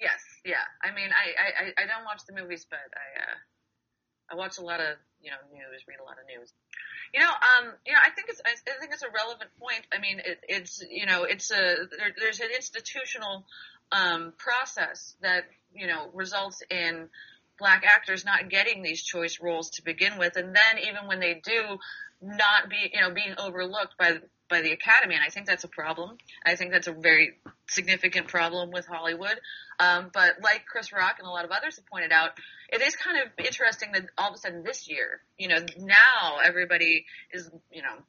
Yes, 0.00 0.20
yeah. 0.44 0.64
I 0.82 0.94
mean 0.94 1.10
I, 1.12 1.26
I, 1.36 1.48
I- 1.68 1.84
I 1.84 1.86
don't 1.86 2.04
watch 2.06 2.22
the 2.26 2.32
movies 2.32 2.66
but 2.68 2.78
I 2.78 3.20
uh 3.20 3.36
I 4.32 4.34
watch 4.36 4.58
a 4.58 4.62
lot 4.62 4.80
of 4.80 4.96
you 5.20 5.30
know 5.30 5.36
news, 5.52 5.82
read 5.86 5.98
a 6.00 6.04
lot 6.04 6.16
of 6.22 6.26
news. 6.26 6.52
You 7.12 7.20
know, 7.20 7.28
um, 7.28 7.72
you 7.84 7.92
know, 7.92 7.98
I 8.06 8.10
think 8.10 8.28
it's 8.30 8.40
I 8.46 8.54
think 8.78 8.92
it's 8.92 9.02
a 9.02 9.10
relevant 9.10 9.50
point. 9.60 9.84
I 9.92 9.98
mean, 10.00 10.20
it, 10.24 10.38
it's 10.48 10.82
you 10.88 11.04
know, 11.06 11.24
it's 11.24 11.50
a 11.50 11.56
there, 11.90 12.14
there's 12.18 12.40
an 12.40 12.48
institutional 12.54 13.44
um, 13.92 14.32
process 14.38 15.16
that 15.20 15.44
you 15.74 15.86
know 15.88 16.08
results 16.14 16.62
in 16.70 17.08
black 17.60 17.84
actors 17.86 18.24
not 18.24 18.48
getting 18.48 18.82
these 18.82 19.02
choice 19.02 19.38
roles 19.40 19.70
to 19.70 19.84
begin 19.84 20.18
with, 20.18 20.36
and 20.36 20.48
then 20.48 20.82
even 20.88 21.06
when 21.06 21.20
they 21.20 21.34
do, 21.34 21.78
not 22.20 22.68
be 22.68 22.90
you 22.92 23.00
know 23.00 23.12
being 23.14 23.34
overlooked 23.38 23.96
by 23.96 24.18
by 24.50 24.60
the 24.60 24.72
Academy, 24.72 25.14
and 25.14 25.24
I 25.24 25.30
think 25.30 25.46
that's 25.46 25.64
a 25.64 25.68
problem. 25.68 26.18
I 26.44 26.56
think 26.56 26.72
that's 26.72 26.88
a 26.88 26.92
very 26.92 27.38
significant 27.68 28.26
problem 28.26 28.70
with 28.72 28.84
Hollywood. 28.84 29.40
Um, 29.78 30.10
but 30.12 30.42
like 30.42 30.66
Chris 30.66 30.92
Rock 30.92 31.16
and 31.18 31.26
a 31.26 31.30
lot 31.30 31.44
of 31.44 31.52
others 31.52 31.76
have 31.76 31.86
pointed 31.86 32.12
out, 32.12 32.32
it 32.70 32.82
is 32.82 32.96
kind 32.96 33.18
of 33.18 33.28
interesting 33.42 33.92
that 33.92 34.06
all 34.18 34.30
of 34.30 34.34
a 34.34 34.38
sudden 34.38 34.64
this 34.64 34.90
year, 34.90 35.20
you 35.38 35.48
know, 35.48 35.58
now 35.78 36.38
everybody 36.44 37.06
is, 37.32 37.48
you 37.70 37.80
know, 37.80 38.02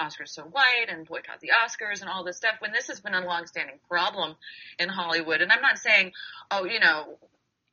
Oscars 0.00 0.28
so 0.28 0.42
white 0.42 0.86
and 0.88 1.06
boycott 1.06 1.40
the 1.40 1.50
Oscars 1.64 2.00
and 2.00 2.10
all 2.10 2.24
this 2.24 2.38
stuff 2.38 2.54
when 2.58 2.72
this 2.72 2.88
has 2.88 3.00
been 3.00 3.14
a 3.14 3.24
long-standing 3.24 3.78
problem 3.88 4.34
in 4.78 4.88
Hollywood. 4.88 5.42
And 5.42 5.52
I'm 5.52 5.60
not 5.60 5.78
saying, 5.78 6.12
oh, 6.50 6.64
you 6.64 6.80
know, 6.80 7.18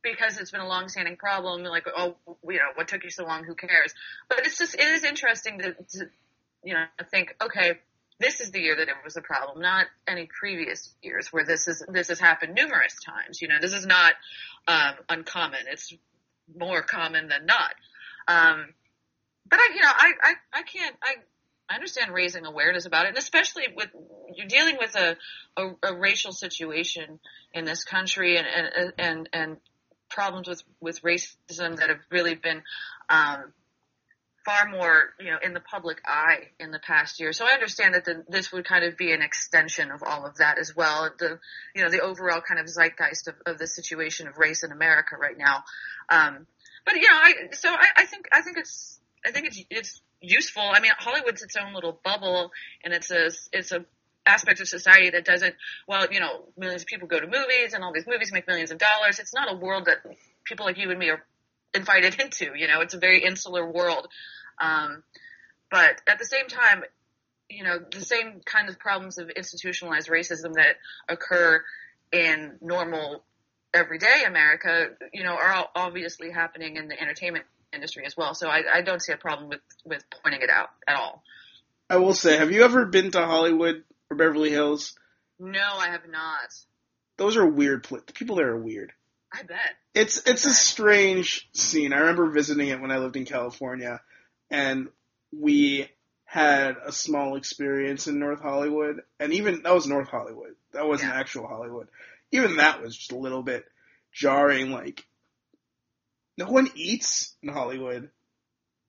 because 0.04 0.40
it's 0.40 0.52
been 0.52 0.62
a 0.62 0.68
long-standing 0.68 1.18
problem, 1.18 1.64
like, 1.64 1.86
oh, 1.96 2.16
you 2.48 2.58
know, 2.58 2.72
what 2.76 2.88
took 2.88 3.04
you 3.04 3.10
so 3.10 3.26
long? 3.26 3.44
Who 3.44 3.56
cares? 3.56 3.94
But 4.30 4.46
it's 4.46 4.58
just, 4.58 4.76
it 4.76 4.88
is 4.88 5.04
interesting 5.04 5.60
to, 5.60 5.74
to 5.74 6.10
you 6.64 6.74
know, 6.74 6.86
think, 7.12 7.36
okay, 7.42 7.74
this 8.20 8.42
is 8.42 8.52
the 8.52 8.60
year 8.60 8.76
that 8.76 8.88
it 8.90 8.96
was 9.04 9.16
a 9.16 9.22
problem, 9.22 9.62
not 9.62 9.86
any 10.08 10.28
previous 10.28 10.94
years 11.02 11.30
where 11.32 11.46
this 11.46 11.68
is 11.68 11.84
this 11.88 12.10
has 12.10 12.20
happened 12.20 12.54
numerous 12.54 12.96
times. 13.06 13.42
You 13.42 13.48
know, 13.48 13.56
this 13.62 13.74
is 13.74 13.86
not 13.86 14.14
um, 14.68 14.96
uncommon. 15.08 15.62
It's 15.72 15.94
more 16.58 16.82
common 16.82 17.30
than 17.30 17.46
not. 17.46 17.74
Um, 18.28 18.74
but 19.50 19.60
I, 19.60 19.70
you 19.74 19.82
know, 19.82 19.88
I, 19.90 20.12
I, 20.22 20.34
I 20.54 20.62
can't. 20.64 20.96
I, 21.02 21.16
I 21.70 21.76
understand 21.76 22.14
raising 22.14 22.46
awareness 22.46 22.86
about 22.86 23.06
it, 23.06 23.10
and 23.10 23.18
especially 23.18 23.64
with 23.76 23.90
you're 24.36 24.48
dealing 24.48 24.78
with 24.80 24.96
a, 24.96 25.16
a, 25.56 25.70
a 25.84 25.96
racial 25.96 26.32
situation 26.32 27.20
in 27.54 27.64
this 27.64 27.84
country, 27.84 28.38
and 28.38 28.48
and 28.48 28.94
and, 28.98 29.30
and 29.32 29.58
problems 30.10 30.48
with 30.48 30.64
with 30.80 31.02
racism 31.02 31.78
that 31.78 31.90
have 31.90 32.00
really 32.12 32.36
been 32.36 32.62
um, 33.10 33.54
far 34.46 34.70
more, 34.70 35.14
you 35.20 35.32
know, 35.32 35.38
in 35.44 35.54
the 35.54 35.60
public 35.60 36.00
eye 36.06 36.50
in 36.60 36.72
the 36.72 36.80
past 36.80 37.20
year. 37.20 37.34
So 37.34 37.46
I 37.46 37.52
understand 37.52 37.94
that 37.94 38.06
the, 38.06 38.24
this 38.28 38.52
would 38.52 38.66
kind 38.66 38.84
of 38.84 38.98
be 38.98 39.12
an 39.12 39.22
extension 39.22 39.92
of 39.92 40.02
all 40.04 40.26
of 40.26 40.38
that 40.38 40.58
as 40.58 40.76
well. 40.76 41.10
The, 41.18 41.40
you 41.76 41.84
know, 41.84 41.90
the 41.90 42.02
overall 42.02 42.42
kind 42.42 42.60
of 42.60 42.68
zeitgeist 42.68 43.28
of, 43.28 43.36
of 43.46 43.58
the 43.58 43.68
situation 43.68 44.28
of 44.28 44.38
race 44.38 44.64
in 44.64 44.72
America 44.72 45.18
right 45.20 45.38
now. 45.38 45.64
Um, 46.10 46.48
but 46.86 46.96
you 46.96 47.02
know, 47.02 47.08
I, 47.12 47.34
so 47.52 47.70
I, 47.70 47.88
I 47.98 48.06
think, 48.06 48.28
I 48.32 48.42
think 48.42 48.58
it's, 48.58 49.00
I 49.26 49.32
think 49.32 49.48
it's, 49.48 49.62
it's 49.70 50.02
useful. 50.22 50.64
I 50.64 50.80
mean, 50.80 50.92
Hollywood's 50.98 51.44
its 51.44 51.56
own 51.56 51.74
little 51.74 52.00
bubble 52.04 52.52
and 52.84 52.94
it's 52.94 53.12
a, 53.12 53.30
it's 53.52 53.72
a, 53.72 53.86
aspect 54.26 54.60
of 54.60 54.68
society 54.68 55.10
that 55.12 55.26
doesn't, 55.26 55.56
well, 55.88 56.08
you 56.12 56.20
know, 56.20 56.46
millions 56.58 56.84
of 56.84 56.88
people 56.88 57.08
go 57.08 57.20
to 57.20 57.26
movies 57.26 57.74
and 57.74 57.84
all 57.84 57.94
these 57.94 58.08
movies 58.08 58.32
make 58.32 58.48
millions 58.48 58.72
of 58.72 58.78
dollars. 58.78 59.20
It's 59.20 59.34
not 59.34 59.52
a 59.52 59.56
world 59.56 59.86
that 59.86 59.98
people 60.46 60.66
like 60.66 60.78
you 60.78 60.90
and 60.90 61.00
me 61.00 61.10
are 61.10 61.24
invited 61.74 62.20
into. 62.20 62.52
You 62.56 62.68
know, 62.68 62.82
it's 62.82 62.94
a 62.94 63.00
very 63.00 63.24
insular 63.24 63.66
world. 63.66 64.08
Um, 64.60 65.04
but 65.72 66.02
at 66.08 66.20
the 66.20 66.26
same 66.26 66.48
time, 66.48 66.84
you 67.50 67.64
know, 67.64 67.80
the 67.92 68.06
same 68.06 68.42
kind 68.46 68.70
of 68.70 68.78
problems 68.78 69.18
of 69.18 69.30
institutionalized 69.30 70.10
racism 70.10 70.54
that 70.54 70.76
occur 71.08 71.64
in 72.12 72.58
normal 72.62 73.24
everyday 73.74 74.24
America, 74.26 74.90
you 75.14 75.24
know, 75.24 75.36
are 75.36 75.68
obviously 75.76 76.32
happening 76.32 76.76
in 76.76 76.88
the 76.88 77.00
entertainment 77.00 77.46
industry 77.74 78.04
as 78.06 78.16
well. 78.18 78.34
So 78.34 78.48
I, 78.48 78.64
I 78.76 78.82
don't 78.82 79.02
see 79.02 79.14
a 79.14 79.18
problem 79.18 79.50
with, 79.50 79.62
with 79.86 80.04
pointing 80.24 80.42
it 80.42 80.50
out 80.50 80.70
at 80.88 80.96
all. 80.96 81.24
I 81.90 81.98
will 81.98 82.14
say, 82.14 82.38
have 82.38 82.52
you 82.52 82.64
ever 82.64 82.86
been 82.86 83.12
to 83.12 83.26
Hollywood 83.26 83.84
or 84.10 84.18
Beverly 84.18 84.50
Hills? 84.50 84.98
No, 85.40 85.60
I 85.78 85.90
have 85.90 86.08
not. 86.10 86.54
Those 87.18 87.38
are 87.38 87.46
weird. 87.46 87.84
Pl- 87.84 88.02
the 88.06 88.14
people 88.14 88.36
there 88.36 88.52
are 88.52 88.60
weird. 88.60 88.94
I 89.32 89.44
bet. 89.44 89.76
It's 89.94 90.22
it's 90.26 90.46
a 90.46 90.54
strange 90.54 91.50
scene. 91.54 91.94
I 91.94 92.00
remember 92.00 92.30
visiting 92.30 92.70
it 92.70 92.82
when 92.82 92.92
I 92.92 92.98
lived 92.98 93.16
in 93.16 93.26
California, 93.26 94.02
and 94.50 94.90
we 95.32 95.90
had 96.26 96.78
a 96.86 96.92
small 96.92 97.36
experience 97.36 98.08
in 98.08 98.20
North 98.20 98.42
Hollywood, 98.42 99.02
and 99.20 99.34
even 99.34 99.64
that 99.64 99.74
was 99.74 99.88
North 99.88 100.10
Hollywood. 100.10 100.56
That 100.74 100.88
wasn't 100.88 101.14
yeah. 101.14 101.20
actual 101.20 101.48
Hollywood. 101.48 101.88
Even 102.32 102.58
that 102.58 102.82
was 102.82 102.96
just 102.96 103.12
a 103.12 103.18
little 103.18 103.42
bit 103.42 103.66
jarring. 104.14 104.72
Like, 104.72 105.06
no 106.38 106.46
one 106.46 106.70
eats 106.76 107.36
in 107.42 107.50
Hollywood, 107.50 108.10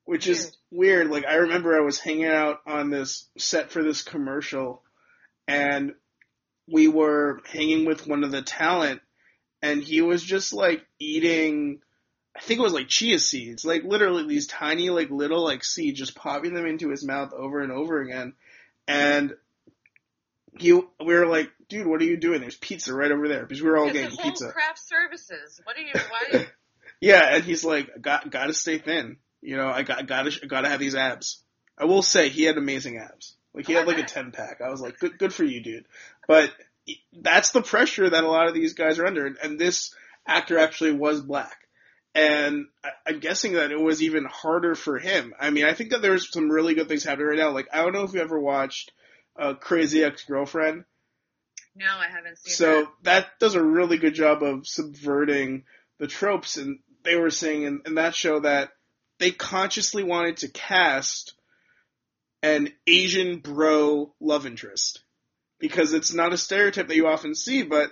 which 0.04 0.26
weird. 0.26 0.38
is 0.38 0.56
weird. 0.70 1.10
Like, 1.10 1.24
I 1.24 1.36
remember 1.36 1.74
I 1.74 1.80
was 1.80 1.98
hanging 1.98 2.26
out 2.26 2.60
on 2.66 2.90
this 2.90 3.26
set 3.38 3.70
for 3.70 3.82
this 3.82 4.02
commercial, 4.02 4.82
and 5.50 5.94
we 6.66 6.88
were 6.88 7.40
hanging 7.46 7.84
with 7.84 8.06
one 8.06 8.24
of 8.24 8.30
the 8.30 8.42
talent, 8.42 9.00
and 9.62 9.82
he 9.82 10.00
was 10.00 10.22
just 10.22 10.52
like 10.52 10.84
eating 10.98 11.80
I 12.36 12.40
think 12.40 12.60
it 12.60 12.62
was 12.62 12.72
like 12.72 12.88
chia 12.88 13.18
seeds, 13.18 13.64
like 13.64 13.82
literally 13.82 14.26
these 14.26 14.46
tiny, 14.46 14.90
like 14.90 15.10
little, 15.10 15.42
like 15.42 15.64
seeds, 15.64 15.98
just 15.98 16.14
popping 16.14 16.54
them 16.54 16.66
into 16.66 16.90
his 16.90 17.04
mouth 17.04 17.32
over 17.32 17.60
and 17.60 17.72
over 17.72 18.00
again. 18.00 18.34
And 18.86 19.34
he, 20.58 20.72
we 20.72 20.88
were 21.00 21.26
like, 21.26 21.50
dude, 21.68 21.86
what 21.86 22.00
are 22.00 22.04
you 22.04 22.16
doing? 22.16 22.40
There's 22.40 22.56
pizza 22.56 22.94
right 22.94 23.10
over 23.10 23.28
there 23.28 23.42
because 23.42 23.62
we 23.62 23.68
were 23.68 23.76
all 23.76 23.88
it's 23.88 23.94
getting 23.94 24.16
pizza. 24.16 24.52
Craft 24.52 24.78
services. 24.78 25.60
What 25.64 25.76
are 25.76 25.80
you? 25.80 25.92
Why? 25.92 26.46
Yeah, 27.02 27.36
and 27.36 27.42
he's 27.42 27.64
like, 27.64 28.02
got, 28.02 28.30
gotta 28.30 28.52
stay 28.52 28.76
thin. 28.76 29.16
You 29.40 29.56
know, 29.56 29.68
I 29.68 29.84
got, 29.84 30.06
gotta, 30.06 30.46
gotta 30.46 30.68
have 30.68 30.80
these 30.80 30.94
abs. 30.94 31.42
I 31.78 31.86
will 31.86 32.02
say 32.02 32.28
he 32.28 32.42
had 32.42 32.58
amazing 32.58 32.98
abs. 32.98 33.36
Like 33.54 33.66
he 33.66 33.72
had 33.72 33.86
like 33.86 33.98
a 33.98 34.02
ten 34.06 34.32
pack. 34.32 34.60
I 34.60 34.70
was 34.70 34.80
like, 34.80 34.98
good, 34.98 35.18
good 35.18 35.34
for 35.34 35.44
you, 35.44 35.62
dude. 35.62 35.86
But 36.26 36.52
that's 37.12 37.50
the 37.50 37.62
pressure 37.62 38.08
that 38.08 38.24
a 38.24 38.28
lot 38.28 38.48
of 38.48 38.54
these 38.54 38.74
guys 38.74 38.98
are 38.98 39.06
under, 39.06 39.26
and 39.26 39.58
this 39.58 39.94
actor 40.26 40.58
actually 40.58 40.92
was 40.92 41.20
black 41.20 41.60
and 42.14 42.66
I'm 43.06 43.20
guessing 43.20 43.52
that 43.52 43.70
it 43.70 43.80
was 43.80 44.02
even 44.02 44.24
harder 44.24 44.74
for 44.74 44.98
him. 44.98 45.32
I 45.38 45.50
mean, 45.50 45.64
I 45.64 45.74
think 45.74 45.90
that 45.90 46.02
there's 46.02 46.30
some 46.32 46.50
really 46.50 46.74
good 46.74 46.88
things 46.88 47.04
happening 47.04 47.28
right 47.28 47.38
now. 47.38 47.50
Like, 47.50 47.68
I 47.72 47.82
don't 47.82 47.92
know 47.92 48.02
if 48.02 48.14
you 48.14 48.20
ever 48.20 48.38
watched 48.38 48.92
uh, 49.38 49.54
Crazy 49.54 50.02
Ex-Girlfriend. 50.02 50.84
No, 51.76 51.86
I 51.86 52.08
haven't 52.08 52.38
seen 52.38 52.50
it. 52.50 52.56
so 52.56 52.80
that. 52.80 52.88
that 53.04 53.26
does 53.38 53.54
a 53.54 53.62
really 53.62 53.98
good 53.98 54.14
job 54.14 54.42
of 54.42 54.66
subverting 54.66 55.64
the 55.98 56.08
tropes, 56.08 56.56
and 56.56 56.80
they 57.04 57.16
were 57.16 57.30
saying 57.30 57.62
in, 57.62 57.82
in 57.86 57.94
that 57.94 58.14
show 58.14 58.40
that 58.40 58.70
they 59.18 59.30
consciously 59.30 60.02
wanted 60.02 60.38
to 60.38 60.48
cast 60.48 61.34
an 62.42 62.72
Asian 62.86 63.38
bro 63.38 64.12
love 64.20 64.46
interest 64.46 65.00
because 65.58 65.92
it's 65.92 66.12
not 66.12 66.32
a 66.32 66.38
stereotype 66.38 66.88
that 66.88 66.96
you 66.96 67.06
often 67.06 67.34
see, 67.34 67.62
but 67.62 67.90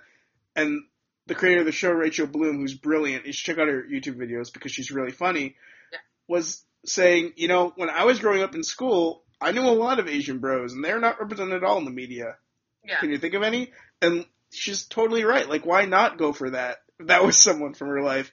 and 0.56 0.82
the 1.26 1.34
creator 1.34 1.60
of 1.60 1.66
the 1.66 1.72
show, 1.72 1.90
Rachel 1.90 2.26
Bloom, 2.26 2.56
who's 2.56 2.74
brilliant, 2.74 3.26
you 3.26 3.32
should 3.32 3.44
check 3.44 3.58
out 3.62 3.68
her 3.68 3.82
YouTube 3.82 4.16
videos 4.16 4.52
because 4.52 4.72
she's 4.72 4.90
really 4.90 5.12
funny, 5.12 5.56
yeah. 5.92 5.98
was 6.26 6.64
saying, 6.86 7.34
you 7.36 7.48
know, 7.48 7.72
when 7.76 7.90
I 7.90 8.04
was 8.04 8.18
growing 8.18 8.42
up 8.42 8.54
in 8.54 8.62
school, 8.62 9.22
I 9.40 9.52
knew 9.52 9.62
a 9.62 9.70
lot 9.70 9.98
of 9.98 10.08
Asian 10.08 10.38
bros, 10.38 10.72
and 10.72 10.84
they're 10.84 11.00
not 11.00 11.20
represented 11.20 11.54
at 11.54 11.64
all 11.64 11.78
in 11.78 11.84
the 11.84 11.90
media. 11.90 12.36
Yeah. 12.84 12.98
Can 12.98 13.10
you 13.10 13.18
think 13.18 13.34
of 13.34 13.42
any? 13.42 13.72
And 14.00 14.24
she's 14.50 14.86
totally 14.86 15.24
right. 15.24 15.48
Like, 15.48 15.66
why 15.66 15.84
not 15.84 16.18
go 16.18 16.32
for 16.32 16.50
that? 16.50 16.78
That 17.00 17.24
was 17.24 17.40
someone 17.40 17.74
from 17.74 17.88
her 17.88 18.02
life. 18.02 18.32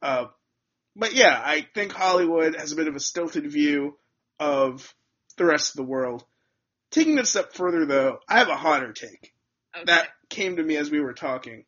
Uh, 0.00 0.26
but 0.96 1.14
yeah, 1.14 1.40
I 1.44 1.66
think 1.74 1.92
Hollywood 1.92 2.54
has 2.56 2.72
a 2.72 2.76
bit 2.76 2.88
of 2.88 2.96
a 2.96 3.00
stilted 3.00 3.50
view 3.50 3.98
of 4.38 4.94
the 5.38 5.44
rest 5.44 5.70
of 5.70 5.76
the 5.76 5.90
world. 5.90 6.24
Taking 6.90 7.18
it 7.18 7.22
a 7.22 7.26
step 7.26 7.52
further, 7.52 7.86
though, 7.86 8.18
I 8.28 8.38
have 8.38 8.48
a 8.48 8.56
hotter 8.56 8.92
take 8.92 9.32
okay. 9.76 9.84
that 9.86 10.08
came 10.28 10.56
to 10.56 10.62
me 10.62 10.76
as 10.76 10.90
we 10.90 11.00
were 11.00 11.14
talking 11.14 11.64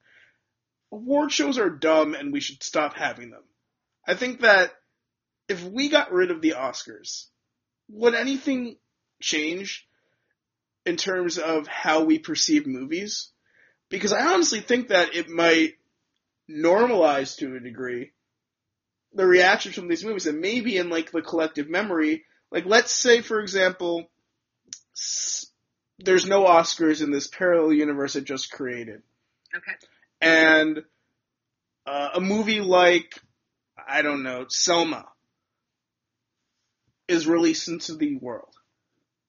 award 0.93 1.33
shows 1.33 1.59
are 1.59 1.71
dumb 1.71 2.14
and 2.14 2.33
we 2.33 2.41
should 2.41 2.62
stop 2.62 2.95
having 2.95 3.31
them. 3.31 3.43
I 4.07 4.14
think 4.14 4.41
that 4.41 4.73
if 5.49 5.62
we 5.64 5.89
got 5.89 6.12
rid 6.12 6.31
of 6.31 6.41
the 6.41 6.55
Oscars, 6.57 7.27
would 7.89 8.14
anything 8.14 8.77
change 9.21 9.87
in 10.87 10.97
terms 10.97 11.39
of 11.39 11.66
how 11.66 12.05
we 12.05 12.18
perceive 12.18 12.66
movies? 12.66 13.31
Because 13.89 14.12
I 14.12 14.33
honestly 14.33 14.61
think 14.61 14.89
that 14.89 15.14
it 15.14 15.29
might 15.29 15.75
normalize 16.49 17.37
to 17.39 17.57
a 17.57 17.61
degree 17.61 18.12
the 19.12 19.27
reaction 19.27 19.73
from 19.73 19.89
these 19.89 20.05
movies 20.05 20.27
and 20.27 20.41
maybe 20.41 20.77
in 20.77 20.89
like 20.89 21.11
the 21.11 21.23
collective 21.23 21.68
memory, 21.68 22.25
like 22.51 22.66
let's 22.66 22.92
say 22.92 23.20
for 23.20 23.40
example, 23.40 24.11
there's 25.98 26.26
no 26.26 26.44
Oscars 26.44 27.03
in 27.03 27.11
this 27.11 27.26
parallel 27.26 27.72
universe 27.72 28.16
I 28.16 28.20
just 28.20 28.51
created. 28.51 29.03
Okay 29.55 29.72
and 30.20 30.82
uh, 31.86 32.11
a 32.14 32.20
movie 32.20 32.61
like 32.61 33.14
I 33.88 34.03
don't 34.03 34.22
know 34.22 34.46
Selma 34.48 35.07
is 37.09 37.26
released 37.26 37.68
into 37.68 37.96
the 37.96 38.16
world. 38.16 38.55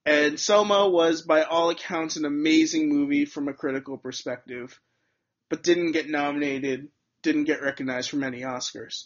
And 0.05 0.39
Selma 0.39 0.87
was, 0.87 1.21
by 1.21 1.43
all 1.43 1.69
accounts, 1.69 2.15
an 2.15 2.25
amazing 2.25 2.89
movie 2.89 3.25
from 3.25 3.47
a 3.47 3.53
critical 3.53 3.97
perspective, 3.97 4.79
but 5.49 5.63
didn't 5.63 5.91
get 5.91 6.09
nominated, 6.09 6.89
didn't 7.21 7.45
get 7.45 7.61
recognized 7.61 8.09
for 8.09 8.17
many 8.17 8.41
Oscars. 8.41 9.05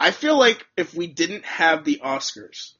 I 0.00 0.10
feel 0.10 0.38
like 0.38 0.64
if 0.76 0.94
we 0.94 1.06
didn't 1.06 1.44
have 1.44 1.84
the 1.84 2.00
Oscars, 2.04 2.74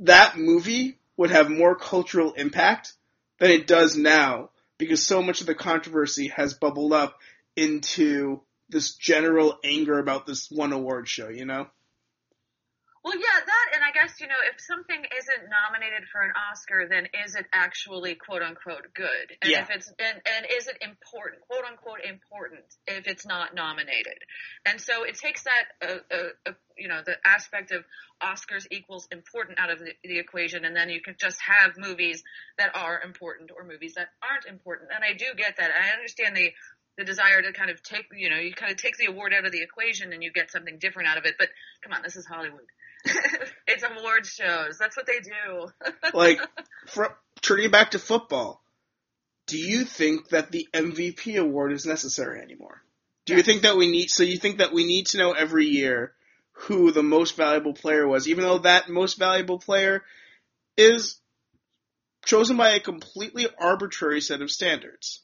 that 0.00 0.36
movie 0.36 0.98
would 1.16 1.30
have 1.30 1.48
more 1.48 1.74
cultural 1.74 2.32
impact 2.32 2.92
than 3.38 3.50
it 3.50 3.66
does 3.66 3.96
now 3.96 4.50
because 4.78 5.06
so 5.06 5.22
much 5.22 5.40
of 5.40 5.46
the 5.46 5.54
controversy 5.54 6.28
has 6.28 6.54
bubbled 6.54 6.92
up 6.92 7.18
into 7.54 8.40
this 8.68 8.94
general 8.94 9.58
anger 9.64 9.98
about 9.98 10.26
this 10.26 10.50
one 10.50 10.72
award 10.72 11.08
show, 11.08 11.28
you 11.28 11.44
know? 11.44 11.66
Well, 13.04 13.14
yeah, 13.14 13.40
that, 13.46 13.75
guess, 13.96 14.20
you 14.20 14.28
know, 14.28 14.40
if 14.52 14.60
something 14.60 15.00
isn't 15.00 15.42
nominated 15.48 16.04
for 16.12 16.20
an 16.20 16.32
Oscar, 16.36 16.86
then 16.88 17.08
is 17.24 17.34
it 17.34 17.46
actually 17.52 18.14
quote 18.14 18.42
unquote 18.42 18.92
good? 18.92 19.26
And 19.40 19.50
Yeah. 19.50 19.62
if 19.62 19.70
it's, 19.70 19.88
and, 19.98 20.20
and 20.28 20.46
is 20.52 20.68
it 20.68 20.76
important, 20.84 21.40
quote 21.48 21.64
unquote 21.64 22.04
important, 22.04 22.64
if 22.86 23.06
it's 23.08 23.24
not 23.24 23.54
nominated? 23.54 24.18
And 24.66 24.80
so 24.80 25.04
it 25.04 25.16
takes 25.16 25.44
that, 25.44 25.64
uh, 25.80 26.00
uh, 26.12 26.50
uh, 26.50 26.52
you 26.76 26.88
know, 26.88 27.00
the 27.04 27.16
aspect 27.24 27.72
of 27.72 27.84
Oscars 28.22 28.66
equals 28.70 29.08
important 29.10 29.58
out 29.58 29.70
of 29.70 29.78
the, 29.78 29.92
the 30.04 30.18
equation, 30.18 30.64
and 30.64 30.76
then 30.76 30.90
you 30.90 31.00
can 31.00 31.16
just 31.18 31.40
have 31.40 31.78
movies 31.78 32.22
that 32.58 32.76
are 32.76 33.00
important 33.02 33.50
or 33.56 33.64
movies 33.64 33.94
that 33.96 34.08
aren't 34.20 34.44
important. 34.44 34.90
And 34.94 35.02
I 35.04 35.16
do 35.16 35.26
get 35.36 35.56
that. 35.56 35.70
I 35.70 35.96
understand 35.96 36.36
the, 36.36 36.52
the 36.98 37.04
desire 37.04 37.40
to 37.40 37.52
kind 37.52 37.70
of 37.70 37.82
take, 37.82 38.06
you 38.14 38.28
know, 38.28 38.36
you 38.36 38.52
kind 38.52 38.72
of 38.72 38.78
take 38.78 38.96
the 38.96 39.06
award 39.06 39.32
out 39.32 39.46
of 39.46 39.52
the 39.52 39.62
equation 39.62 40.12
and 40.12 40.22
you 40.22 40.32
get 40.32 40.50
something 40.50 40.78
different 40.78 41.08
out 41.08 41.18
of 41.18 41.24
it. 41.24 41.36
But 41.38 41.48
come 41.82 41.92
on, 41.92 42.02
this 42.02 42.16
is 42.16 42.26
Hollywood. 42.26 42.68
it's 43.66 43.82
award 43.82 44.26
shows. 44.26 44.78
That's 44.78 44.96
what 44.96 45.06
they 45.06 45.20
do. 45.20 45.68
Like, 46.14 46.40
for, 46.86 47.16
turning 47.42 47.70
back 47.70 47.92
to 47.92 47.98
football, 47.98 48.62
do 49.46 49.58
you 49.58 49.84
think 49.84 50.28
that 50.30 50.50
the 50.50 50.68
MVP 50.72 51.38
award 51.38 51.72
is 51.72 51.86
necessary 51.86 52.40
anymore? 52.40 52.82
Do 53.26 53.34
you 53.34 53.42
think 53.42 53.62
that 53.62 53.76
we 53.76 53.90
need, 53.90 54.08
so 54.10 54.22
you 54.22 54.38
think 54.38 54.58
that 54.58 54.72
we 54.72 54.86
need 54.86 55.06
to 55.08 55.18
know 55.18 55.32
every 55.32 55.66
year 55.66 56.12
who 56.52 56.92
the 56.92 57.02
most 57.02 57.36
valuable 57.36 57.74
player 57.74 58.06
was, 58.06 58.28
even 58.28 58.44
though 58.44 58.58
that 58.58 58.88
most 58.88 59.18
valuable 59.18 59.58
player 59.58 60.04
is 60.76 61.20
chosen 62.24 62.56
by 62.56 62.70
a 62.70 62.80
completely 62.80 63.46
arbitrary 63.58 64.20
set 64.20 64.40
of 64.40 64.50
standards? 64.50 65.22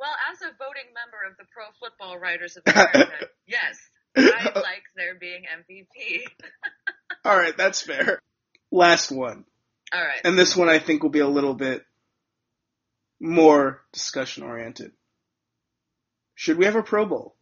well, 0.00 0.16
as 0.32 0.40
a 0.40 0.56
voting 0.56 0.88
member 0.96 1.20
of 1.28 1.36
the 1.36 1.44
Pro 1.52 1.68
Football 1.78 2.18
Writers 2.18 2.56
of 2.56 2.64
America, 2.64 3.28
yes, 3.46 3.76
I 4.16 4.52
like 4.54 4.82
there 4.96 5.14
being 5.14 5.42
MVP. 5.42 6.22
All 7.24 7.36
right, 7.36 7.56
that's 7.56 7.82
fair. 7.82 8.20
Last 8.70 9.10
one. 9.10 9.44
All 9.92 10.00
right. 10.00 10.20
And 10.24 10.38
this 10.38 10.56
one 10.56 10.68
I 10.68 10.78
think 10.78 11.02
will 11.02 11.10
be 11.10 11.20
a 11.20 11.28
little 11.28 11.54
bit 11.54 11.84
more 13.20 13.82
discussion 13.92 14.44
oriented. 14.44 14.92
Should 16.34 16.56
we 16.56 16.64
have 16.64 16.76
a 16.76 16.82
Pro 16.82 17.04
Bowl? 17.04 17.34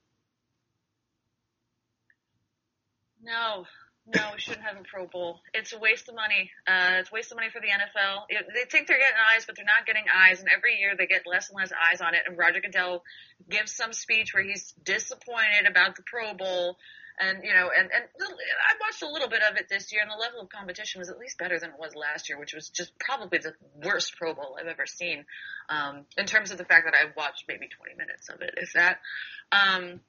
No, 3.23 3.67
no, 4.15 4.31
we 4.33 4.41
shouldn't 4.41 4.65
have 4.65 4.77
a 4.77 4.85
Pro 4.85 5.07
Bowl. 5.07 5.41
It's 5.53 5.73
a 5.73 5.79
waste 5.79 6.09
of 6.09 6.15
money. 6.15 6.51
Uh, 6.67 7.01
it's 7.01 7.11
a 7.11 7.15
waste 7.15 7.31
of 7.31 7.37
money 7.37 7.51
for 7.51 7.61
the 7.61 7.69
NFL. 7.69 8.25
It, 8.29 8.47
they 8.55 8.65
think 8.65 8.89
they're 8.89 8.99
getting 8.99 9.21
eyes, 9.35 9.45
but 9.45 9.57
they're 9.57 9.69
not 9.69 9.87
getting 9.87 10.05
eyes, 10.09 10.41
and 10.41 10.49
every 10.49 10.79
year 10.79 10.95
they 10.97 11.07
get 11.07 11.27
less 11.27 11.51
and 11.51 11.57
less 11.57 11.73
eyes 11.73 12.01
on 12.01 12.15
it. 12.15 12.23
And 12.27 12.39
Roger 12.39 12.61
Goodell 12.61 13.05
gives 13.51 13.73
some 13.73 13.93
speech 13.93 14.33
where 14.33 14.43
he's 14.43 14.73
disappointed 14.83 15.69
about 15.69 15.97
the 15.97 16.03
Pro 16.07 16.35
Bowl. 16.35 16.79
And 17.21 17.43
you 17.43 17.53
know, 17.53 17.69
and 17.77 17.91
and 17.91 18.05
I 18.09 18.73
watched 18.81 19.03
a 19.03 19.11
little 19.11 19.29
bit 19.29 19.43
of 19.43 19.57
it 19.57 19.69
this 19.69 19.93
year, 19.93 20.01
and 20.01 20.11
the 20.11 20.17
level 20.17 20.41
of 20.41 20.49
competition 20.49 21.01
was 21.01 21.11
at 21.11 21.19
least 21.19 21.37
better 21.37 21.59
than 21.59 21.71
it 21.71 21.79
was 21.79 21.95
last 21.95 22.29
year, 22.29 22.39
which 22.39 22.55
was 22.55 22.71
just 22.71 22.93
probably 22.99 23.39
the 23.39 23.53
worst 23.85 24.17
Pro 24.17 24.35
Bowl 24.35 24.57
I've 24.59 24.69
ever 24.69 24.87
seen. 24.87 25.27
Um, 25.69 26.07
in 26.17 26.27
terms 26.27 26.51
of 26.51 26.57
the 26.59 26.65
fact 26.65 26.87
that 26.87 26.95
I 26.95 27.13
watched 27.17 27.45
maybe 27.49 27.69
20 27.69 27.95
minutes 27.99 28.29
of 28.31 28.41
it, 28.41 28.55
if 28.57 28.73
that. 28.73 29.01
Um, 29.53 30.01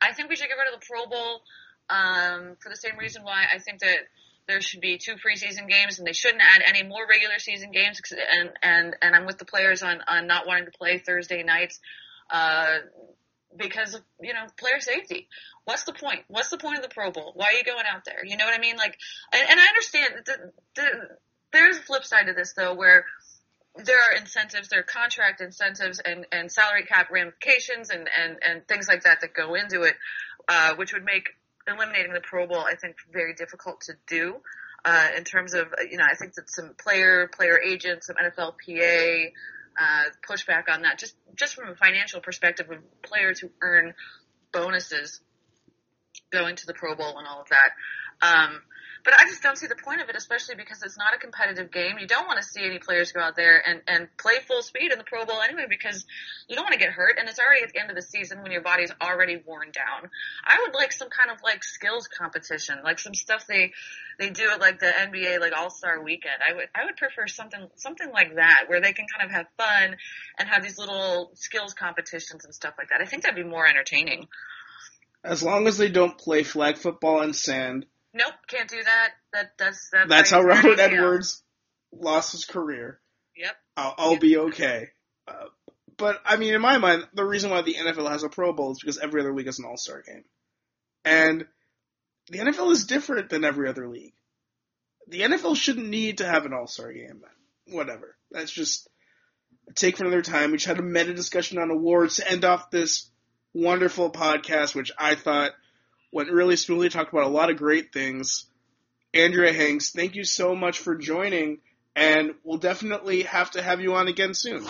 I 0.00 0.12
think 0.12 0.28
we 0.28 0.36
should 0.36 0.48
get 0.48 0.56
rid 0.56 0.72
of 0.72 0.80
the 0.80 0.86
Pro 0.86 1.06
Bowl 1.06 1.42
um, 1.88 2.56
for 2.60 2.68
the 2.68 2.76
same 2.76 2.96
reason 2.98 3.22
why 3.22 3.44
I 3.52 3.58
think 3.58 3.80
that 3.80 3.98
there 4.46 4.60
should 4.60 4.80
be 4.80 4.98
two 4.98 5.14
preseason 5.14 5.68
games 5.68 5.98
and 5.98 6.06
they 6.06 6.12
shouldn't 6.12 6.42
add 6.42 6.62
any 6.66 6.82
more 6.82 7.06
regular 7.08 7.38
season 7.38 7.70
games. 7.70 8.00
And 8.32 8.50
and 8.62 8.96
and 9.00 9.14
I'm 9.14 9.26
with 9.26 9.38
the 9.38 9.44
players 9.44 9.82
on 9.82 10.00
on 10.06 10.26
not 10.26 10.46
wanting 10.46 10.66
to 10.66 10.72
play 10.78 10.98
Thursday 10.98 11.42
nights. 11.42 11.80
Uh, 12.30 12.78
because 13.56 13.94
of 13.94 14.02
you 14.20 14.32
know 14.32 14.46
player 14.58 14.80
safety. 14.80 15.28
What's 15.64 15.84
the 15.84 15.92
point? 15.92 16.20
What's 16.28 16.50
the 16.50 16.58
point 16.58 16.78
of 16.78 16.82
the 16.82 16.88
Pro 16.88 17.10
Bowl? 17.10 17.32
Why 17.34 17.46
are 17.46 17.52
you 17.52 17.64
going 17.64 17.84
out 17.90 18.04
there? 18.04 18.24
You 18.24 18.36
know 18.36 18.44
what 18.44 18.54
I 18.54 18.60
mean? 18.60 18.76
Like, 18.76 18.98
and, 19.32 19.42
and 19.48 19.60
I 19.60 19.66
understand 19.66 20.14
the, 20.26 20.52
the, 20.74 21.08
there's 21.52 21.78
a 21.78 21.82
flip 21.82 22.04
side 22.04 22.26
to 22.26 22.32
this 22.32 22.52
though, 22.54 22.74
where 22.74 23.06
there 23.76 23.96
are 23.96 24.16
incentives, 24.16 24.68
there 24.68 24.80
are 24.80 24.84
contract 24.84 25.40
incentives 25.40 26.00
and, 26.00 26.26
and 26.30 26.50
salary 26.50 26.84
cap 26.84 27.08
ramifications 27.10 27.90
and, 27.90 28.08
and, 28.20 28.36
and 28.46 28.68
things 28.68 28.88
like 28.88 29.02
that 29.02 29.20
that 29.20 29.34
go 29.34 29.54
into 29.54 29.82
it, 29.82 29.94
uh, 30.48 30.74
which 30.76 30.92
would 30.92 31.04
make 31.04 31.30
eliminating 31.66 32.12
the 32.12 32.20
Pro 32.20 32.46
Bowl, 32.46 32.58
I 32.60 32.74
think, 32.74 32.96
very 33.12 33.34
difficult 33.34 33.82
to 33.82 33.94
do. 34.06 34.36
Uh, 34.84 35.08
in 35.16 35.24
terms 35.24 35.54
of, 35.54 35.68
you 35.90 35.96
know, 35.96 36.04
I 36.04 36.14
think 36.14 36.34
that 36.34 36.50
some 36.50 36.74
player, 36.78 37.28
player 37.34 37.58
agents, 37.58 38.06
some 38.08 38.16
NFLPA, 38.16 39.32
uh, 39.80 40.04
pushback 40.28 40.64
on 40.68 40.82
that, 40.82 40.98
just, 40.98 41.14
just 41.34 41.54
from 41.54 41.70
a 41.70 41.74
financial 41.74 42.20
perspective 42.20 42.70
of 42.70 42.78
players 43.02 43.40
who 43.40 43.48
earn 43.62 43.94
bonuses 44.52 45.20
going 46.30 46.56
to 46.56 46.66
the 46.66 46.74
Pro 46.74 46.94
Bowl 46.94 47.18
and 47.18 47.26
all 47.26 47.40
of 47.40 47.48
that. 47.48 47.70
Um, 48.20 48.60
but 49.04 49.12
I 49.20 49.24
just 49.28 49.42
don't 49.42 49.58
see 49.58 49.66
the 49.66 49.76
point 49.76 50.00
of 50.00 50.08
it, 50.08 50.16
especially 50.16 50.54
because 50.54 50.82
it's 50.82 50.96
not 50.96 51.14
a 51.14 51.18
competitive 51.18 51.70
game. 51.70 51.98
You 52.00 52.06
don't 52.06 52.26
want 52.26 52.40
to 52.40 52.44
see 52.44 52.64
any 52.64 52.78
players 52.78 53.12
go 53.12 53.20
out 53.20 53.36
there 53.36 53.62
and, 53.66 53.82
and 53.86 54.08
play 54.16 54.36
full 54.48 54.62
speed 54.62 54.92
in 54.92 54.98
the 54.98 55.04
Pro 55.04 55.26
Bowl 55.26 55.40
anyway 55.42 55.66
because 55.68 56.06
you 56.48 56.56
don't 56.56 56.64
want 56.64 56.72
to 56.72 56.78
get 56.78 56.90
hurt 56.90 57.18
and 57.18 57.28
it's 57.28 57.38
already 57.38 57.62
at 57.62 57.72
the 57.72 57.80
end 57.80 57.90
of 57.90 57.96
the 57.96 58.02
season 58.02 58.42
when 58.42 58.50
your 58.50 58.62
body's 58.62 58.90
already 59.02 59.36
worn 59.46 59.70
down. 59.72 60.08
I 60.44 60.58
would 60.62 60.74
like 60.74 60.92
some 60.92 61.08
kind 61.10 61.30
of 61.30 61.42
like 61.44 61.62
skills 61.62 62.08
competition, 62.08 62.78
like 62.82 62.98
some 62.98 63.14
stuff 63.14 63.46
they 63.46 63.72
they 64.18 64.30
do 64.30 64.48
at 64.50 64.60
like 64.60 64.78
the 64.80 64.86
NBA 64.86 65.38
like 65.38 65.52
All 65.54 65.70
Star 65.70 66.02
Weekend. 66.02 66.40
I 66.48 66.54
would 66.54 66.68
I 66.74 66.86
would 66.86 66.96
prefer 66.96 67.26
something 67.26 67.68
something 67.76 68.10
like 68.10 68.36
that 68.36 68.64
where 68.68 68.80
they 68.80 68.94
can 68.94 69.06
kind 69.14 69.28
of 69.28 69.34
have 69.34 69.46
fun 69.58 69.96
and 70.38 70.48
have 70.48 70.62
these 70.62 70.78
little 70.78 71.30
skills 71.34 71.74
competitions 71.74 72.44
and 72.44 72.54
stuff 72.54 72.74
like 72.78 72.88
that. 72.88 73.02
I 73.02 73.04
think 73.04 73.22
that'd 73.22 73.36
be 73.36 73.48
more 73.48 73.66
entertaining. 73.66 74.28
As 75.22 75.42
long 75.42 75.66
as 75.66 75.78
they 75.78 75.88
don't 75.88 76.16
play 76.18 76.42
flag 76.42 76.76
football 76.76 77.22
in 77.22 77.32
sand, 77.32 77.86
Nope, 78.14 78.34
can't 78.46 78.68
do 78.68 78.82
that. 78.82 79.10
That 79.32 79.52
that's 79.58 79.90
that 79.90 80.08
that's 80.08 80.30
how 80.30 80.42
Robert. 80.42 80.78
Edwards 80.78 81.42
lost 81.92 82.32
his 82.32 82.44
career. 82.44 83.00
Yep. 83.36 83.56
I'll, 83.76 83.94
I'll 83.98 84.18
be 84.18 84.36
okay. 84.38 84.88
Uh, 85.26 85.46
but 85.96 86.20
I 86.24 86.36
mean, 86.36 86.54
in 86.54 86.60
my 86.60 86.78
mind, 86.78 87.06
the 87.12 87.24
reason 87.24 87.50
why 87.50 87.62
the 87.62 87.74
NFL 87.74 88.08
has 88.10 88.22
a 88.22 88.28
Pro 88.28 88.52
Bowl 88.52 88.70
is 88.70 88.78
because 88.80 88.98
every 88.98 89.20
other 89.20 89.34
league 89.34 89.48
is 89.48 89.58
an 89.58 89.64
All 89.64 89.76
Star 89.76 90.02
game, 90.02 90.24
and 91.04 91.44
the 92.28 92.38
NFL 92.38 92.70
is 92.70 92.84
different 92.84 93.30
than 93.30 93.44
every 93.44 93.68
other 93.68 93.88
league. 93.88 94.14
The 95.08 95.20
NFL 95.22 95.56
shouldn't 95.56 95.88
need 95.88 96.18
to 96.18 96.26
have 96.26 96.46
an 96.46 96.52
All 96.52 96.68
Star 96.68 96.92
game. 96.92 97.22
Whatever. 97.66 98.16
That's 98.30 98.52
just 98.52 98.88
a 99.68 99.72
take 99.72 99.96
for 99.96 100.04
another 100.04 100.22
time. 100.22 100.52
We 100.52 100.58
just 100.58 100.68
had 100.68 100.78
a 100.78 100.82
meta 100.82 101.14
discussion 101.14 101.58
on 101.58 101.70
awards 101.70 102.16
to 102.16 102.30
end 102.30 102.44
off 102.44 102.70
this 102.70 103.10
wonderful 103.52 104.10
podcast, 104.10 104.74
which 104.74 104.92
I 104.98 105.16
thought 105.16 105.52
went 106.14 106.30
really 106.30 106.56
smoothly. 106.56 106.88
Talked 106.88 107.12
about 107.12 107.24
a 107.24 107.28
lot 107.28 107.50
of 107.50 107.58
great 107.58 107.92
things. 107.92 108.46
Andrea 109.12 109.52
Hangst, 109.52 109.92
thank 109.92 110.14
you 110.14 110.24
so 110.24 110.54
much 110.54 110.78
for 110.78 110.94
joining, 110.94 111.58
and 111.94 112.34
we'll 112.44 112.58
definitely 112.58 113.22
have 113.22 113.50
to 113.52 113.62
have 113.62 113.80
you 113.80 113.94
on 113.94 114.08
again 114.08 114.32
soon. 114.32 114.64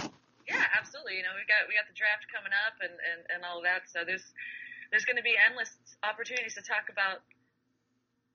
Yeah, 0.49 0.64
absolutely. 0.78 1.16
You 1.16 1.22
know, 1.22 1.36
we 1.36 1.45
got 1.47 1.68
we 1.68 1.74
got 1.76 1.86
the 1.88 1.97
draft 1.97 2.26
coming 2.34 2.53
up 2.66 2.74
and 2.80 2.92
and 2.92 3.20
and 3.34 3.45
all 3.45 3.59
of 3.59 3.64
that. 3.64 3.88
So 3.92 4.01
there's 4.05 4.24
there's 4.90 5.05
going 5.05 5.16
to 5.16 5.22
be 5.22 5.34
endless 5.49 5.70
opportunities 6.03 6.55
to 6.55 6.62
talk 6.62 6.88
about 6.90 7.20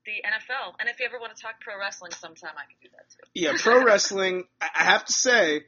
the 0.05 0.22
NFL. 0.26 0.74
And 0.80 0.89
if 0.89 0.99
you 0.99 1.05
ever 1.05 1.20
want 1.20 1.36
to 1.36 1.41
talk 1.41 1.62
pro 1.62 1.78
wrestling 1.80 2.12
sometime, 2.12 2.53
I 2.57 2.66
can 2.66 2.78
do 2.82 2.89
that 2.93 3.10
too. 3.10 3.30
Yeah, 3.34 3.53
pro 3.57 3.84
wrestling, 3.89 4.45
I 4.62 4.70
I 4.74 4.84
have 4.86 5.05
to 5.05 5.14
say, 5.14 5.66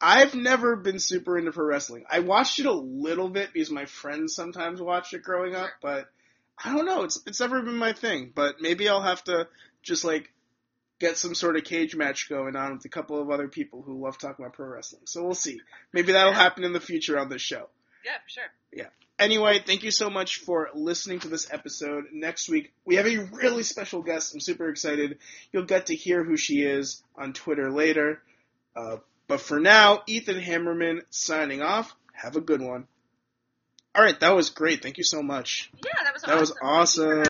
I've 0.00 0.34
never 0.34 0.76
been 0.76 0.98
super 0.98 1.38
into 1.38 1.52
pro 1.52 1.64
wrestling. 1.64 2.04
I 2.10 2.20
watched 2.20 2.58
it 2.58 2.66
a 2.66 2.72
little 2.72 3.28
bit 3.28 3.52
because 3.52 3.70
my 3.70 3.84
friends 3.86 4.34
sometimes 4.34 4.80
watched 4.80 5.14
it 5.14 5.22
growing 5.22 5.54
up, 5.54 5.70
but 5.80 6.08
I 6.64 6.74
don't 6.74 6.86
know, 6.86 7.04
it's 7.04 7.20
it's 7.26 7.40
never 7.40 7.62
been 7.62 7.76
my 7.76 7.92
thing. 7.92 8.32
But 8.34 8.60
maybe 8.60 8.88
I'll 8.88 9.02
have 9.02 9.22
to 9.24 9.48
just 9.82 10.04
like 10.04 10.32
get 10.98 11.16
some 11.16 11.34
sort 11.34 11.56
of 11.56 11.64
cage 11.64 11.94
match 11.94 12.28
going 12.28 12.56
on 12.56 12.74
with 12.74 12.84
a 12.84 12.88
couple 12.88 13.20
of 13.20 13.30
other 13.30 13.48
people 13.48 13.82
who 13.82 14.02
love 14.02 14.18
talking 14.18 14.44
about 14.44 14.54
pro 14.54 14.66
wrestling. 14.66 15.02
So 15.04 15.22
we'll 15.24 15.34
see. 15.34 15.60
Maybe 15.92 16.12
that'll 16.12 16.32
happen 16.32 16.64
in 16.64 16.72
the 16.72 16.80
future 16.80 17.18
on 17.18 17.28
this 17.28 17.42
show. 17.42 17.68
Yeah, 18.04 18.16
for 18.24 18.28
sure. 18.28 18.44
Yeah. 18.72 18.88
Anyway, 19.18 19.60
thank 19.64 19.82
you 19.82 19.90
so 19.90 20.10
much 20.10 20.36
for 20.38 20.70
listening 20.74 21.18
to 21.20 21.28
this 21.28 21.52
episode. 21.52 22.04
Next 22.12 22.48
week, 22.48 22.72
we 22.84 22.96
have 22.96 23.06
a 23.06 23.18
really 23.32 23.64
special 23.64 24.02
guest. 24.02 24.32
I'm 24.32 24.40
super 24.40 24.68
excited. 24.68 25.18
You'll 25.52 25.64
get 25.64 25.86
to 25.86 25.96
hear 25.96 26.22
who 26.22 26.36
she 26.36 26.62
is 26.62 27.02
on 27.16 27.32
Twitter 27.32 27.70
later. 27.70 28.22
Uh, 28.76 28.98
but 29.26 29.40
for 29.40 29.58
now, 29.58 30.02
Ethan 30.06 30.40
Hammerman 30.40 31.00
signing 31.10 31.62
off. 31.62 31.94
Have 32.12 32.36
a 32.36 32.40
good 32.40 32.62
one. 32.62 32.86
All 33.98 34.04
right, 34.04 34.20
that 34.20 34.30
was 34.30 34.50
great. 34.50 34.80
Thank 34.80 34.96
you 34.96 35.02
so 35.02 35.24
much. 35.24 35.72
Yeah, 35.84 35.90
that 36.04 36.14
was 36.14 36.22
That 36.22 36.36
awesome. 36.36 36.56
You 36.62 36.68
awesome. 36.68 37.28